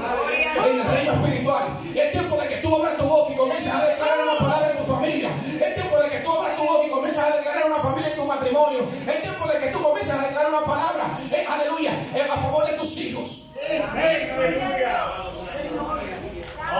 En 0.01 0.79
el 0.79 0.87
reino 0.91 1.13
espiritual. 1.13 1.77
Es 1.95 2.11
tiempo 2.11 2.37
de 2.37 2.47
que 2.47 2.57
tú 2.57 2.75
abras 2.75 2.97
tu 2.97 3.03
boca 3.05 3.33
y 3.33 3.35
comiences 3.35 3.73
a 3.73 3.85
declarar 3.85 4.19
una 4.23 4.37
palabra 4.37 4.71
en 4.71 4.77
tu 4.77 4.83
familia. 4.83 5.29
Es 5.45 5.75
tiempo 5.75 5.99
de 5.99 6.09
que 6.09 6.19
tú 6.19 6.31
abras 6.31 6.55
tu 6.55 6.63
boca 6.63 6.87
y 6.87 6.89
comiences 6.89 7.23
a 7.23 7.37
declarar 7.37 7.65
una 7.65 7.77
familia 7.77 8.09
en 8.09 8.15
tu 8.15 8.25
matrimonio. 8.25 8.79
Es 9.07 9.21
tiempo 9.21 9.47
de 9.47 9.59
que 9.59 9.67
tú 9.67 9.81
comiences 9.81 10.13
a 10.13 10.21
declarar 10.21 10.49
una 10.49 10.65
palabra, 10.65 11.03
eh, 11.31 11.45
aleluya, 11.49 11.91
eh, 12.15 12.27
a 12.31 12.37
favor 12.37 12.65
de 12.65 12.73
tus 12.73 12.97
hijos. 12.97 13.51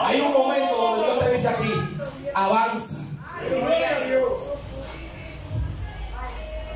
Hay 0.03 0.21
un 0.21 0.33
momento 0.33 0.75
donde 0.75 1.05
Dios 1.05 1.19
te 1.19 1.31
dice 1.31 1.47
aquí, 1.47 1.73
avanza. 2.33 2.97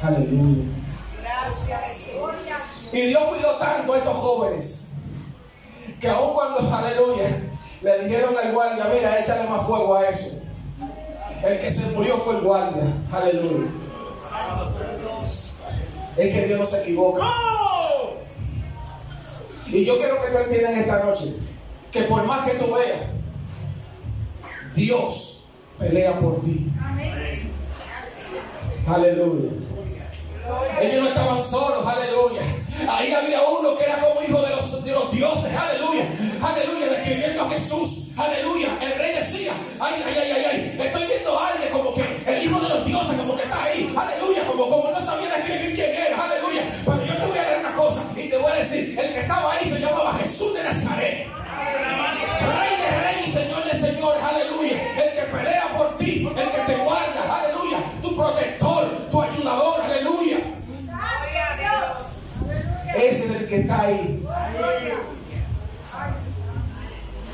Aleluya. 0.01 0.63
Y 2.91 3.01
Dios 3.01 3.23
cuidó 3.23 3.55
tanto 3.57 3.93
a 3.93 3.97
estos 3.97 4.15
jóvenes 4.15 4.84
que 5.99 6.09
aun 6.09 6.33
cuando, 6.33 6.75
aleluya, 6.75 7.29
le 7.81 7.99
dijeron 8.05 8.35
al 8.37 8.51
guardia, 8.51 8.85
mira, 8.93 9.19
échale 9.19 9.49
más 9.49 9.65
fuego 9.65 9.95
a 9.95 10.09
eso. 10.09 10.41
El 11.43 11.59
que 11.59 11.69
se 11.69 11.85
murió 11.91 12.17
fue 12.17 12.35
el 12.35 12.41
guardia. 12.41 12.83
Aleluya. 13.11 13.67
Es 16.17 16.33
que 16.33 16.47
Dios 16.47 16.59
no 16.59 16.65
se 16.65 16.81
equivoca. 16.81 17.23
Y 19.67 19.85
yo 19.85 19.97
quiero 19.97 20.21
que 20.21 20.31
tú 20.31 20.37
entiendas 20.37 20.77
esta 20.77 21.03
noche 21.03 21.35
que 21.91 22.03
por 22.03 22.23
más 22.23 22.49
que 22.49 22.57
tú 22.57 22.73
veas, 22.73 23.01
Dios 24.75 25.45
pelea 25.79 26.19
por 26.19 26.41
ti. 26.41 26.71
Aleluya. 28.87 29.51
Ellos 30.81 31.03
no 31.03 31.09
estaban 31.09 31.41
solos, 31.43 31.85
aleluya. 31.87 32.41
Ahí 32.89 33.13
había 33.13 33.41
uno 33.43 33.77
que 33.77 33.83
era 33.83 33.99
como 33.99 34.21
hijo 34.21 34.44
los, 34.95 35.11
dioses, 35.11 35.53
aleluya. 35.53 36.05
Aleluya, 36.41 36.87
describiendo 36.87 37.43
a 37.43 37.49
Jesús, 37.49 38.07
aleluya. 38.17 38.69
El 38.81 38.97
rey 38.97 39.15
decía, 39.15 39.51
ay, 39.79 40.03
ay, 40.05 40.17
ay, 40.17 40.31
ay, 40.31 40.45
ay. 40.51 40.85
Estoy 40.85 41.07
viendo 41.07 41.37
a 41.37 41.49
alguien 41.49 41.69
como 41.71 41.93
que 41.93 42.03
el 42.25 42.43
hijo 42.43 42.59
de 42.59 42.69
los 42.69 42.85
dioses, 42.85 43.17
como 43.17 43.35
que 43.35 43.43
está 43.43 43.63
ahí, 43.63 43.93
aleluya. 43.95 44.45
Como, 44.45 44.69
como 44.69 44.91
no 44.91 45.01
sabía 45.01 45.35
describir 45.35 45.75
quién 45.75 45.93
era, 45.93 46.23
aleluya. 46.23 46.63
Pero 46.85 47.05
yo 47.05 47.17
te 47.17 47.25
voy 47.25 47.37
a 47.37 47.43
dar 47.43 47.59
una 47.59 47.75
cosa 47.75 48.03
y 48.15 48.29
te 48.29 48.37
voy 48.37 48.51
a 48.51 48.55
decir, 48.55 48.97
el 48.99 49.11
que 49.11 49.19
estaba 49.19 49.53
ahí 49.53 49.69
se 49.69 49.79
llamaba 49.79 50.13
Jesús 50.13 50.53
de 50.53 50.63
Nazaret. 50.63 51.27
Rey 52.57 52.73
de 52.81 53.01
reyes, 53.03 53.33
Señor 53.33 53.63
de 53.65 53.73
señores, 53.73 54.23
aleluya. 54.23 54.77
El 55.03 55.13
que 55.13 55.21
pelea 55.21 55.67
por 55.77 55.97
ti, 55.97 56.27
el 56.27 56.49
que 56.49 56.73
te 56.73 56.75
guarda, 56.77 57.41
aleluya. 57.41 57.77
Tu 58.01 58.15
protector, 58.15 59.09
tu 59.11 59.21
ayudador, 59.21 59.81
aleluya. 59.81 60.37
Ese 62.95 63.25
es 63.25 63.31
el 63.31 63.47
que 63.47 63.57
está 63.57 63.81
ahí. 63.81 64.24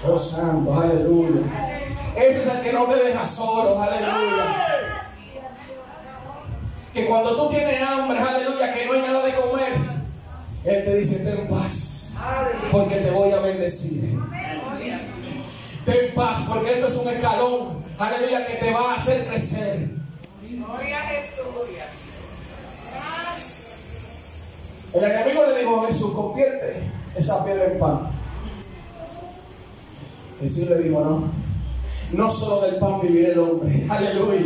Oh 0.03 0.17
santo, 0.17 0.73
aleluya. 0.73 1.41
Ese 2.15 2.39
es 2.41 2.47
el 2.47 2.61
que 2.61 2.73
no 2.73 2.85
te 2.85 2.95
deja 2.95 3.23
solo, 3.23 3.79
aleluya. 3.81 5.07
Que 6.91 7.05
cuando 7.05 7.35
tú 7.35 7.49
tienes 7.49 7.81
hambre, 7.81 8.19
aleluya, 8.19 8.73
que 8.73 8.85
no 8.85 8.93
hay 8.93 9.01
nada 9.01 9.25
de 9.25 9.33
comer, 9.33 9.73
Él 10.65 10.85
te 10.85 10.95
dice, 10.95 11.19
ten 11.19 11.47
paz, 11.47 12.17
porque 12.71 12.95
te 12.95 13.11
voy 13.11 13.31
a 13.31 13.39
bendecir. 13.39 14.19
Ten 15.85 16.13
paz, 16.15 16.39
porque 16.47 16.73
esto 16.73 16.87
es 16.87 16.95
un 16.95 17.07
escalón, 17.07 17.83
aleluya, 17.99 18.45
que 18.47 18.53
te 18.55 18.73
va 18.73 18.91
a 18.91 18.95
hacer 18.95 19.25
crecer. 19.27 19.89
El 24.93 25.03
enemigo 25.03 25.45
le 25.45 25.59
dijo 25.59 25.81
a 25.81 25.87
Jesús, 25.87 26.11
convierte 26.13 26.83
esa 27.15 27.45
piedra 27.45 27.65
en 27.65 27.79
pan. 27.79 28.20
Jesús 30.41 30.69
le 30.69 30.77
dijo, 30.79 31.01
no, 31.01 31.31
no 32.11 32.29
solo 32.29 32.59
del 32.61 32.75
pan 32.77 33.01
vivir 33.01 33.29
el 33.29 33.39
hombre, 33.39 33.85
aleluya. 33.87 34.45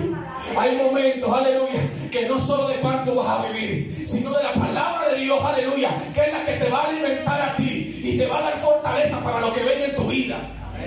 Hay 0.58 0.75
momentos, 0.75 1.34
aleluya, 1.34 1.89
que 2.12 2.27
no 2.27 2.38
solo 2.38 2.67
de 2.67 2.75
pan 2.75 3.03
tú 3.05 3.15
vas 3.15 3.27
a 3.27 3.47
vivir, 3.47 4.05
sino 4.05 4.29
de 4.31 4.43
la 4.43 4.53
palabra 4.53 5.08
de 5.10 5.21
Dios, 5.21 5.39
aleluya, 5.43 5.89
que 6.13 6.21
es 6.21 6.34
la 6.34 6.43
que 6.43 6.51
te 6.53 6.69
va 6.69 6.84
a 6.84 6.89
alimentar 6.89 7.41
a 7.41 7.55
ti 7.55 8.01
y 8.03 8.17
te 8.17 8.27
va 8.27 8.39
a 8.39 8.41
dar 8.41 8.58
fortaleza 8.58 9.21
para 9.21 9.39
lo 9.39 9.53
que 9.53 9.63
venga 9.63 9.86
en 9.86 9.95
tu 9.95 10.08
vida. 10.08 10.38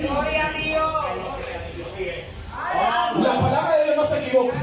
La 0.03 0.09
palabra 3.41 3.77
de 3.77 3.85
Dios 3.85 3.97
no 3.97 4.07
se 4.07 4.19
equivoca. 4.21 4.55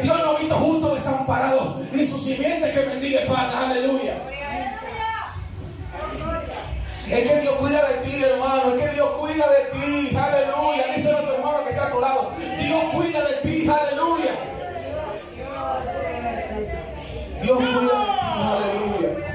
Dios 0.00 0.18
no 0.18 0.30
ha 0.30 0.38
visto 0.38 0.54
justo 0.54 0.94
desamparado, 0.94 1.82
ni 1.92 2.06
su 2.06 2.16
simiente 2.18 2.70
que 2.70 2.80
bendiga 2.80 3.26
pan, 3.26 3.50
aleluya. 3.54 4.39
Es 7.10 7.28
que 7.28 7.40
Dios 7.40 7.56
cuida 7.56 7.88
de 7.88 7.94
ti, 8.08 8.22
hermano. 8.22 8.74
Es 8.74 8.82
que 8.82 8.88
Dios 8.94 9.10
cuida 9.18 9.46
de 9.48 9.64
ti. 9.72 10.16
Aleluya. 10.16 10.94
Díselo 10.94 11.18
a 11.18 11.22
tu 11.22 11.32
hermano 11.32 11.64
que 11.64 11.70
está 11.70 11.86
a 11.88 11.90
tu 11.90 12.00
lado. 12.00 12.32
Dios 12.60 12.84
cuida 12.92 13.20
de 13.24 13.34
ti. 13.42 13.68
Aleluya. 13.68 14.32
Dios 17.42 17.56
cuida 17.58 17.80
de 17.80 17.86
ti. 17.86 17.92
Aleluya. 18.52 19.30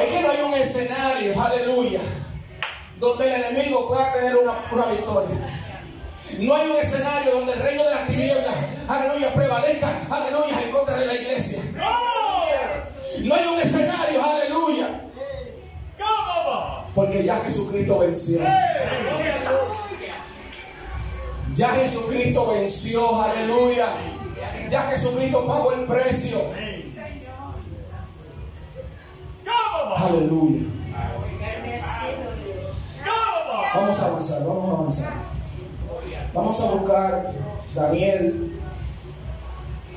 Es 0.00 0.12
que 0.12 0.20
no 0.20 0.30
hay 0.30 0.40
un 0.40 0.54
escenario, 0.54 1.40
aleluya, 1.40 2.00
donde 2.98 3.26
el 3.26 3.44
enemigo 3.44 3.88
pueda 3.88 4.12
tener 4.12 4.36
una, 4.36 4.64
una 4.72 4.86
victoria. 4.86 5.36
No 6.40 6.54
hay 6.56 6.70
un 6.70 6.76
escenario 6.76 7.34
donde 7.34 7.52
el 7.52 7.58
reino 7.60 7.84
de 7.84 7.90
las 7.90 8.06
tinieblas, 8.08 8.54
aleluya, 8.88 9.32
prevalezca, 9.32 9.88
aleluya, 10.10 10.60
en 10.60 10.70
contra 10.72 10.96
de 10.96 11.06
la 11.06 11.14
iglesia. 11.14 11.62
No 13.20 13.34
hay 13.34 13.46
un 13.46 13.60
escenario, 13.60 14.24
aleluya. 14.24 15.00
Porque 16.94 17.24
ya 17.24 17.36
Jesucristo 17.40 17.98
venció. 17.98 18.40
Ya 21.54 21.68
Jesucristo 21.68 22.46
venció, 22.48 23.22
aleluya. 23.22 23.88
Ya 24.68 24.82
Jesucristo 24.82 25.46
pagó 25.46 25.72
el 25.72 25.84
precio. 25.84 26.38
Aleluya. 29.96 30.62
Vamos 33.74 34.00
a 34.00 34.06
avanzar, 34.06 34.44
vamos 34.44 34.68
a 34.68 34.72
avanzar. 34.78 35.12
Vamos 36.34 36.60
a 36.60 36.64
buscar 36.66 37.32
Daniel. 37.74 38.60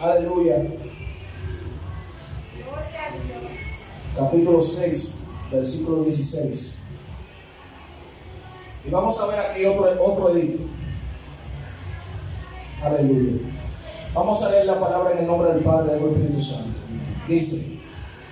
Aleluya. 0.02 0.85
Capítulo 4.16 4.62
6, 4.62 5.14
versículo 5.52 6.04
16. 6.04 6.84
Y 8.86 8.90
vamos 8.90 9.20
a 9.20 9.28
ver 9.28 9.40
aquí 9.40 9.66
otro, 9.66 9.92
otro 10.02 10.30
edicto. 10.30 10.64
Aleluya. 12.82 13.42
Vamos 14.14 14.42
a 14.42 14.52
leer 14.52 14.66
la 14.68 14.80
palabra 14.80 15.12
en 15.12 15.18
el 15.18 15.28
nombre 15.28 15.52
del 15.54 15.64
Padre, 15.64 15.96
del 15.96 16.06
Espíritu 16.06 16.42
Santo. 16.42 16.70
Dice, 17.28 17.78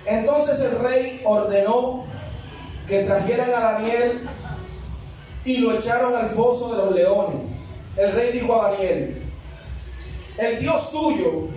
entonces 0.06 0.58
el 0.60 0.78
rey 0.78 1.20
ordenó 1.24 2.04
que 2.88 3.04
trajeran 3.04 3.50
a 3.50 3.60
Daniel 3.72 4.26
y 5.44 5.58
lo 5.58 5.74
echaron 5.74 6.16
al 6.16 6.30
foso 6.30 6.74
de 6.74 6.78
los 6.78 6.94
leones. 6.94 7.40
El 7.96 8.12
rey 8.12 8.32
dijo 8.32 8.60
a 8.60 8.70
Daniel, 8.70 9.22
el 10.38 10.60
Dios 10.60 10.90
tuyo, 10.90 11.48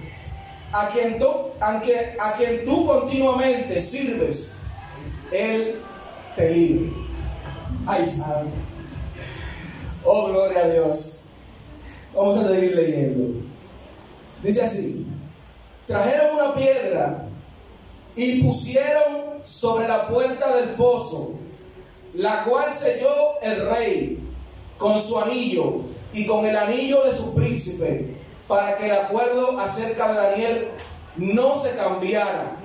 a 0.71 0.89
quien 0.89 1.19
tú, 1.19 1.27
a 1.60 1.80
quien, 1.82 2.15
a 2.19 2.34
quien 2.34 2.65
tú 2.65 2.86
continuamente 2.86 3.80
sirves, 3.80 4.59
Él 5.32 5.76
te 6.36 6.49
libre. 6.51 6.91
Ay, 7.86 8.05
santo. 8.05 8.51
Oh, 10.03 10.28
gloria 10.28 10.59
a 10.59 10.70
Dios. 10.70 11.22
Vamos 12.13 12.38
a 12.38 12.47
seguir 12.47 12.76
leyendo. 12.76 13.41
Dice 14.43 14.61
así, 14.61 15.05
trajeron 15.86 16.36
una 16.36 16.55
piedra 16.55 17.26
y 18.15 18.41
pusieron 18.43 19.28
sobre 19.43 19.88
la 19.88 20.07
puerta 20.07 20.55
del 20.55 20.70
foso, 20.70 21.36
la 22.13 22.43
cual 22.43 22.72
selló 22.74 23.39
el 23.41 23.70
rey 23.70 24.20
con 24.78 24.99
su 24.99 25.20
anillo 25.20 25.82
y 26.13 26.26
con 26.26 26.45
el 26.45 26.55
anillo 26.55 27.03
de 27.03 27.11
su 27.11 27.34
príncipe, 27.34 28.15
para 28.48 28.76
que 28.78 28.86
el 28.86 28.93
acuerdo 28.93 29.60
acerca 29.60 30.08
de 30.08 30.14
Daniel 30.14 30.68
no 31.18 31.56
se 31.56 31.76
cambiara. 31.76 32.58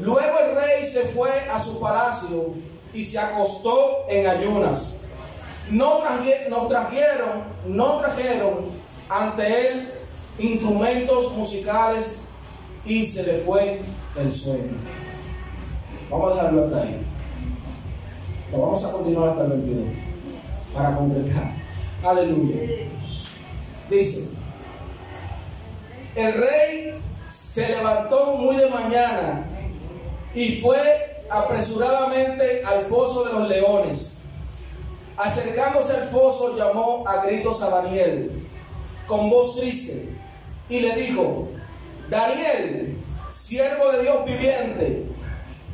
Luego 0.00 0.38
el 0.40 0.54
rey 0.54 0.84
se 0.84 1.06
fue 1.08 1.30
a 1.50 1.58
su 1.58 1.80
palacio 1.80 2.54
y 2.92 3.02
se 3.02 3.18
acostó 3.18 4.04
en 4.08 4.26
ayunas. 4.26 5.02
No 5.70 6.02
nos 6.48 6.68
trajeron, 6.68 7.44
no 7.66 7.98
trajeron 7.98 8.54
ante 9.08 9.68
él 9.68 9.92
instrumentos 10.38 11.32
musicales 11.36 12.18
y 12.84 13.04
se 13.04 13.22
le 13.24 13.38
fue 13.40 13.82
el 14.16 14.30
sueño. 14.30 14.76
Vamos 16.10 16.32
a 16.32 16.34
dejarlo 16.36 16.64
hasta 16.64 16.82
ahí. 16.82 17.00
Lo 18.52 18.58
vamos 18.62 18.84
a 18.84 18.92
continuar 18.92 19.28
hasta 19.30 19.44
el 19.44 19.50
22 19.50 19.84
para 20.74 20.96
completar. 20.96 21.52
Aleluya. 22.02 22.88
Dice, 23.90 24.28
el 26.18 26.34
rey 26.34 27.00
se 27.28 27.68
levantó 27.68 28.34
muy 28.34 28.56
de 28.56 28.68
mañana 28.68 29.44
y 30.34 30.60
fue 30.60 31.12
apresuradamente 31.30 32.62
al 32.64 32.82
foso 32.82 33.24
de 33.24 33.32
los 33.34 33.48
leones. 33.48 34.22
Acercándose 35.16 35.94
al 35.94 36.04
foso, 36.08 36.56
llamó 36.56 37.04
a 37.06 37.24
gritos 37.24 37.62
a 37.62 37.70
Daniel 37.70 38.30
con 39.06 39.30
voz 39.30 39.56
triste 39.56 40.08
y 40.68 40.80
le 40.80 40.94
dijo, 40.94 41.48
Daniel, 42.08 42.96
siervo 43.30 43.92
de 43.92 44.02
Dios 44.02 44.24
viviente, 44.24 45.04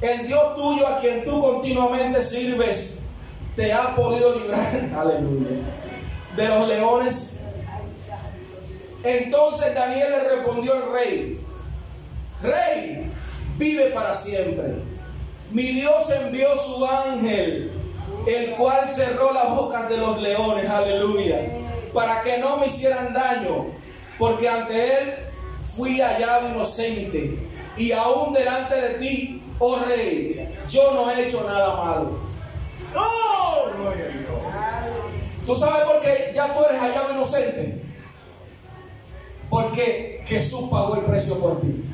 el 0.01 0.27
Dios 0.27 0.55
tuyo 0.55 0.87
a 0.87 0.99
quien 1.01 1.25
tú 1.25 1.41
continuamente 1.41 2.21
sirves, 2.21 3.01
te 3.57 3.73
ha 3.73 3.95
podido 3.95 4.35
librar, 4.35 4.91
aleluya, 4.97 5.57
de 6.37 6.49
los 6.49 6.69
leones. 6.69 7.34
Entonces 9.05 9.75
Daniel 9.75 10.13
le 10.13 10.37
respondió 10.37 10.73
al 10.73 10.93
rey, 10.93 11.39
rey, 12.43 13.13
vive 13.59 13.91
para 13.91 14.15
siempre. 14.15 14.77
Mi 15.51 15.63
Dios 15.63 16.11
envió 16.11 16.57
su 16.57 16.85
ángel, 16.87 17.71
el 18.27 18.53
cual 18.53 18.89
cerró 18.89 19.33
las 19.33 19.55
bocas 19.55 19.91
de 19.91 19.99
los 19.99 20.21
leones, 20.21 20.69
aleluya, 20.71 21.39
para 21.93 22.23
que 22.23 22.39
no 22.39 22.57
me 22.57 22.67
hicieran 22.67 23.13
daño, 23.13 23.67
porque 24.19 24.49
ante 24.49 24.97
él 24.97 25.15
fui 25.77 26.01
hallado 26.01 26.49
inocente, 26.49 27.39
y 27.77 27.93
aún 27.93 28.33
delante 28.33 28.75
de 28.75 28.95
ti, 28.95 29.43
oh 29.59 29.81
rey, 29.81 30.49
yo 30.67 30.93
no 30.95 31.11
he 31.11 31.27
hecho 31.27 31.45
nada 31.47 31.77
malo. 31.77 32.19
¡Oh! 32.97 33.67
¿Tú 35.45 35.55
sabes 35.55 35.85
por 35.85 36.01
qué 36.01 36.33
ya 36.35 36.55
tú 36.55 36.65
eres 36.65 36.81
hallado 36.81 37.13
inocente? 37.13 37.84
Porque 39.55 40.21
Jesús 40.27 40.69
pagó 40.69 40.97
el 40.97 41.03
precio 41.03 41.39
por 41.39 41.61
ti. 41.61 41.85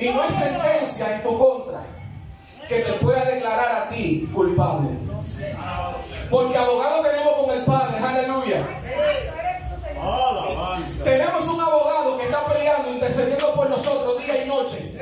Y 0.00 0.08
no 0.08 0.22
hay 0.22 0.30
sentencia 0.30 1.14
en 1.14 1.22
tu 1.22 1.38
contra 1.38 1.84
que 2.66 2.80
te 2.80 2.92
pueda 2.94 3.24
declarar 3.26 3.82
a 3.82 3.88
ti 3.88 4.28
culpable. 4.34 4.88
Porque 6.28 6.56
abogado 6.56 7.02
tenemos 7.02 7.32
con 7.34 7.56
el 7.56 7.64
Padre, 7.64 7.98
aleluya. 7.98 8.66
Tenemos 11.04 11.46
un 11.46 11.60
abogado 11.60 12.18
que 12.18 12.24
está 12.24 12.46
peleando, 12.46 12.90
intercediendo 12.90 13.54
por 13.54 13.70
nosotros 13.70 14.24
día 14.24 14.44
y 14.44 14.48
noche. 14.48 15.00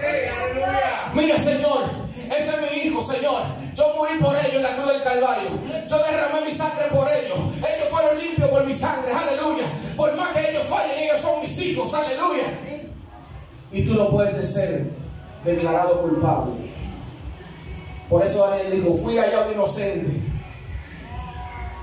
Mira, 1.14 1.38
Señor, 1.38 1.84
ese 2.30 2.48
es 2.48 2.72
mi 2.72 2.78
hijo, 2.88 3.02
Señor. 3.02 3.42
Yo 3.74 3.94
morí 3.96 4.18
por 4.18 4.36
ellos 4.36 4.54
en 4.54 4.62
la 4.62 4.76
cruz 4.76 4.92
del 4.92 5.02
Calvario. 5.02 5.50
Yo 5.88 5.98
derramé 5.98 6.40
mi 6.44 6.50
sangre 6.50 6.86
por 6.90 7.08
ellos. 7.10 7.38
Ellos 7.56 7.88
fueron 7.90 8.18
limpios 8.18 8.48
por 8.50 8.64
mi 8.64 8.74
sangre, 8.74 9.12
aleluya. 9.12 9.64
Por 9.96 10.16
más 10.16 10.28
que 10.34 10.50
ellos 10.50 10.64
fallen, 10.66 10.98
ellos 10.98 11.20
son 11.20 11.40
mis 11.40 11.58
hijos, 11.58 11.94
aleluya. 11.94 12.44
Y 13.72 13.84
tú 13.84 13.94
no 13.94 14.10
puedes 14.10 14.52
ser 14.52 14.86
declarado 15.44 16.02
culpable. 16.02 16.52
Por 18.08 18.22
eso 18.22 18.46
Daniel 18.46 18.72
dijo, 18.72 18.96
fui 18.96 19.18
hallado 19.18 19.52
inocente. 19.52 20.10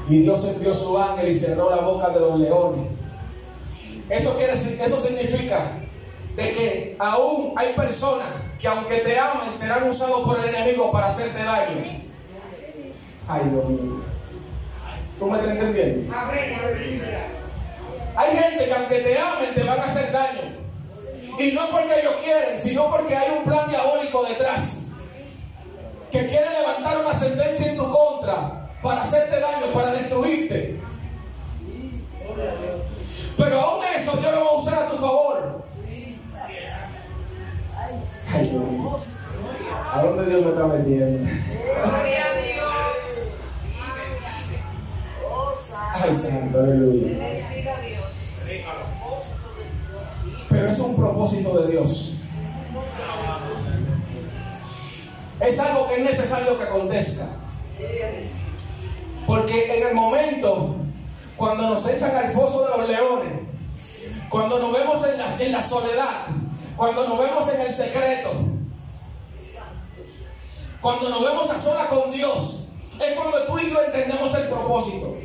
Y 0.10 0.20
Dios 0.20 0.44
envió 0.46 0.74
su 0.74 0.98
ángel 0.98 1.30
y 1.30 1.34
cerró 1.34 1.70
la 1.70 1.82
boca 1.82 2.10
de 2.10 2.20
los 2.20 2.40
leones. 2.40 2.88
Eso 4.10 4.36
quiere 4.36 4.54
decir, 4.54 4.80
eso 4.80 4.98
significa 4.98 5.72
de 6.36 6.52
que 6.52 6.96
aún 7.00 7.54
hay 7.56 7.74
personas 7.74 8.28
que 8.60 8.68
aunque 8.68 8.98
te 8.98 9.20
amen 9.20 9.52
serán 9.54 9.90
usados 9.90 10.24
por 10.24 10.40
el 10.40 10.54
enemigo 10.56 10.92
para 10.92 11.08
hacerte 11.08 11.44
daño. 11.44 12.02
Ay, 13.28 13.42
Dios 13.50 13.66
mío. 13.66 14.02
¿Tú 15.20 15.28
me 15.28 15.38
estás 15.38 15.52
entendiendo? 15.52 16.16
Hay 18.16 18.38
gente 18.38 18.66
que 18.66 18.74
aunque 18.74 19.00
te 19.00 19.20
amen 19.20 19.54
te 19.54 19.64
van 19.64 19.80
a 19.80 19.84
hacer 19.84 20.12
daño. 20.12 20.56
Y 21.38 21.52
no 21.52 21.70
porque 21.70 22.00
ellos 22.00 22.16
quieren, 22.24 22.60
sino 22.60 22.90
porque 22.90 23.16
hay 23.16 23.38
un 23.38 23.44
plan 23.44 23.70
diabólico 23.70 24.24
detrás. 24.26 24.84
Que 26.12 26.28
quiere 26.28 26.50
levantar 26.50 26.98
una 27.00 27.14
sentencia 27.14 27.72
en 27.72 27.78
tu 27.78 27.90
contra 27.92 28.70
para 28.82 29.02
hacerte 29.02 29.40
daño, 29.40 29.68
para 29.74 29.92
destruirte. 29.92 30.80
Pero 33.38 33.62
aún 33.62 33.84
eso 33.96 34.16
Dios 34.18 34.34
lo 34.34 34.46
va 34.46 34.52
a 34.52 34.54
usar 34.54 34.84
a 34.84 34.88
tu 34.88 34.98
favor. 34.98 35.66
Ay, 38.36 38.50
Dios. 38.50 39.12
¿A 39.92 40.04
dónde 40.04 40.26
Dios 40.26 40.44
me 40.44 40.52
está 40.52 40.68
metiendo? 40.68 41.30
Ay, 45.94 46.14
Santo, 46.14 46.60
aleluya. 46.60 47.18
Pero 50.50 50.68
es 50.68 50.80
un 50.80 50.96
propósito 50.96 51.62
de 51.62 51.72
Dios. 51.72 52.20
Es 55.40 55.60
algo 55.60 55.88
que 55.88 55.96
es 55.96 56.04
necesario 56.04 56.58
que 56.58 56.64
acontezca. 56.64 57.28
Porque 59.26 59.78
en 59.78 59.88
el 59.88 59.94
momento, 59.94 60.76
cuando 61.38 61.70
nos 61.70 61.88
echan 61.88 62.16
al 62.16 62.32
foso 62.34 62.66
de 62.66 62.78
los 62.78 62.90
leones, 62.90 63.34
cuando 64.30 64.60
nos 64.60 64.74
vemos 64.74 65.08
en 65.08 65.18
la, 65.18 65.46
en 65.46 65.52
la 65.52 65.62
soledad, 65.62 66.28
cuando 66.76 67.08
nos 67.08 67.20
vemos 67.20 67.50
en 67.54 67.62
el 67.62 67.72
secreto, 67.72 68.32
cuando 70.82 71.10
nos 71.10 71.22
vemos 71.22 71.50
a 71.50 71.58
sola 71.58 71.88
con 71.88 72.12
Dios, 72.12 72.70
es 73.00 73.16
cuando 73.16 73.44
tú 73.46 73.58
y 73.60 73.72
yo 73.72 73.82
entendemos 73.84 74.34
el 74.36 74.48
propósito. 74.48 75.16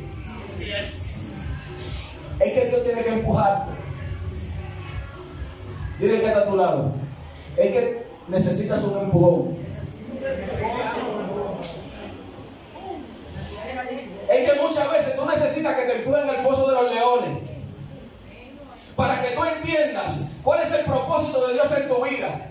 Es 0.59 2.53
que 2.53 2.65
Dios 2.65 2.83
tiene 2.83 3.03
que 3.03 3.13
empujarte. 3.13 3.71
Dile 5.99 6.19
que 6.19 6.27
está 6.27 6.39
a 6.39 6.47
tu 6.47 6.55
lado. 6.55 6.91
Es 7.57 7.71
que 7.71 8.05
necesitas 8.27 8.83
un 8.83 9.03
empujón. 9.03 9.57
Es 14.29 14.49
que 14.49 14.61
muchas 14.61 14.91
veces 14.91 15.15
tú 15.15 15.25
necesitas 15.25 15.75
que 15.75 15.81
te 15.83 15.97
empujen 15.97 16.29
al 16.29 16.37
foso 16.37 16.67
de 16.67 16.73
los 16.73 16.91
leones. 16.91 17.40
Para 18.95 19.21
que 19.21 19.29
tú 19.29 19.43
entiendas 19.43 20.21
cuál 20.43 20.61
es 20.61 20.71
el 20.71 20.85
propósito 20.85 21.47
de 21.47 21.53
Dios 21.53 21.71
en 21.71 21.87
tu 21.87 22.03
vida. 22.03 22.47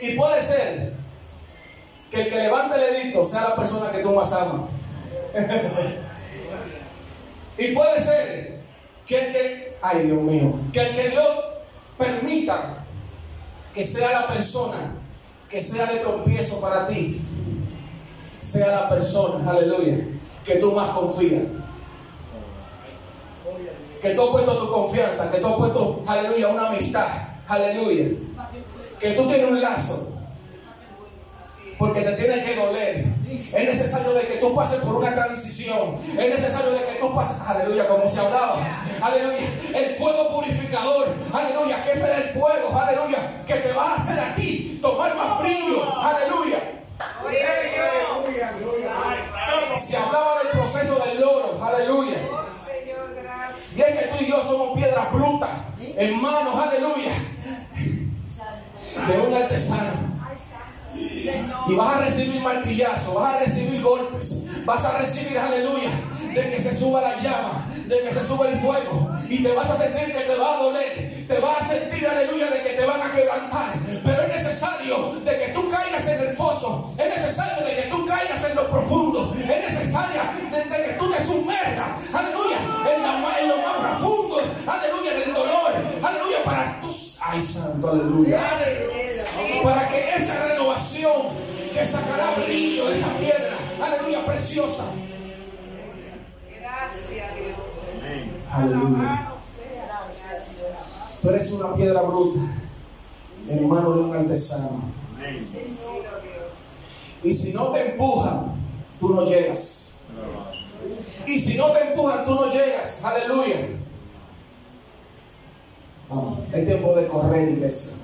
Y 0.00 0.12
puede 0.12 0.42
ser 0.42 0.92
que 2.10 2.22
el 2.22 2.28
que 2.28 2.38
levante 2.38 2.76
el 2.76 2.94
edicto 2.94 3.24
sea 3.24 3.48
la 3.48 3.56
persona 3.56 3.90
que 3.90 3.98
tú 3.98 4.12
más 4.12 4.32
amas. 4.32 4.68
y 7.58 7.68
puede 7.68 8.00
ser 8.02 8.60
que 9.06 9.18
el 9.18 9.32
que, 9.32 9.76
ay 9.82 10.06
Dios 10.06 10.20
mío, 10.20 10.54
que 10.72 10.80
el 10.80 10.94
que 10.94 11.08
Dios 11.08 11.28
permita 11.98 12.84
que 13.72 13.84
sea 13.84 14.20
la 14.20 14.28
persona 14.28 14.94
que 15.48 15.60
sea 15.60 15.86
de 15.86 15.98
tropiezo 15.98 16.60
para 16.60 16.86
ti, 16.86 17.20
sea 18.40 18.68
la 18.68 18.88
persona, 18.88 19.48
aleluya, 19.48 19.98
que 20.46 20.54
tú 20.56 20.72
más 20.72 20.88
confías. 20.90 21.42
Que 24.00 24.10
tú 24.10 24.22
has 24.22 24.28
puesto 24.28 24.56
tu 24.58 24.70
confianza, 24.70 25.30
que 25.30 25.38
tú 25.38 25.48
has 25.48 25.54
puesto, 25.54 26.02
aleluya, 26.06 26.48
una 26.48 26.68
amistad, 26.68 27.08
aleluya. 27.48 28.06
Que 29.00 29.10
tú 29.10 29.26
tienes 29.26 29.50
un 29.50 29.60
lazo, 29.60 30.12
porque 31.78 32.02
te 32.02 32.12
tiene 32.12 32.44
que 32.44 32.54
doler. 32.54 33.06
Es 33.52 33.64
necesario 33.64 34.12
de 34.12 34.22
que 34.22 34.36
tú 34.36 34.54
pases 34.54 34.80
por 34.80 34.96
una 34.96 35.14
transición. 35.14 35.96
Es 36.10 36.16
necesario 36.16 36.70
de 36.72 36.84
que 36.84 36.94
tú 37.00 37.14
pases, 37.14 37.36
aleluya, 37.46 37.88
como 37.88 38.06
se 38.08 38.20
hablaba. 38.20 38.56
Aleluya. 39.02 39.38
El 39.74 39.94
fuego 39.96 40.34
purificador. 40.34 41.08
Aleluya. 41.32 41.84
Que 41.84 41.92
ese 41.92 42.12
es 42.12 42.18
el 42.18 42.24
fuego. 42.38 42.78
Aleluya. 42.78 43.44
Vas 64.66 64.84
a 64.84 64.98
recibir, 64.98 65.38
aleluya, 65.38 65.90
de 66.34 66.50
que 66.50 66.58
se 66.58 66.76
suba 66.76 67.00
la 67.00 67.16
llama, 67.22 67.66
de 67.86 68.00
que 68.00 68.12
se 68.12 68.22
suba 68.24 68.48
el 68.48 68.58
fuego. 68.60 69.10
Y 69.28 69.42
te 69.42 69.52
vas 69.52 69.70
a 69.70 69.76
sentir 69.76 70.12
que 70.12 70.20
te 70.20 70.36
va 70.36 70.54
a 70.54 70.56
doler, 70.58 71.24
te 71.26 71.38
vas 71.38 71.62
a 71.62 71.68
sentir, 71.68 72.06
aleluya, 72.06 72.50
de 72.50 72.62
que 72.62 72.70
te 72.70 72.84
van 72.84 73.00
a 73.00 73.14
quebrantar. 73.14 73.72
Pero 74.04 74.22
es 74.22 74.28
necesario 74.28 75.12
de 75.24 75.38
que 75.38 75.48
tú 75.54 75.68
caigas 75.68 76.06
en 76.08 76.20
el 76.20 76.36
foso, 76.36 76.92
es 76.98 77.16
necesario 77.16 77.64
de 77.64 77.76
que 77.76 77.82
tú 77.82 78.04
caigas 78.06 78.44
en 78.44 78.56
lo 78.56 78.68
profundo, 78.68 79.34
es 79.38 79.46
necesario 79.46 80.20
de, 80.50 80.64
de 80.64 80.84
que 80.84 80.92
tú 80.98 81.10
te 81.10 81.24
sumergas, 81.24 81.88
aleluya, 82.12 82.58
en, 82.94 83.02
la 83.02 83.40
en 83.40 83.48
lo 83.48 83.56
más 83.58 83.76
profundo, 83.78 84.40
aleluya, 84.66 85.14
en 85.14 85.22
el 85.22 85.34
dolor, 85.34 85.72
aleluya, 86.02 86.44
para 86.44 86.80
tus, 86.80 87.18
ay 87.20 87.40
santo, 87.40 87.90
aleluya 87.90 88.40
para 89.62 89.88
que 89.88 90.14
esa 90.14 90.46
renovación 90.46 91.12
que 91.72 91.84
sacará 91.84 92.30
brillo 92.44 92.88
de 92.88 92.98
esa 92.98 93.08
piedra, 93.18 93.55
aleluya, 93.86 94.26
preciosa, 94.26 94.84
Gracias, 96.60 97.36
Dios. 97.36 97.56
Aleluya. 98.52 99.32
Tú 101.20 101.28
eres 101.30 101.52
una 101.52 101.74
piedra 101.74 102.02
bruta 102.02 102.40
en 103.48 103.68
mano 103.68 103.92
de 103.92 104.00
un 104.00 104.16
artesano. 104.16 104.82
Y 107.22 107.32
si 107.32 107.52
no 107.52 107.70
te 107.70 107.90
empujan, 107.90 108.52
tú 109.00 109.14
no 109.14 109.24
llegas. 109.24 110.00
Y 111.26 111.38
si 111.38 111.56
no 111.56 111.72
te 111.72 111.90
empujan, 111.90 112.24
tú 112.24 112.34
no 112.34 112.48
llegas. 112.48 113.04
Aleluya. 113.04 113.68
Vamos, 116.08 116.38
es 116.52 116.66
tiempo 116.66 116.94
de 116.94 117.06
correr, 117.08 117.48
iglesia. 117.48 117.96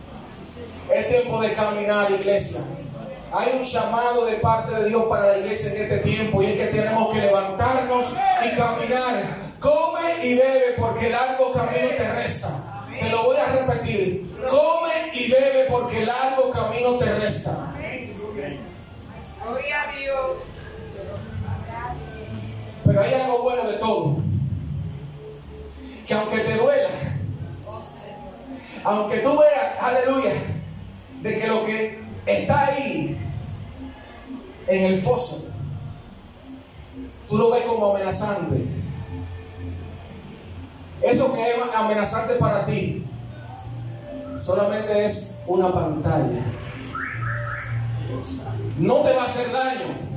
Es 0.92 1.08
tiempo 1.08 1.40
de 1.40 1.52
caminar, 1.52 2.10
iglesia. 2.10 2.60
Hay 3.34 3.56
un 3.58 3.64
llamado 3.64 4.26
de 4.26 4.34
parte 4.34 4.74
de 4.74 4.88
Dios 4.90 5.04
para 5.08 5.28
la 5.28 5.38
iglesia 5.38 5.72
en 5.72 5.82
este 5.82 5.98
tiempo 5.98 6.42
y 6.42 6.46
es 6.46 6.60
que 6.60 6.66
tenemos 6.66 7.14
que 7.14 7.20
levantarnos 7.20 8.14
y 8.44 8.56
caminar. 8.56 9.36
Come 9.58 10.26
y 10.26 10.34
bebe 10.34 10.74
porque 10.78 11.08
largo 11.08 11.50
camino 11.52 11.88
te 11.96 12.12
resta. 12.12 12.84
Te 13.00 13.08
lo 13.08 13.24
voy 13.24 13.36
a 13.38 13.46
repetir. 13.46 14.36
Come 14.50 14.92
y 15.14 15.30
bebe 15.30 15.66
porque 15.70 16.04
largo 16.04 16.50
camino 16.50 16.98
te 16.98 17.14
resta. 17.14 17.72
Gloria 19.42 19.82
a 19.82 19.92
Dios. 19.96 20.30
Pero 22.84 23.00
hay 23.00 23.14
algo 23.14 23.42
bueno 23.44 23.64
de 23.64 23.78
todo. 23.78 24.16
Que 26.06 26.14
aunque 26.14 26.38
te 26.38 26.54
duela, 26.54 26.88
aunque 28.84 29.18
tú 29.18 29.38
veas, 29.38 29.82
aleluya, 29.82 30.32
de 31.22 31.40
que 31.40 31.46
lo 31.46 31.64
que 31.64 32.01
está 32.26 32.66
ahí 32.66 33.18
en 34.66 34.84
el 34.84 35.02
foso, 35.02 35.50
tú 37.28 37.38
lo 37.38 37.50
ves 37.50 37.64
como 37.64 37.94
amenazante. 37.94 38.64
Eso 41.02 41.34
que 41.34 41.40
es 41.40 41.56
amenazante 41.74 42.34
para 42.34 42.64
ti, 42.64 43.04
solamente 44.36 45.04
es 45.04 45.38
una 45.46 45.72
pantalla. 45.72 46.42
No 48.78 48.96
te 49.00 49.12
va 49.12 49.22
a 49.22 49.24
hacer 49.24 49.50
daño. 49.50 50.12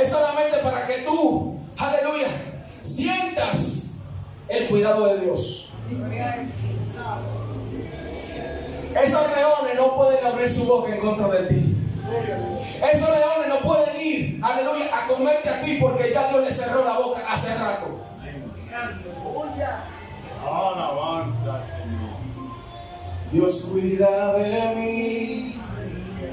Es 0.00 0.08
solamente 0.08 0.58
para 0.58 0.86
que 0.86 0.98
tú, 1.02 1.58
aleluya, 1.76 2.28
sientas 2.80 3.94
el 4.48 4.68
cuidado 4.68 5.06
de 5.06 5.20
Dios. 5.20 5.70
Esos 8.94 9.22
leones 9.36 9.76
no 9.76 9.94
pueden 9.94 10.26
abrir 10.26 10.50
su 10.50 10.64
boca 10.64 10.94
en 10.94 11.00
contra 11.00 11.28
de 11.28 11.46
ti. 11.48 11.74
Esos 12.92 13.08
leones 13.08 13.48
no 13.48 13.58
pueden 13.60 14.00
ir, 14.00 14.40
aleluya, 14.42 14.86
a 14.92 15.06
comerte 15.06 15.48
a 15.50 15.60
ti 15.60 15.78
porque 15.80 16.12
ya 16.12 16.28
Dios 16.28 16.44
le 16.44 16.52
cerró 16.52 16.84
la 16.84 16.98
boca 16.98 17.20
hace 17.28 17.54
rato. 17.54 17.98
Dios 23.30 23.68
cuida 23.70 24.32
de 24.34 24.74
mí 24.74 25.54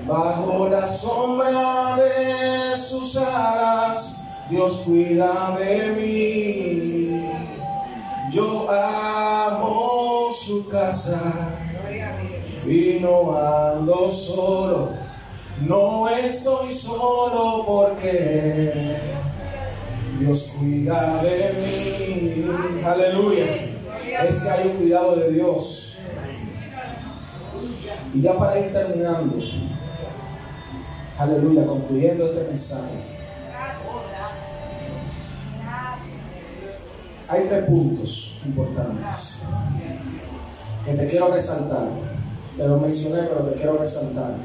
bajo 0.08 0.70
la 0.70 0.86
sombra 0.86 1.98
de 1.98 2.78
sus 2.78 3.18
alas. 3.18 4.22
Dios 4.50 4.84
cuida 4.86 5.56
de 5.60 5.90
mí. 5.92 7.30
Yo 8.32 8.70
amo 8.72 10.30
su 10.32 10.68
casa 10.70 11.55
y 12.66 13.00
no 13.00 13.38
ando 13.38 14.10
solo. 14.10 14.90
No 15.62 16.10
estoy 16.10 16.70
solo 16.70 17.64
porque 17.66 18.98
Dios 20.20 20.52
cuida 20.58 21.22
de 21.24 21.54
mí. 21.54 22.84
Aleluya. 22.84 23.46
Es 24.28 24.40
que 24.40 24.50
hay 24.50 24.68
un 24.68 24.78
cuidado 24.78 25.16
de 25.16 25.32
Dios. 25.32 25.98
Y 28.14 28.22
ya 28.22 28.34
para 28.38 28.60
ir 28.60 28.72
terminando, 28.72 29.38
aleluya, 31.18 31.66
concluyendo 31.66 32.26
este 32.26 32.46
mensaje, 32.46 32.96
hay 37.28 37.46
tres 37.50 37.66
puntos 37.66 38.40
importantes 38.46 39.44
que 40.86 40.94
te 40.94 41.08
quiero 41.08 41.30
resaltar. 41.30 42.15
Te 42.58 42.68
lo 42.68 42.80
mencioné, 42.80 43.24
pero 43.24 43.42
te 43.46 43.56
quiero 43.56 43.78
resaltar. 43.78 44.36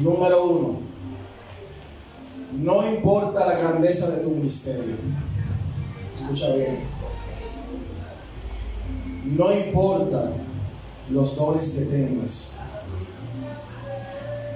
Número 0.00 0.44
uno, 0.44 0.80
no 2.52 2.88
importa 2.88 3.46
la 3.46 3.58
grandeza 3.58 4.10
de 4.10 4.22
tu 4.22 4.30
ministerio. 4.30 4.94
Escucha 6.18 6.54
bien. 6.54 6.78
No 9.36 9.52
importa 9.52 10.30
los 11.10 11.36
dones 11.36 11.68
que 11.70 11.82
tengas. 11.82 12.52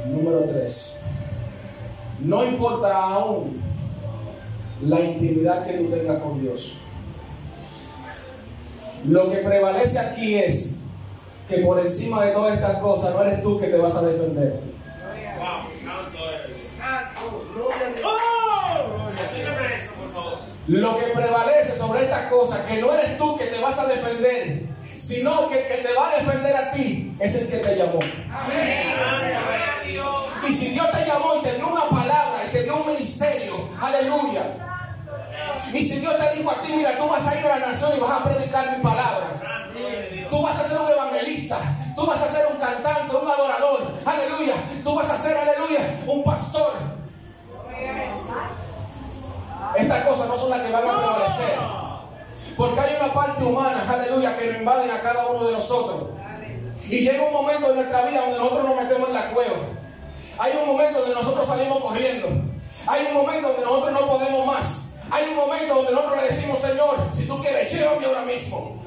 Número 0.06 0.40
tres. 0.44 1.00
No 2.20 2.44
importa 2.46 2.96
aún 2.96 3.60
la 4.82 5.00
intimidad 5.00 5.66
que 5.66 5.74
tú 5.74 5.84
tengas 5.86 6.22
con 6.22 6.40
Dios. 6.40 6.74
Lo 9.04 9.30
que 9.30 9.38
prevalece 9.38 9.98
aquí 9.98 10.36
es 10.36 10.81
que 11.52 11.58
por 11.58 11.78
encima 11.78 12.24
de 12.24 12.32
todas 12.32 12.54
estas 12.54 12.78
cosas 12.78 13.14
no 13.14 13.22
eres 13.22 13.42
tú 13.42 13.60
que 13.60 13.66
te 13.66 13.76
vas 13.76 13.94
a 13.94 14.02
defender. 14.02 14.58
Lo 20.68 20.96
que 20.96 21.06
prevalece 21.08 21.76
sobre 21.76 22.04
estas 22.04 22.30
cosas, 22.30 22.60
que 22.60 22.80
no 22.80 22.94
eres 22.94 23.18
tú 23.18 23.36
que 23.36 23.46
te 23.46 23.60
vas 23.60 23.78
a 23.78 23.86
defender, 23.86 24.62
sino 24.96 25.50
que 25.50 25.58
el 25.58 25.68
que 25.68 25.88
te 25.88 25.94
va 25.94 26.10
a 26.10 26.16
defender 26.16 26.56
a 26.56 26.72
ti 26.72 27.14
es 27.18 27.34
el 27.34 27.48
que 27.48 27.58
te 27.58 27.76
llamó. 27.76 27.98
Amén. 28.32 28.86
Y 30.48 30.52
si 30.52 30.68
Dios 30.68 30.90
te 30.90 31.04
llamó 31.04 31.36
y 31.36 31.42
te 31.42 31.54
dio 31.54 31.68
una 31.68 31.88
palabra 31.88 32.44
y 32.48 32.52
te 32.52 32.62
dio 32.62 32.76
un 32.76 32.86
ministerio, 32.86 33.68
aleluya. 33.80 34.71
Y 35.72 35.82
si 35.82 35.98
Dios 36.00 36.14
te 36.18 36.36
dijo 36.36 36.50
a 36.50 36.60
ti, 36.60 36.72
mira, 36.74 36.96
tú 36.98 37.08
vas 37.08 37.26
a 37.26 37.38
ir 37.38 37.46
a 37.46 37.58
la 37.58 37.66
nación 37.68 37.92
y 37.96 38.00
vas 38.00 38.10
a 38.10 38.24
predicar 38.24 38.76
mi 38.76 38.82
palabra. 38.82 39.26
Tú 40.30 40.42
vas 40.42 40.58
a 40.58 40.68
ser 40.68 40.78
un 40.78 40.88
evangelista, 40.88 41.58
tú 41.96 42.06
vas 42.06 42.20
a 42.20 42.26
ser 42.26 42.46
un 42.50 42.58
cantante, 42.58 43.16
un 43.16 43.28
adorador, 43.28 43.80
aleluya. 44.04 44.54
Tú 44.84 44.94
vas 44.94 45.10
a 45.10 45.16
ser, 45.16 45.36
aleluya, 45.36 45.80
un 46.06 46.24
pastor. 46.24 46.72
Estas 49.76 50.04
cosas 50.04 50.28
no 50.28 50.36
son 50.36 50.50
las 50.50 50.60
que 50.60 50.70
van 50.70 50.86
a 50.86 50.98
prevalecer. 50.98 51.58
Porque 52.56 52.80
hay 52.80 52.96
una 52.96 53.12
parte 53.12 53.44
humana, 53.44 53.84
aleluya, 53.88 54.36
que 54.36 54.46
nos 54.46 54.56
invaden 54.56 54.90
a 54.90 55.00
cada 55.00 55.26
uno 55.28 55.44
de 55.46 55.52
nosotros. 55.52 56.10
Y 56.84 57.00
llega 57.00 57.24
un 57.24 57.32
momento 57.32 57.68
de 57.68 57.76
nuestra 57.76 58.02
vida 58.02 58.20
donde 58.20 58.38
nosotros 58.38 58.64
nos 58.64 58.76
metemos 58.76 59.08
en 59.08 59.14
la 59.14 59.30
cueva. 59.30 59.56
Hay 60.38 60.52
un 60.60 60.66
momento 60.66 61.00
donde 61.00 61.14
nosotros 61.14 61.46
salimos 61.46 61.78
corriendo. 61.78 62.28
Hay 62.86 63.06
un 63.06 63.14
momento 63.14 63.48
donde 63.48 63.64
nosotros 63.64 63.92
no 63.92 64.06
podemos 64.06 64.46
más. 64.46 64.81
Hay 65.12 65.28
un 65.28 65.36
momento 65.36 65.74
donde 65.74 65.92
nosotros 65.92 66.22
le 66.22 66.28
decimos, 66.28 66.58
Señor, 66.58 66.96
si 67.10 67.26
tú 67.26 67.38
quieres, 67.38 67.70
llévame 67.70 68.06
ahora 68.06 68.22
mismo. 68.22 68.82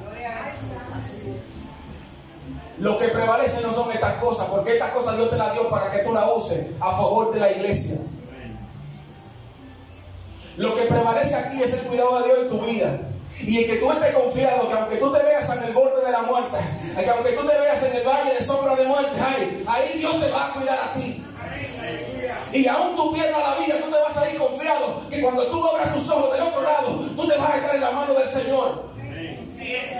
Lo 2.79 2.97
que 2.97 3.09
prevalece 3.09 3.61
no 3.61 3.71
son 3.71 3.91
estas 3.91 4.15
cosas, 4.15 4.47
porque 4.47 4.73
estas 4.73 4.89
cosas 4.89 5.17
Dios 5.17 5.29
te 5.29 5.37
las 5.37 5.53
dio 5.53 5.69
para 5.69 5.91
que 5.91 5.99
tú 5.99 6.11
las 6.11 6.25
uses 6.35 6.65
a 6.81 6.91
favor 6.93 7.31
de 7.31 7.39
la 7.39 7.51
iglesia. 7.51 7.97
Lo 10.57 10.73
que 10.73 10.81
prevalece 10.85 11.35
aquí 11.35 11.61
es 11.61 11.73
el 11.73 11.81
cuidado 11.81 12.19
de 12.19 12.25
Dios 12.25 12.39
en 12.39 12.49
tu 12.49 12.65
vida. 12.65 12.99
Y 13.41 13.57
el 13.59 13.65
que 13.67 13.75
tú 13.75 13.91
estés 13.91 14.15
confiado 14.15 14.67
que 14.67 14.73
aunque 14.73 14.95
tú 14.95 15.11
te 15.11 15.21
veas 15.21 15.47
en 15.49 15.63
el 15.63 15.73
borde 15.73 16.03
de 16.03 16.11
la 16.11 16.23
muerte, 16.23 16.57
que 16.97 17.09
aunque 17.09 17.33
tú 17.33 17.45
te 17.45 17.59
veas 17.59 17.83
en 17.83 17.95
el 17.97 18.03
valle 18.03 18.33
de 18.33 18.43
sombra 18.43 18.75
de 18.75 18.85
muerte, 18.85 19.21
ahí 19.67 19.99
Dios 19.99 20.19
te 20.19 20.31
va 20.31 20.47
a 20.47 20.53
cuidar 20.53 20.79
a 20.79 20.93
ti. 20.93 21.24
Y 22.53 22.67
aún 22.67 22.95
tú 22.95 23.13
pierdas 23.13 23.39
la 23.39 23.65
vida, 23.65 23.75
tú 23.83 23.91
te 23.91 23.99
vas 23.99 24.17
a 24.17 24.29
ir 24.29 24.37
confiado 24.37 25.01
que 25.09 25.21
cuando 25.21 25.43
tú 25.47 25.65
abras 25.65 25.93
tus 25.93 26.09
ojos 26.09 26.33
del 26.33 26.41
otro 26.43 26.61
lado, 26.61 26.87
tú 27.15 27.27
te 27.27 27.37
vas 27.37 27.51
a 27.51 27.57
estar 27.57 27.75
en 27.75 27.81
la 27.81 27.91
mano 27.91 28.13
del 28.13 28.27
Señor. 28.27 28.85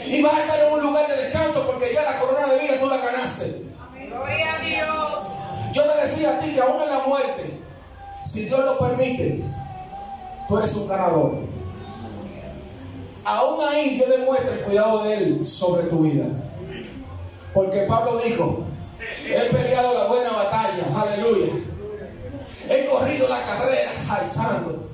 Y 0.08 0.22
vas 0.22 0.34
a 0.34 0.42
estar 0.42 0.60
en 0.60 0.74
un 0.74 0.82
lugar 0.82 1.08
de 1.08 1.24
descanso 1.24 1.66
porque 1.66 1.94
ya 1.94 2.04
la 2.04 2.20
corona 2.20 2.48
de 2.48 2.60
vida 2.60 2.80
tú 2.80 2.88
la 2.88 2.98
ganaste. 2.98 3.64
Gloria 3.94 4.54
a 4.54 4.60
Dios. 4.60 5.24
Yo 5.74 5.84
te 5.84 6.08
decía 6.08 6.38
a 6.38 6.40
ti 6.40 6.52
que 6.52 6.62
aún 6.62 6.82
en 6.84 6.90
la 6.90 7.00
muerte, 7.00 7.60
si 8.24 8.46
Dios 8.46 8.64
lo 8.64 8.78
permite, 8.78 9.44
tú 10.48 10.58
eres 10.58 10.74
un 10.76 10.88
ganador. 10.88 11.36
Aún 13.26 13.68
ahí 13.68 13.96
Dios 13.96 14.10
demuestra 14.10 14.54
el 14.54 14.62
cuidado 14.62 15.04
de 15.04 15.14
Él 15.16 15.48
sobre 15.48 15.84
tu 15.84 16.00
vida. 16.00 16.26
Porque 17.54 17.82
Pablo 17.82 18.22
dijo, 18.24 18.64
he 19.28 19.50
peleado 19.50 19.94
la 19.94 20.06
buena 20.06 20.32
batalla, 20.32 20.86
aleluya. 20.96 21.54
He 22.96 23.00
corrido 23.00 23.28
la 23.28 23.44
carrera, 23.44 23.92
ay 24.10 24.26
santo. 24.26 24.90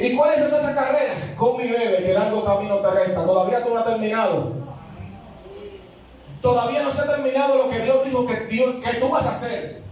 ¿Y 0.00 0.16
cuál 0.16 0.34
es 0.34 0.40
esa 0.40 0.74
carrera? 0.74 1.14
Con 1.36 1.56
mi 1.56 1.68
bebé, 1.68 2.02
que 2.02 2.14
largo 2.14 2.44
camino 2.44 2.78
te 2.78 2.90
resta. 2.90 3.24
Todavía 3.24 3.62
tú 3.62 3.74
no 3.74 3.78
has 3.78 3.84
terminado. 3.84 4.52
Todavía 6.40 6.82
no 6.82 6.90
se 6.90 7.02
ha 7.02 7.06
terminado 7.06 7.56
lo 7.56 7.70
que 7.70 7.80
Dios 7.80 8.04
dijo 8.04 8.26
que, 8.26 8.36
Dios, 8.46 8.76
que 8.84 8.94
tú 8.94 9.08
vas 9.08 9.26
a 9.26 9.30
hacer. 9.30 9.82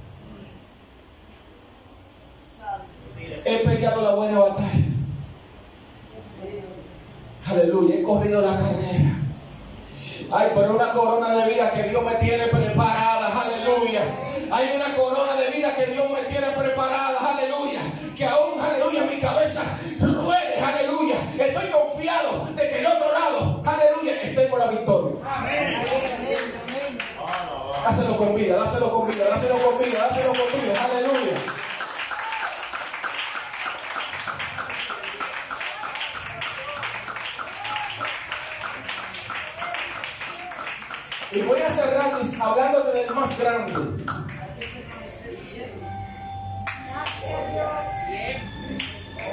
He 3.45 3.59
peleado 3.59 4.03
la 4.03 4.15
buena 4.15 4.39
batalla. 4.39 4.85
Aleluya, 7.47 7.97
he 7.97 8.03
corrido 8.03 8.41
la 8.41 8.57
carrera. 8.57 9.17
Ay, 10.33 10.51
pero 10.55 10.75
una 10.75 10.93
corona 10.93 11.37
de 11.37 11.53
vida 11.53 11.71
que 11.71 11.83
Dios 11.85 12.05
me 12.05 12.15
tiene 12.17 12.47
preparada. 12.47 13.06
Hay 14.51 14.77
una 14.77 14.95
corona 14.95 15.35
de 15.35 15.51
vida 15.51 15.75
que 15.75 15.87
Dios 15.87 16.09
me 16.11 16.23
tiene 16.29 16.47
preparada, 16.49 17.19
aleluya. 17.33 17.81
Que 18.17 18.25
aún, 18.25 18.61
aleluya, 18.61 19.03
mi 19.03 19.19
cabeza 19.19 19.63
ruede, 20.01 20.61
aleluya. 20.61 21.17
Estoy 21.39 21.71
confiado 21.71 22.47
de 22.55 22.69
que 22.69 22.79
el 22.79 22.87
otro 22.87 23.13
lado, 23.13 23.63
aleluya, 23.67 24.23
esté 24.23 24.49
con 24.49 24.59
la 24.61 24.67
victoria. 24.67 25.17
Dáselo 27.85 28.17
con 28.17 28.35
vida, 28.35 28.57
dáselo 28.57 28.91
con 28.91 29.09
vida, 29.09 29.29
dáselo 29.29 29.59
con 29.59 29.79
vida, 29.79 30.09
dáselo 30.09 30.29
con 30.29 30.61
vida, 30.61 30.85
aleluya. 30.85 31.33
Y 41.33 41.43
voy 41.43 41.61
a 41.61 41.69
cerrar 41.69 42.13
hablándote 42.41 42.99
del 42.99 43.15
más 43.15 43.39
grande. 43.39 44.26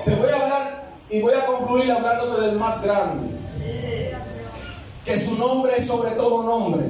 Te 0.05 0.15
voy 0.15 0.29
a 0.29 0.35
hablar 0.35 0.83
y 1.09 1.21
voy 1.21 1.33
a 1.33 1.45
concluir 1.45 1.91
hablándote 1.91 2.41
del 2.41 2.55
más 2.57 2.81
grande. 2.81 3.29
Que 5.05 5.19
su 5.19 5.35
nombre 5.37 5.73
es 5.77 5.85
sobre 5.85 6.11
todo 6.11 6.43
nombre. 6.43 6.87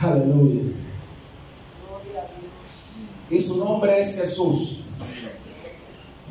Aleluya. 0.00 0.62
Y 3.30 3.38
su 3.38 3.64
nombre 3.64 3.98
es 3.98 4.16
Jesús. 4.16 4.80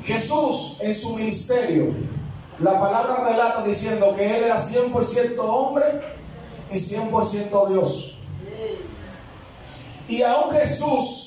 Jesús 0.04 0.78
en 0.82 0.94
su 0.94 1.16
ministerio, 1.16 1.94
la 2.60 2.80
palabra 2.80 3.24
relata 3.30 3.64
diciendo 3.64 4.14
que 4.14 4.26
él 4.26 4.44
era 4.44 4.58
100% 4.58 5.36
hombre 5.40 5.86
y 6.72 6.76
100% 6.76 7.70
Dios. 7.70 8.18
Y 10.08 10.22
aún 10.22 10.54
Jesús 10.54 11.23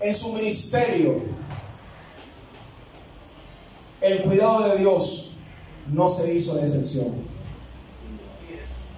en 0.00 0.14
su 0.14 0.32
ministerio, 0.32 1.20
el 4.00 4.22
cuidado 4.22 4.68
de 4.68 4.78
Dios 4.78 5.32
no 5.88 6.08
se 6.08 6.32
hizo 6.34 6.54
de 6.54 6.62
excepción. 6.62 7.16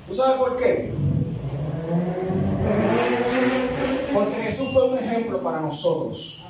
¿Tú 0.06 0.14
sabes 0.14 0.38
por 0.38 0.56
qué? 0.56 0.92
Porque 4.12 4.42
Jesús 4.42 4.72
fue 4.72 4.90
un 4.90 4.98
ejemplo 4.98 5.42
para 5.42 5.60
nosotros. 5.60 6.42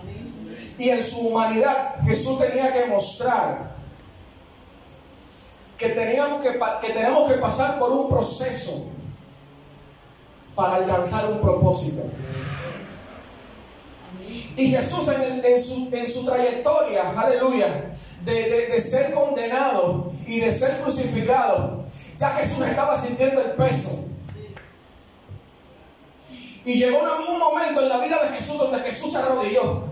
Y 0.78 0.88
en 0.88 1.02
su 1.02 1.28
humanidad 1.28 1.96
Jesús 2.06 2.38
tenía 2.38 2.72
que 2.72 2.86
mostrar 2.86 3.70
que, 5.76 5.90
teníamos 5.90 6.42
que, 6.42 6.58
que 6.80 6.92
tenemos 6.92 7.30
que 7.30 7.38
pasar 7.38 7.78
por 7.78 7.92
un 7.92 8.08
proceso 8.08 8.86
para 10.54 10.76
alcanzar 10.76 11.30
un 11.30 11.40
propósito. 11.40 12.02
Y 14.60 14.68
Jesús 14.72 15.08
en, 15.08 16.06
su, 16.06 16.26
trayectoria, 16.26 17.18
aleluya, 17.18 17.66
de, 18.26 18.66
de, 18.66 18.78
ser 18.78 19.10
condenado 19.14 20.12
y 20.26 20.38
de 20.38 20.52
ser 20.52 20.82
crucificado, 20.82 21.84
ya 22.18 22.28
Jesús 22.32 22.66
estaba 22.66 23.00
sintiendo 23.00 23.40
el 23.40 23.52
peso. 23.52 24.04
Y 26.66 26.74
llegó 26.74 26.98
un 26.98 27.38
momento 27.38 27.80
en 27.80 27.88
la 27.88 28.00
vida 28.00 28.22
de 28.22 28.38
Jesús 28.38 28.58
donde 28.58 28.80
Jesús 28.80 29.12
se 29.12 29.16
arrodilló. 29.16 29.84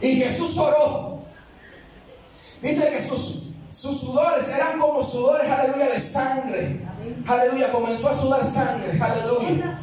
Y 0.00 0.16
Jesús 0.20 0.56
oró. 0.56 1.18
Dice 2.62 2.90
que 2.90 3.00
sus, 3.76 4.00
sudores 4.00 4.48
eran 4.48 4.78
como 4.78 5.02
sudores, 5.02 5.50
aleluya, 5.50 5.90
de 5.90 6.00
sangre. 6.00 6.80
Aleluya, 7.26 7.70
comenzó 7.70 8.08
a 8.08 8.14
sudar 8.14 8.42
sangre, 8.42 8.98
aleluya. 8.98 9.78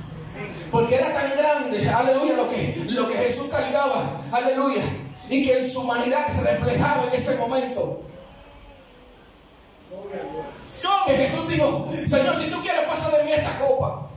Porque 0.72 0.96
era 0.96 1.14
tan 1.14 1.36
grande, 1.38 1.88
aleluya, 1.88 2.34
lo 2.34 2.50
que, 2.50 2.86
lo 2.88 3.08
que 3.08 3.14
Jesús 3.14 3.50
cargaba, 3.50 4.20
aleluya. 4.32 4.82
Y 5.30 5.46
que 5.46 5.60
en 5.60 5.70
su 5.70 5.82
humanidad 5.82 6.26
reflejaba 6.41 7.06
en 7.06 7.14
ese 7.14 7.36
momento. 7.36 8.02
Que 11.06 11.14
Jesús 11.14 11.48
dijo, 11.48 11.88
Señor, 12.08 12.36
si 12.36 12.50
tú 12.50 12.62
quieres, 12.64 12.88
pasa 12.88 13.16
de 13.16 13.24
mí 13.24 13.32
esta 13.32 13.60
copa. 13.60 14.08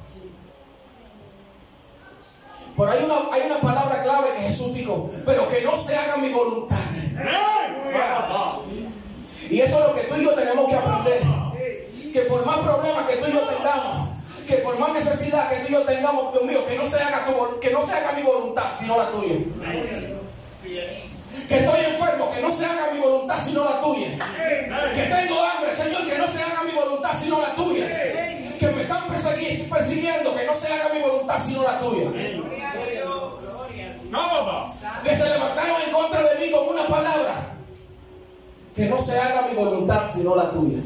Pero 2.77 2.91
hay 2.91 3.05
una, 3.05 3.17
hay 3.31 3.43
una 3.43 3.61
palabra 3.61 4.01
clave 4.01 4.31
que 4.37 4.43
Jesús 4.43 4.73
dijo, 4.73 5.11
pero 5.27 5.47
que 5.49 5.61
no 5.61 5.77
se 5.77 5.95
haga 5.97 6.17
mi 6.17 6.31
voluntad. 6.31 6.77
Y 9.51 9.61
eso 9.61 9.79
es 9.79 9.87
lo 9.87 9.95
que 9.95 10.03
tú 10.03 10.17
y 10.17 10.25
yo 10.25 10.31
tenemos 10.33 10.69
que 10.69 10.77
aprender. 10.77 11.23
Que 12.13 12.21
por 12.23 12.45
más 12.47 12.59
problemas 12.59 13.07
que 13.09 13.17
tú 13.17 13.27
y 13.29 13.33
yo 13.33 13.41
tengamos, 13.41 14.09
que 14.47 14.55
por 14.57 14.79
más 14.79 14.93
necesidad 14.93 15.51
que 15.51 15.57
tú 15.57 15.69
y 15.69 15.73
yo 15.73 15.83
tengamos, 15.83 16.33
Dios 16.33 16.45
mío, 16.45 16.67
que 16.67 16.77
no 16.77 16.89
se 16.89 16.97
haga, 16.97 17.27
tu, 17.27 17.61
que 17.61 17.71
no 17.71 17.87
se 17.87 17.93
haga 17.93 18.13
mi 18.13 18.23
voluntad, 18.23 18.73
sino 18.79 18.97
la 18.97 19.11
tuya. 19.11 19.35
Que 21.49 21.59
estoy 21.59 21.81
enfermo, 21.85 22.31
que 22.33 22.41
no 22.41 22.57
se 22.57 22.65
haga 22.65 22.93
mi 22.93 22.99
voluntad, 22.99 23.39
sino 23.45 23.65
la 23.65 23.81
tuya. 23.81 24.09
Que 24.95 25.03
tengo 25.03 25.45
hambre, 25.45 25.73
Señor, 25.73 26.09
que 26.09 26.19
no 26.19 26.27
se 26.27 26.43
haga 26.43 26.63
mi 26.65 26.73
voluntad, 26.73 27.11
sino 27.21 27.41
la 27.41 27.55
tuya. 27.55 27.87
Que 28.59 28.67
me 28.69 28.83
están 28.83 29.03
persiguiendo, 29.09 30.35
que 30.35 30.45
no 30.45 30.55
se 30.55 30.73
haga 30.73 30.95
mi 30.95 31.01
voluntad, 31.01 31.39
sino 31.39 31.63
la 31.63 31.79
tuya. 31.79 32.11
Que 35.05 35.15
se 35.15 35.29
levantaron 35.29 35.83
en 35.83 35.93
contra 35.93 36.23
de 36.23 36.47
mí 36.47 36.51
con 36.51 36.69
una 36.69 36.87
palabra. 36.87 37.46
Que 38.77 38.91
no 38.91 38.99
se 38.99 39.19
haga 39.19 39.49
mi 39.49 39.57
voluntad, 39.57 40.07
sino 40.07 40.37
la 40.37 40.51
tuya. 40.51 40.83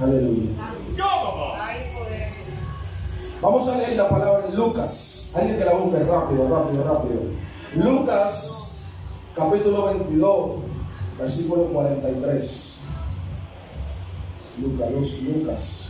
Aleluya. 0.00 0.50
Vamos 3.40 3.68
a 3.68 3.76
leer 3.76 3.96
la 3.96 4.08
palabra 4.08 4.46
en 4.48 4.56
Lucas. 4.56 5.32
Alguien 5.36 5.58
que 5.58 5.64
la 5.64 5.74
busque 5.74 6.00
rápido, 6.00 6.48
rápido, 6.48 6.82
rápido. 6.82 7.20
Lucas, 7.76 8.82
capítulo 9.32 9.86
22, 9.86 10.50
versículo 11.20 11.64
43. 11.66 12.80
Lucas, 14.58 14.90
Lucas. 15.22 15.86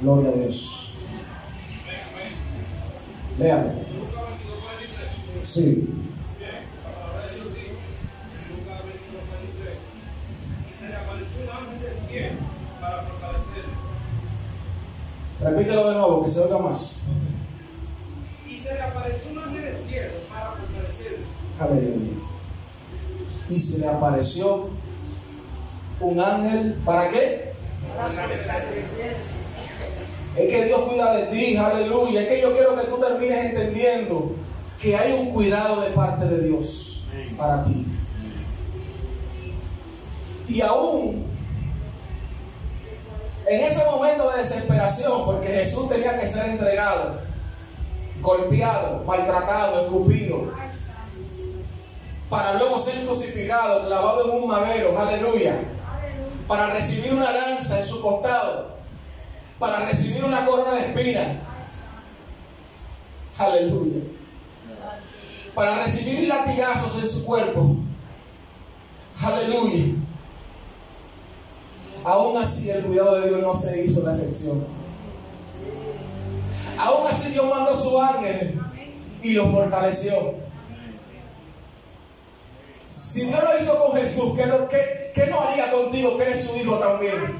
Gloria 0.00 0.30
a 0.30 0.32
Dios. 0.32 0.92
Léalo. 3.38 3.70
Sí. 5.42 5.88
Repítelo 15.40 15.88
de 15.88 15.94
nuevo, 15.94 16.22
que 16.22 16.30
se 16.30 16.40
oiga 16.40 16.58
más. 16.58 17.02
Y 18.46 18.58
se 18.58 18.74
le 18.74 18.82
apareció 18.82 19.30
un 19.32 19.38
ángel 19.38 19.62
del 19.62 19.76
cielo 19.76 20.12
para 20.28 20.52
fortalecerse. 20.52 21.24
Aleluya. 21.58 22.12
Y 23.48 23.58
se 23.58 23.78
le 23.78 23.88
apareció 23.88 24.70
un 26.00 26.20
ángel, 26.20 26.74
¿para 26.84 27.08
qué? 27.08 27.52
Es 30.36 30.48
que 30.48 30.64
Dios 30.64 30.80
cuida 30.82 31.14
de 31.14 31.22
ti, 31.26 31.56
aleluya. 31.56 32.22
Es 32.22 32.28
que 32.28 32.40
yo 32.40 32.52
quiero 32.52 32.76
que 32.76 32.86
tú 32.86 32.98
termines 32.98 33.46
entendiendo 33.46 34.32
que 34.80 34.96
hay 34.96 35.12
un 35.12 35.30
cuidado 35.30 35.80
de 35.82 35.90
parte 35.90 36.24
de 36.26 36.44
Dios 36.44 37.06
para 37.36 37.64
ti. 37.64 37.86
Y 40.48 40.60
aún 40.60 41.30
en 43.50 43.60
ese 43.64 43.84
momento 43.84 44.30
de 44.30 44.38
desesperación, 44.38 45.24
porque 45.24 45.48
Jesús 45.48 45.88
tenía 45.88 46.16
que 46.16 46.24
ser 46.24 46.50
entregado, 46.50 47.18
golpeado, 48.20 49.02
maltratado, 49.04 49.86
escupido, 49.86 50.52
para 52.28 52.54
luego 52.54 52.78
ser 52.78 53.04
crucificado, 53.04 53.86
clavado 53.86 54.24
en 54.24 54.42
un 54.42 54.48
madero, 54.48 54.96
aleluya, 54.96 55.56
para 56.46 56.68
recibir 56.68 57.12
una 57.12 57.32
lanza 57.32 57.80
en 57.80 57.84
su 57.84 58.00
costado, 58.00 58.76
para 59.60 59.84
recibir 59.86 60.24
una 60.24 60.44
corona 60.44 60.72
de 60.72 60.80
espinas, 60.88 61.36
aleluya, 63.38 64.00
para 65.54 65.84
recibir 65.84 66.26
latigazos 66.28 67.00
en 67.02 67.08
su 67.08 67.24
cuerpo, 67.24 67.76
aleluya. 69.22 69.94
Aún 72.04 72.38
así 72.38 72.70
el 72.70 72.82
cuidado 72.86 73.20
de 73.20 73.28
Dios 73.28 73.42
no 73.42 73.52
se 73.54 73.84
hizo 73.84 74.02
la 74.02 74.12
excepción. 74.12 74.64
Aún 76.78 77.06
así 77.06 77.30
Dios 77.30 77.44
mandó 77.46 77.78
su 77.78 78.00
ángel 78.00 78.58
y 79.22 79.32
lo 79.34 79.46
fortaleció. 79.50 80.34
Si 82.90 83.26
Dios 83.26 83.38
lo 83.44 83.58
hizo 83.62 83.84
con 83.86 83.96
Jesús, 84.00 84.32
¿qué, 84.34 84.46
no- 84.46 84.66
qué 84.66 85.26
no 85.28 85.40
haría 85.42 85.70
contigo 85.70 86.16
que 86.16 86.22
eres 86.24 86.44
su 86.46 86.56
hijo 86.56 86.76
también? 86.78 87.36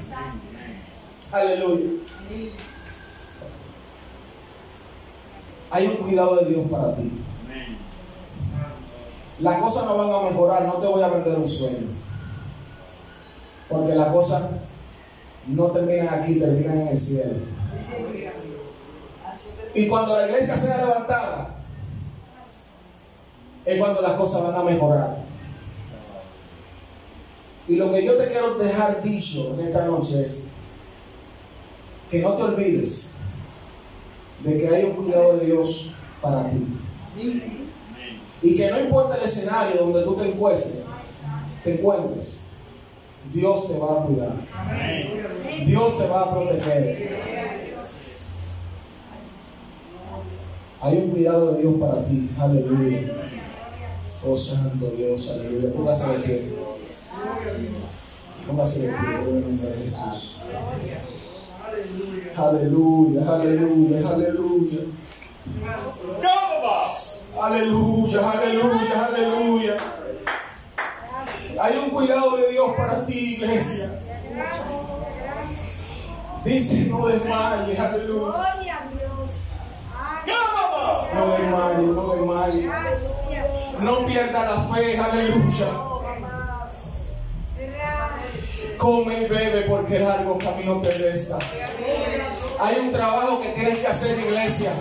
Aleluya. 1.31 1.89
Hay 5.71 5.87
un 5.87 5.95
cuidado 5.95 6.35
de 6.37 6.45
Dios 6.45 6.67
para 6.69 6.95
ti. 6.95 7.11
Las 9.39 9.61
cosas 9.61 9.85
no 9.85 9.97
van 9.97 10.11
a 10.11 10.29
mejorar, 10.29 10.65
no 10.65 10.73
te 10.73 10.87
voy 10.87 11.01
a 11.01 11.07
vender 11.07 11.37
un 11.37 11.47
sueño. 11.47 11.87
Porque 13.69 13.95
las 13.95 14.09
cosas 14.09 14.43
no 15.47 15.67
terminan 15.67 16.09
aquí, 16.09 16.35
terminan 16.35 16.81
en 16.81 16.87
el 16.89 16.99
cielo. 16.99 17.35
Y 19.73 19.87
cuando 19.87 20.15
la 20.15 20.27
iglesia 20.27 20.57
sea 20.57 20.77
levantada, 20.77 21.55
es 23.65 23.79
cuando 23.79 24.01
las 24.01 24.11
cosas 24.13 24.43
van 24.43 24.55
a 24.55 24.63
mejorar. 24.63 25.17
Y 27.69 27.77
lo 27.77 27.91
que 27.91 28.03
yo 28.03 28.17
te 28.17 28.27
quiero 28.27 28.55
dejar 28.55 29.01
dicho 29.01 29.53
en 29.53 29.67
esta 29.67 29.85
noche 29.85 30.21
es 30.21 30.50
que 32.11 32.19
no 32.19 32.33
te 32.33 32.43
olvides 32.43 33.13
de 34.43 34.57
que 34.57 34.67
hay 34.67 34.83
un 34.83 34.91
cuidado 34.91 35.37
de 35.37 35.45
Dios 35.45 35.91
para 36.21 36.49
ti. 36.49 36.67
Y 38.43 38.55
que 38.55 38.69
no 38.69 38.81
importa 38.81 39.15
el 39.15 39.23
escenario 39.23 39.81
donde 39.81 40.01
tú 40.01 40.15
te 40.15 40.27
encuentres, 40.27 40.73
te 41.63 41.75
encuentres, 41.75 42.39
Dios 43.31 43.67
te 43.67 43.77
va 43.77 43.93
a 43.93 44.05
cuidar. 44.05 44.33
Dios 45.65 45.97
te 45.97 46.07
va 46.07 46.21
a 46.21 46.31
proteger. 46.31 47.17
Hay 50.81 50.97
un 50.97 51.11
cuidado 51.11 51.53
de 51.53 51.61
Dios 51.61 51.75
para 51.79 52.05
ti. 52.05 52.29
Aleluya. 52.37 52.99
Oh 54.27 54.35
Santo 54.35 54.91
Dios, 54.97 55.29
aleluya. 55.29 55.73
Póngase 55.73 56.09
de 56.09 56.19
pie. 56.19 56.53
Póngase 58.47 58.79
de 58.81 58.87
pie 58.87 59.29
en 59.29 59.37
el 59.37 59.41
nombre 59.43 59.69
de 59.69 59.83
Jesús. 59.83 60.37
Aleluya, 62.37 63.21
aleluya, 63.27 64.09
aleluya. 64.09 64.81
Aleluya, 67.41 68.31
aleluya, 68.31 69.05
aleluya. 69.07 69.77
Hay 71.59 71.77
un 71.77 71.89
cuidado 71.89 72.37
de 72.37 72.51
Dios 72.51 72.71
para 72.77 73.05
ti, 73.05 73.33
iglesia. 73.33 73.99
Dice, 76.45 76.85
no 76.85 77.07
desmayes, 77.07 77.79
aleluya. 77.79 78.55
No 81.13 81.27
desmayes, 81.37 81.89
no 81.95 82.15
desmayes. 82.15 83.79
No 83.79 84.05
pierda 84.05 84.45
la 84.45 84.61
fe, 84.73 84.97
aleluya. 84.97 85.90
Come 88.81 89.13
y 89.13 89.25
bebe 89.25 89.61
porque 89.69 89.97
el 89.97 90.05
largo 90.05 90.39
camino 90.39 90.81
te 90.81 90.89
resta. 90.89 91.37
Hay 92.59 92.79
un 92.79 92.91
trabajo 92.91 93.39
que 93.39 93.49
tienes 93.49 93.77
que 93.77 93.85
hacer, 93.85 94.17
iglesia. 94.17 94.71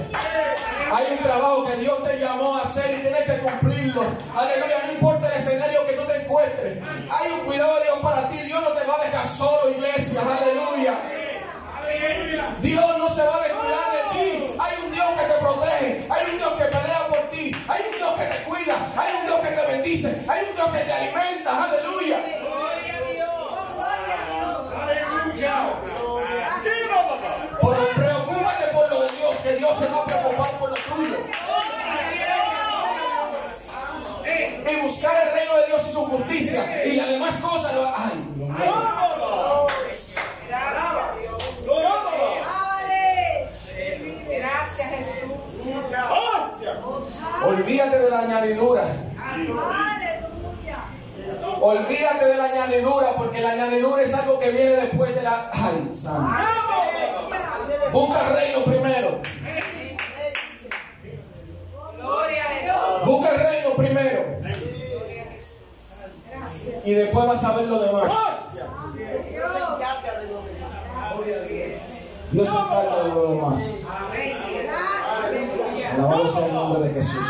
Hay 0.91 1.05
un 1.11 1.19
trabajo 1.19 1.67
que 1.67 1.77
Dios 1.77 2.03
te 2.03 2.19
llamó 2.19 2.57
a 2.57 2.63
hacer 2.63 2.99
y 2.99 3.03
tienes 3.03 3.25
que 3.25 3.39
cumplirlo. 3.41 4.05
Aleluya, 4.35 4.85
no 4.87 4.93
importa 4.95 5.29
el 5.29 5.43
escenario 5.43 5.85
que 5.85 5.93
tú 5.93 6.05
te 6.05 6.17
encuentres. 6.17 6.79
Hay 7.11 7.31
un 7.31 7.41
cuidado 7.41 7.77
de 7.77 7.83
Dios 7.83 7.99
para 8.01 8.27
ti. 8.31 8.39
Dios 8.39 8.63
no 8.63 8.71
te 8.71 8.87
va 8.87 8.97
a 9.03 9.05
dejar 9.05 9.29
solo, 9.29 9.71
iglesia. 9.71 10.23
Aleluya. 10.23 10.99
Dios 12.63 12.99
no 12.99 13.07
se 13.07 13.23
va 13.23 13.37
a 13.37 13.43
descuidar 13.43 13.93
de 13.93 14.19
ti. 14.19 14.55
Hay 14.59 14.77
un 14.83 14.93
Dios 14.93 15.09
que 15.11 15.27
te 15.27 15.39
protege. 15.41 16.07
Hay 16.09 16.31
un 16.33 16.39
Dios 16.39 16.53
que 16.55 16.65
pelea 16.65 17.07
por 17.07 17.19
ti. 17.29 17.53
Hay 17.69 17.83
un 17.93 17.97
Dios 17.99 18.15
que 18.19 18.25
te 18.25 18.45
cuida. 18.45 18.77
Hay 18.97 19.15
un 19.21 19.27
Dios 19.27 19.41
que 19.41 19.49
te 19.49 19.67
bendice. 19.67 20.25
Hay 20.27 20.49
un 20.49 20.57
Dios 20.57 20.71
que 20.71 20.79
te 20.79 20.91
alimenta. 20.91 21.65
Aleluya. 21.65 22.50
Se 29.79 29.87
va 29.87 30.03
a 30.03 30.05
preocupar 30.05 30.51
por 30.59 30.71
lo 30.71 30.77
tuyo. 30.77 31.17
Y 34.71 34.77
buscar 34.83 35.27
el 35.27 35.33
reino 35.33 35.57
de 35.57 35.67
Dios 35.69 35.87
y 35.89 35.93
su 35.93 36.05
justicia. 36.05 36.87
Y 36.87 36.97
las 36.97 37.09
demás 37.09 37.37
cosas 37.37 37.75
lo 37.75 37.87
Ay. 37.87 38.31
Gracias, 44.29 44.89
Jesús. 44.91 45.31
Olvídate 47.45 47.99
de 47.99 48.11
la 48.11 48.19
añadidura. 48.19 48.85
Olvídate 51.61 52.25
de 52.27 52.37
la 52.37 52.45
añadidura, 52.45 53.15
porque 53.17 53.41
la 53.41 53.51
añadidura 53.53 54.03
es 54.03 54.15
algo 54.15 54.39
que 54.39 54.51
viene 54.51 54.73
después 54.73 55.15
de 55.15 55.23
la. 55.23 55.51
Ay. 55.53 55.91
Busca 57.93 58.21
el 58.29 58.35
reino 58.35 58.65
primero. 58.65 59.21
Busca 63.05 63.31
el 63.35 63.41
reino 63.41 63.71
primero. 63.77 64.41
Y 66.85 66.95
después 66.95 67.27
vas 67.27 67.45
a 67.45 67.57
ver 67.57 67.69
lo 67.69 67.81
demás. 67.81 68.11
Dios 72.31 72.49
se 72.49 72.55
encarga 72.55 73.05
de 73.05 73.09
lo 73.09 73.33
demás. 73.33 73.77
Alabado 75.95 76.29
sea 76.29 76.47
el 76.47 76.55
nombre 76.55 76.89
de 76.89 76.95
Jesús. 76.95 77.27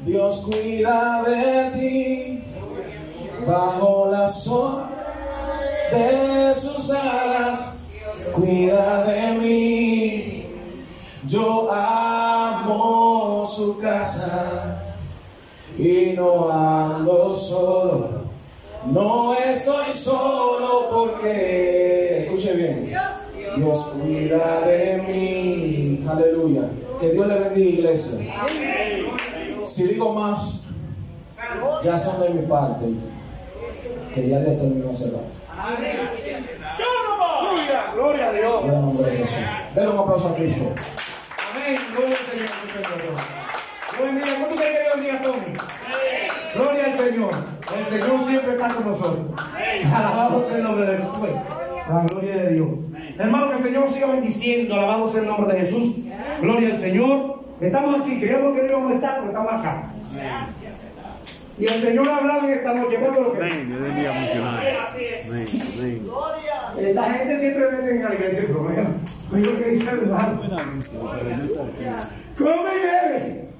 Dios 0.00 0.44
cuida 0.44 1.22
de 1.22 1.70
ti 1.70 2.44
bajo 3.46 4.08
la 4.10 4.26
sombra 4.26 4.88
de 5.92 6.54
sus 6.54 6.90
alas. 6.90 7.78
Cuida 8.34 9.04
de 9.04 9.32
mí. 9.38 10.46
Yo 11.24 11.72
amo 11.72 12.01
su 13.52 13.78
casa 13.78 14.82
y 15.78 16.14
no 16.16 16.50
ando 16.50 17.34
solo. 17.34 18.22
No 18.86 19.34
estoy 19.34 19.92
solo 19.92 20.88
porque, 20.90 22.24
escuche 22.24 22.54
bien, 22.54 22.94
Dios 23.56 23.92
cuida 23.94 24.60
de 24.62 25.02
mí. 25.02 26.04
Aleluya. 26.08 26.62
Que 26.98 27.10
Dios 27.10 27.26
le 27.26 27.38
bendiga, 27.38 27.70
iglesia. 27.70 28.34
Si 29.64 29.86
digo 29.88 30.12
más, 30.12 30.64
ya 31.84 31.98
son 31.98 32.22
de 32.22 32.30
mi 32.30 32.46
parte. 32.46 32.86
Que 34.14 34.28
ya 34.28 34.40
Dios 34.40 34.58
terminó 34.58 34.90
hace 34.90 35.06
rato. 35.06 35.42
Gloria 37.94 38.28
a 38.28 38.32
Dios. 38.32 38.64
En 38.64 38.70
el 38.70 38.80
nombre 38.80 39.10
de 39.10 39.16
Jesús. 39.18 39.36
Denle 39.74 39.90
un 39.90 39.98
aplauso 39.98 40.28
a 40.28 40.34
Cristo. 40.34 40.64
Amén. 41.52 41.78
Gloria 41.94 42.16
al 42.16 42.24
Señor. 42.30 43.41
Buen 43.98 44.16
día. 44.16 44.34
¿Cómo 44.34 44.46
usted 44.54 44.70
quiere 44.70 44.88
buen 44.94 45.02
día, 45.02 45.22
Tony? 45.22 45.52
Gloria 46.54 46.84
al 46.86 46.98
Señor. 46.98 47.30
El 47.78 47.86
Señor 47.86 48.26
siempre 48.26 48.52
está 48.52 48.68
con 48.68 48.88
nosotros. 48.88 49.26
Alabado 49.94 50.44
sea 50.46 50.56
el 50.56 50.64
nombre 50.64 50.86
de 50.86 50.96
Jesús. 50.96 51.18
Pues, 51.18 51.32
La 51.88 52.04
gloria 52.04 52.36
de 52.36 52.54
Dios. 52.54 52.68
Hermano, 53.18 53.50
que 53.50 53.56
el 53.56 53.62
Señor 53.62 53.90
siga 53.90 54.06
bendiciendo. 54.08 54.74
Alabado 54.74 55.08
sea 55.08 55.20
el 55.20 55.26
nombre 55.26 55.54
de 55.54 55.60
Jesús. 55.60 55.96
Gloria 56.40 56.70
al 56.70 56.78
Señor. 56.78 57.42
Estamos 57.60 58.00
aquí. 58.00 58.18
Creíamos 58.20 58.54
que 58.54 58.62
no 58.62 58.68
íbamos 58.68 58.92
a 58.92 58.94
estar, 58.94 59.14
pero 59.16 59.26
estamos 59.28 59.52
acá. 59.52 59.82
Y 61.58 61.66
el 61.66 61.82
Señor 61.82 62.08
ha 62.08 62.16
hablado 62.16 62.48
en 62.48 62.54
esta 62.54 62.74
noche. 62.74 62.96
¿Cómo 62.96 63.20
lo 63.20 63.32
que? 63.32 63.38
Amén. 63.38 63.78
Amén. 65.76 66.94
La 66.94 67.04
gente 67.12 67.40
siempre 67.40 67.66
vende 67.66 67.96
en 67.96 68.04
la 68.04 68.14
iglesia 68.14 68.40
el 68.44 68.50
problema. 68.50 68.90
Lo 69.32 69.58
que 69.58 69.64
dice 69.70 69.90
el 69.90 69.98
hermano. 69.98 70.40
Come 72.38 72.70
y 72.74 72.80
bebe. 72.80 73.51